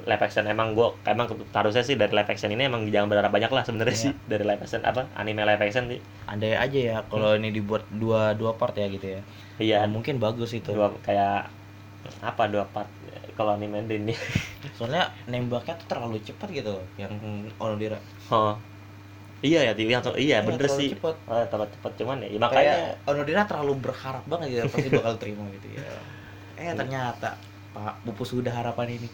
live 0.00 0.22
action. 0.22 0.46
Emang 0.46 0.72
gue 0.72 0.88
emang 1.04 1.28
harusnya 1.52 1.82
sih 1.82 1.94
dari 1.94 2.08
live 2.10 2.30
action 2.30 2.48
ini 2.48 2.64
emang 2.64 2.88
jangan 2.88 3.10
berharap 3.10 3.28
banyak 3.28 3.50
lah 3.50 3.62
sebenarnya 3.62 3.92
Iya. 3.92 4.04
sih. 4.08 4.12
Dari 4.24 4.44
live 4.46 4.62
action 4.62 4.80
apa 4.80 5.04
anime 5.14 5.44
live 5.44 5.60
action 5.60 5.84
sih. 5.86 6.00
Andai 6.24 6.56
aja 6.56 6.78
ya 6.80 6.96
kalau 7.06 7.36
ini 7.36 7.52
dibuat 7.52 7.84
dua 7.92 8.32
dua 8.32 8.56
part 8.56 8.72
ya 8.72 8.88
gitu 8.88 9.04
ya. 9.04 9.20
Iya. 9.60 9.84
Nah, 9.84 10.00
mungkin 10.00 10.16
bagus 10.16 10.56
itu. 10.56 10.72
Dua 10.72 10.96
kayak 11.04 11.59
apa 12.20 12.48
dua 12.48 12.64
part 12.68 12.88
kalau 13.36 13.56
anime 13.56 13.80
ini 13.88 14.12
soalnya 14.76 15.08
nembaknya 15.24 15.76
tuh 15.80 15.88
terlalu 15.88 16.20
cepat 16.20 16.48
gitu 16.52 16.76
loh, 16.76 16.84
yang 17.00 17.12
Onodira 17.56 17.96
oh. 18.32 18.56
Iya 19.40 19.64
ya 19.64 19.72
yang 19.72 20.04
iya 20.04 20.12
Iya, 20.20 20.38
bener 20.44 20.68
terlalu 20.68 20.80
sih. 20.84 20.88
cepet. 20.92 21.16
oh, 21.24 21.44
terlalu 21.48 21.68
cepet. 21.72 21.92
Cuman 22.04 22.16
ya, 22.20 22.28
ya 22.28 22.36
kayak 22.36 22.44
makanya 22.44 22.76
Onodira 23.08 23.42
terlalu 23.48 23.72
berharap 23.80 24.24
banget 24.28 24.46
gitu 24.52 24.62
pasti 24.68 24.88
bakal 24.92 25.14
terima 25.16 25.44
gitu 25.56 25.66
ya. 25.72 25.80
Eh 26.60 26.76
ternyata 26.76 27.40
Pak 27.72 28.04
pupus 28.04 28.36
sudah 28.36 28.52
harapan 28.52 29.00
ini 29.00 29.08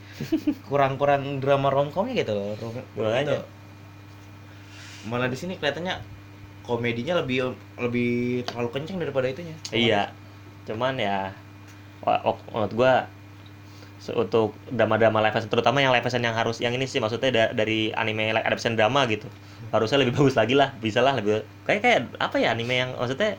kurang-kurang 0.66 1.38
drama 1.38 1.70
romcomnya 1.70 2.26
gitu 2.26 2.34
loh 2.34 2.58
rom 2.58 2.74
gitu. 2.74 3.38
malah 5.06 5.30
di 5.30 5.38
sini 5.38 5.54
kelihatannya 5.54 5.94
komedinya 6.66 7.22
lebih 7.22 7.54
lebih 7.78 8.42
terlalu 8.42 8.68
kenceng 8.74 8.98
daripada 8.98 9.30
itunya. 9.30 9.54
Iya. 9.70 10.10
Cuman 10.66 10.98
ya 10.98 11.30
menurut 12.52 12.72
gua 12.76 12.92
se- 14.00 14.14
untuk 14.14 14.56
drama-drama 14.68 15.18
live 15.24 15.34
action 15.36 15.50
terutama 15.52 15.78
yang 15.80 15.92
live 15.94 16.04
action 16.04 16.22
yang 16.22 16.36
harus 16.36 16.60
yang 16.60 16.72
ini 16.76 16.84
sih 16.88 17.00
maksudnya 17.00 17.30
da- 17.32 17.52
dari 17.56 17.90
anime 17.96 18.32
live 18.36 18.44
adaptation 18.46 18.76
drama 18.76 19.08
gitu. 19.08 19.26
Harusnya 19.72 19.98
lebih 20.02 20.14
bagus 20.18 20.36
lagi 20.36 20.54
lah 20.56 20.72
bisa 20.78 21.00
lah 21.00 21.16
lebih 21.18 21.42
kayak 21.66 21.80
kayak 21.84 22.00
apa 22.20 22.36
ya 22.40 22.52
anime 22.54 22.74
yang 22.76 22.90
maksudnya 22.96 23.36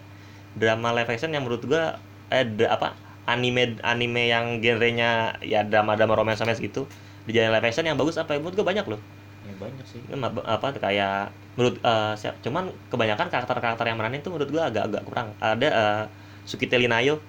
drama 0.58 0.90
live 0.98 1.10
action 1.10 1.32
yang 1.34 1.44
menurut 1.46 1.64
gua 1.66 1.98
eh 2.34 2.44
dra- 2.46 2.74
apa 2.76 2.88
anime 3.28 3.78
anime 3.84 4.22
yang 4.34 4.46
genrenya 4.64 5.36
ya 5.44 5.64
drama-drama 5.68 6.14
romance 6.18 6.40
romance 6.44 6.60
gitu 6.64 6.88
di 7.28 7.32
jalan 7.36 7.52
live 7.56 7.68
action 7.68 7.84
yang 7.86 8.00
bagus 8.00 8.16
apa 8.20 8.36
ya? 8.36 8.40
menurut 8.42 8.56
gua 8.58 8.68
banyak 8.72 8.86
loh. 8.88 9.00
Ya 9.46 9.54
banyak 9.56 9.86
sih. 9.88 10.02
Apa 10.48 10.76
kayak 10.76 11.32
menurut 11.56 11.76
eh, 11.82 12.14
siap 12.20 12.36
cuman 12.46 12.72
kebanyakan 12.92 13.28
karakter-karakter 13.32 13.86
yang 13.88 13.98
meranin 14.00 14.20
tuh 14.26 14.32
menurut 14.36 14.50
gua 14.52 14.64
agak-agak 14.72 15.04
kurang. 15.08 15.28
Ada 15.40 15.68
eh, 15.70 16.04
Sukite 16.48 16.80
Linayo 16.80 17.20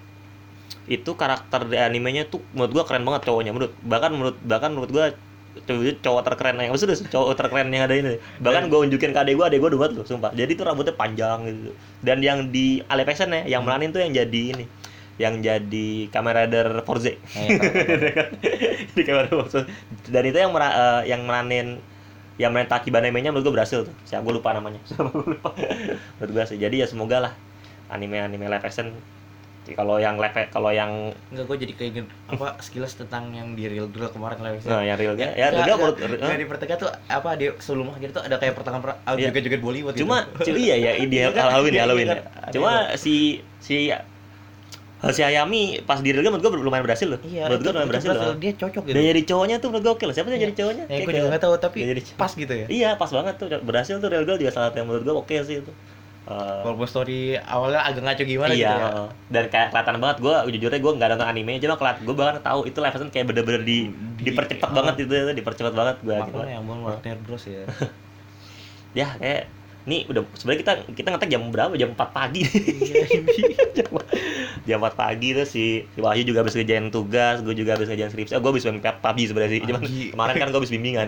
itu 0.89 1.11
karakter 1.13 1.69
di 1.69 1.77
animenya 1.77 2.25
tuh 2.25 2.41
menurut 2.57 2.71
gua 2.73 2.83
keren 2.89 3.05
banget 3.05 3.29
cowoknya 3.29 3.51
menurut 3.53 3.73
bahkan 3.85 4.11
menurut 4.11 4.35
bahkan 4.41 4.73
menurut 4.73 4.89
gua 4.89 5.05
cowok 5.59 6.01
cowok 6.01 6.21
terkeren 6.25 6.55
yang 6.57 6.71
maksudnya 6.73 6.97
cowok 7.09 7.35
terkeren 7.37 7.67
yang 7.69 7.85
ada 7.85 7.95
ini. 7.95 8.17
Bahkan 8.41 8.73
gua 8.73 8.85
unjukin 8.85 9.11
ke 9.13 9.19
adek 9.21 9.37
gua 9.37 9.45
adek 9.53 9.59
gua 9.61 9.69
udah 9.75 9.79
buat 9.85 9.91
loh 9.93 10.05
sumpah. 10.07 10.31
Jadi 10.33 10.57
tuh 10.57 10.65
rambutnya 10.65 10.95
panjang 10.97 11.45
gitu. 11.45 11.71
Dan 12.01 12.25
yang 12.25 12.49
di 12.49 12.81
action 12.89 13.29
ya 13.29 13.59
yang 13.59 13.61
meranin 13.61 13.93
tuh 13.93 14.01
yang 14.01 14.13
jadi 14.13 14.41
ini 14.55 14.65
yang 15.19 15.43
jadi 15.43 16.07
kamerader 16.15 16.79
Forze 16.87 17.19
Nah, 17.35 17.43
ya, 17.43 17.59
tahu. 17.59 17.71
di 18.95 19.01
kamera 19.03 19.27
Forze 19.27 19.67
dan 20.07 20.23
itu 20.23 20.37
yang 20.39 20.55
mera- 20.55 21.03
eh, 21.03 21.11
yang 21.11 21.21
meranin 21.27 21.83
yang 22.39 22.55
main 22.55 22.63
Taki 22.71 22.87
Banemenya 22.87 23.35
menurut 23.35 23.51
gue 23.51 23.55
berhasil 23.59 23.83
tuh. 23.83 23.91
Siapa 24.07 24.23
gue 24.23 24.39
lupa 24.39 24.55
namanya. 24.55 24.79
Gue 24.87 25.11
lupa 25.35 25.51
menurut 26.17 26.31
gue 26.39 26.43
sih. 26.55 26.57
Jadi 26.57 26.79
ya 26.79 26.87
semoga 26.87 27.19
lah 27.19 27.33
anime 27.91 28.15
anime 28.15 28.47
live 28.47 28.63
action 28.63 28.95
kalau 29.69 30.01
yang 30.01 30.17
live 30.17 30.33
kalau 30.49 30.71
yang 30.71 31.13
Enggak, 31.29 31.45
gue 31.45 31.57
jadi 31.61 31.73
keinget 31.77 32.05
apa 32.25 32.57
sekilas 32.57 32.97
tentang 32.97 33.29
yang 33.31 33.53
di 33.53 33.69
real 33.69 33.85
drill 33.85 34.09
kemarin 34.09 34.41
lah 34.41 34.51
nah, 34.65 34.81
yang 34.81 34.97
real 34.97 35.13
ya, 35.13 35.29
ya 35.31 35.53
real 35.53 35.77
menurut 35.77 35.97
di 36.17 36.47
pertengah 36.47 36.77
tuh 36.79 36.89
apa 37.05 37.37
di 37.37 37.53
sebelum 37.59 37.93
akhir 37.93 38.09
tuh 38.09 38.23
ada 38.25 38.35
kayak 38.41 38.57
pertengahan 38.57 38.81
per, 38.81 38.91
ah, 38.97 39.13
Iya. 39.13 39.29
joget-joget 39.29 39.61
Bollywood 39.61 39.93
gitu. 39.93 40.09
cuma 40.09 40.25
cu- 40.25 40.57
iya 40.57 40.75
ya 40.79 40.91
ide 40.97 41.15
Iya 41.21 41.29
kan? 41.29 41.53
Halloween 41.53 41.73
Iya, 41.75 41.81
Halloween 41.85 42.07
iya 42.07 42.15
ya. 42.15 42.21
kan? 42.23 42.51
cuma 42.55 42.71
si 42.97 43.15
si 43.61 43.93
si 44.99 45.21
Hayami 45.23 45.79
pas 45.87 46.03
di 46.03 46.11
real 46.11 46.27
menurut 46.27 46.43
gue 46.43 46.59
lumayan 46.59 46.83
berhasil 46.83 47.07
loh 47.07 47.19
iya, 47.23 47.47
menurut 47.47 47.61
gue 47.63 47.71
lumayan 47.71 47.87
berhasil 47.87 48.09
loh 48.11 48.35
Dia 48.35 48.51
cocok 48.51 48.83
gitu. 48.83 48.95
dan 48.99 49.03
jadi 49.05 49.21
cowoknya 49.23 49.55
tuh 49.63 49.67
menurut 49.71 49.83
gue 49.85 49.93
oke 49.95 50.03
loh 50.03 50.15
siapa 50.15 50.27
yang 50.27 50.35
Iya. 50.35 50.45
jadi 50.49 50.55
cowoknya 50.59 50.83
Ya, 50.91 50.97
gue 50.99 51.13
juga 51.13 51.27
nggak 51.31 51.43
tahu 51.45 51.53
tapi 51.55 51.77
Dia 51.87 51.95
pas 52.19 52.31
gitu 52.35 52.53
ya. 52.53 52.65
iya 52.67 52.89
pas 52.99 53.07
banget 53.07 53.33
tuh 53.39 53.47
berhasil 53.63 53.95
tuh 53.95 54.09
real 54.11 54.25
girl 54.27 54.35
juga 54.35 54.51
salah 54.51 54.67
satu 54.71 54.83
yang 54.83 54.87
menurut 54.91 55.03
gue 55.05 55.15
oke 55.15 55.35
sih 55.45 55.63
itu 55.63 55.71
Eh, 56.29 56.61
Walaupun 56.61 56.85
story 56.85 57.33
awalnya 57.41 57.81
agak 57.81 58.05
ngaco 58.05 58.21
gimana 58.21 58.53
iya, 58.53 58.69
gitu 58.69 58.69
ya. 58.77 58.85
heeh. 58.85 59.07
dan 59.33 59.43
kayak 59.49 59.67
kelihatan 59.73 59.95
banget 59.97 60.17
gue 60.21 60.35
jujurnya 60.53 60.77
gue 60.77 60.91
nggak 61.01 61.09
nonton 61.09 61.25
anime 61.25 61.51
cuma 61.57 61.73
kelihatan 61.73 62.01
gue 62.05 62.13
bahkan 62.13 62.37
tahu 62.45 62.59
itu 62.69 62.77
live 62.77 62.93
action 62.93 63.09
kayak 63.09 63.25
bener-bener 63.33 63.61
di, 63.65 63.77
Di- 63.89 64.29
dipercepat 64.29 64.69
ah. 64.69 64.73
banget 64.77 64.93
itu 65.09 65.13
dipercepat 65.33 65.73
banget 65.73 65.95
gue 66.05 66.13
Makanya 66.13 66.53
yang 66.53 66.65
mau 66.69 66.77
Warner 66.85 67.17
Bros 67.25 67.49
ya. 67.49 67.65
ya 68.99 69.07
kayak 69.17 69.49
nih 69.89 70.05
udah 70.05 70.21
sebenarnya 70.37 70.59
kita 70.61 70.73
kita 70.93 71.07
ngetek 71.17 71.29
jam 71.33 71.41
berapa 71.49 71.73
jam 71.73 71.89
4 71.97 72.13
pagi 72.13 72.41
Iya, 72.45 73.05
jam, 73.81 73.89
jam 74.69 74.77
4 74.85 74.93
pagi 74.93 75.33
tuh 75.33 75.49
si, 75.49 75.81
si 75.81 75.97
Wahyu 75.97 76.29
juga 76.29 76.45
habis 76.45 76.53
ngerjain 76.53 76.93
tugas 76.93 77.41
gue 77.41 77.57
juga 77.57 77.73
habis 77.73 77.89
ngerjain 77.89 78.13
skripsi 78.13 78.37
oh, 78.37 78.41
gue 78.45 78.51
habis 78.53 78.69
main 78.69 78.77
PUBG 78.77 79.33
sebenarnya 79.33 79.51
sih 79.57 79.61
cuman 79.65 79.81
kemarin 80.13 80.35
kan 80.37 80.47
gue 80.53 80.59
habis 80.61 80.69
bimbingan 80.69 81.07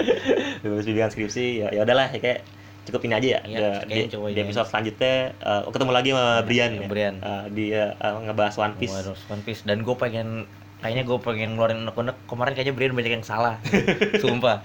habis 0.64 0.86
bimbingan 0.88 1.12
skripsi 1.12 1.44
ya 1.60 1.68
ya 1.76 1.84
udahlah 1.84 2.08
ya 2.08 2.20
kayak 2.24 2.40
cukup 2.86 3.00
ini 3.02 3.14
aja 3.14 3.28
ya, 3.28 3.40
Iya, 3.42 3.58
Ya, 3.58 3.70
di, 3.84 3.98
di 4.08 4.40
episode 4.40 4.64
selanjutnya 4.64 5.14
eh, 5.34 5.62
ketemu 5.66 5.90
lagi 5.90 6.08
sama 6.10 6.26
Brian 6.40 6.70
Iya, 6.70 6.80
ya. 6.80 6.88
Brian. 6.88 7.14
Eh, 7.18 7.44
di 7.50 7.64
eh, 7.68 7.90
eh, 7.92 8.14
ngebahas 8.22 8.54
One 8.56 8.74
Piece. 8.74 8.94
Waduh, 8.94 9.18
One 9.28 9.42
Piece. 9.42 9.62
Dan 9.62 9.80
gue 9.80 9.94
pengen 9.94 10.46
kayaknya 10.76 11.02
gue 11.02 11.18
pengen 11.18 11.48
ngeluarin 11.52 11.82
unek-unek. 11.82 12.16
Kemarin 12.24 12.52
kayaknya 12.52 12.72
Brian 12.72 12.92
banyak 12.92 13.12
yang 13.12 13.26
salah. 13.26 13.58
Sumpah. 14.22 14.62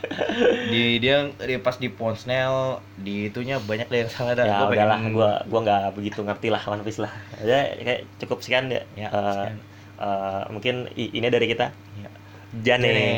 Di 0.68 0.98
dia, 0.98 1.18
dia 1.36 1.58
pas 1.58 1.74
di 1.74 1.88
Ponsnel 1.88 2.78
di 2.96 3.28
itunya 3.28 3.58
banyak 3.58 3.88
deh 3.88 4.00
yang 4.02 4.12
salah 4.12 4.34
dah. 4.34 4.46
Ya 4.46 4.58
udahlah 4.64 4.98
pengen- 4.98 5.14
gua 5.14 5.32
gua 5.46 5.60
nggak 5.62 5.82
begitu 5.94 6.20
ngerti 6.22 6.48
lah 6.48 6.62
One 6.64 6.82
Piece 6.82 7.00
lah. 7.00 7.10
Ya 7.40 7.74
kayak 7.76 8.06
cukup 8.18 8.40
sekian 8.40 8.70
ya, 8.70 8.84
Ya, 8.94 9.08
Eh, 9.08 9.34
sekian. 9.34 9.58
eh, 9.98 10.42
mungkin 10.50 10.76
ini 10.94 11.26
dari 11.26 11.48
kita. 11.48 11.74
Ya. 11.98 12.10
Jane. 12.54 12.86
Jane. 12.86 13.10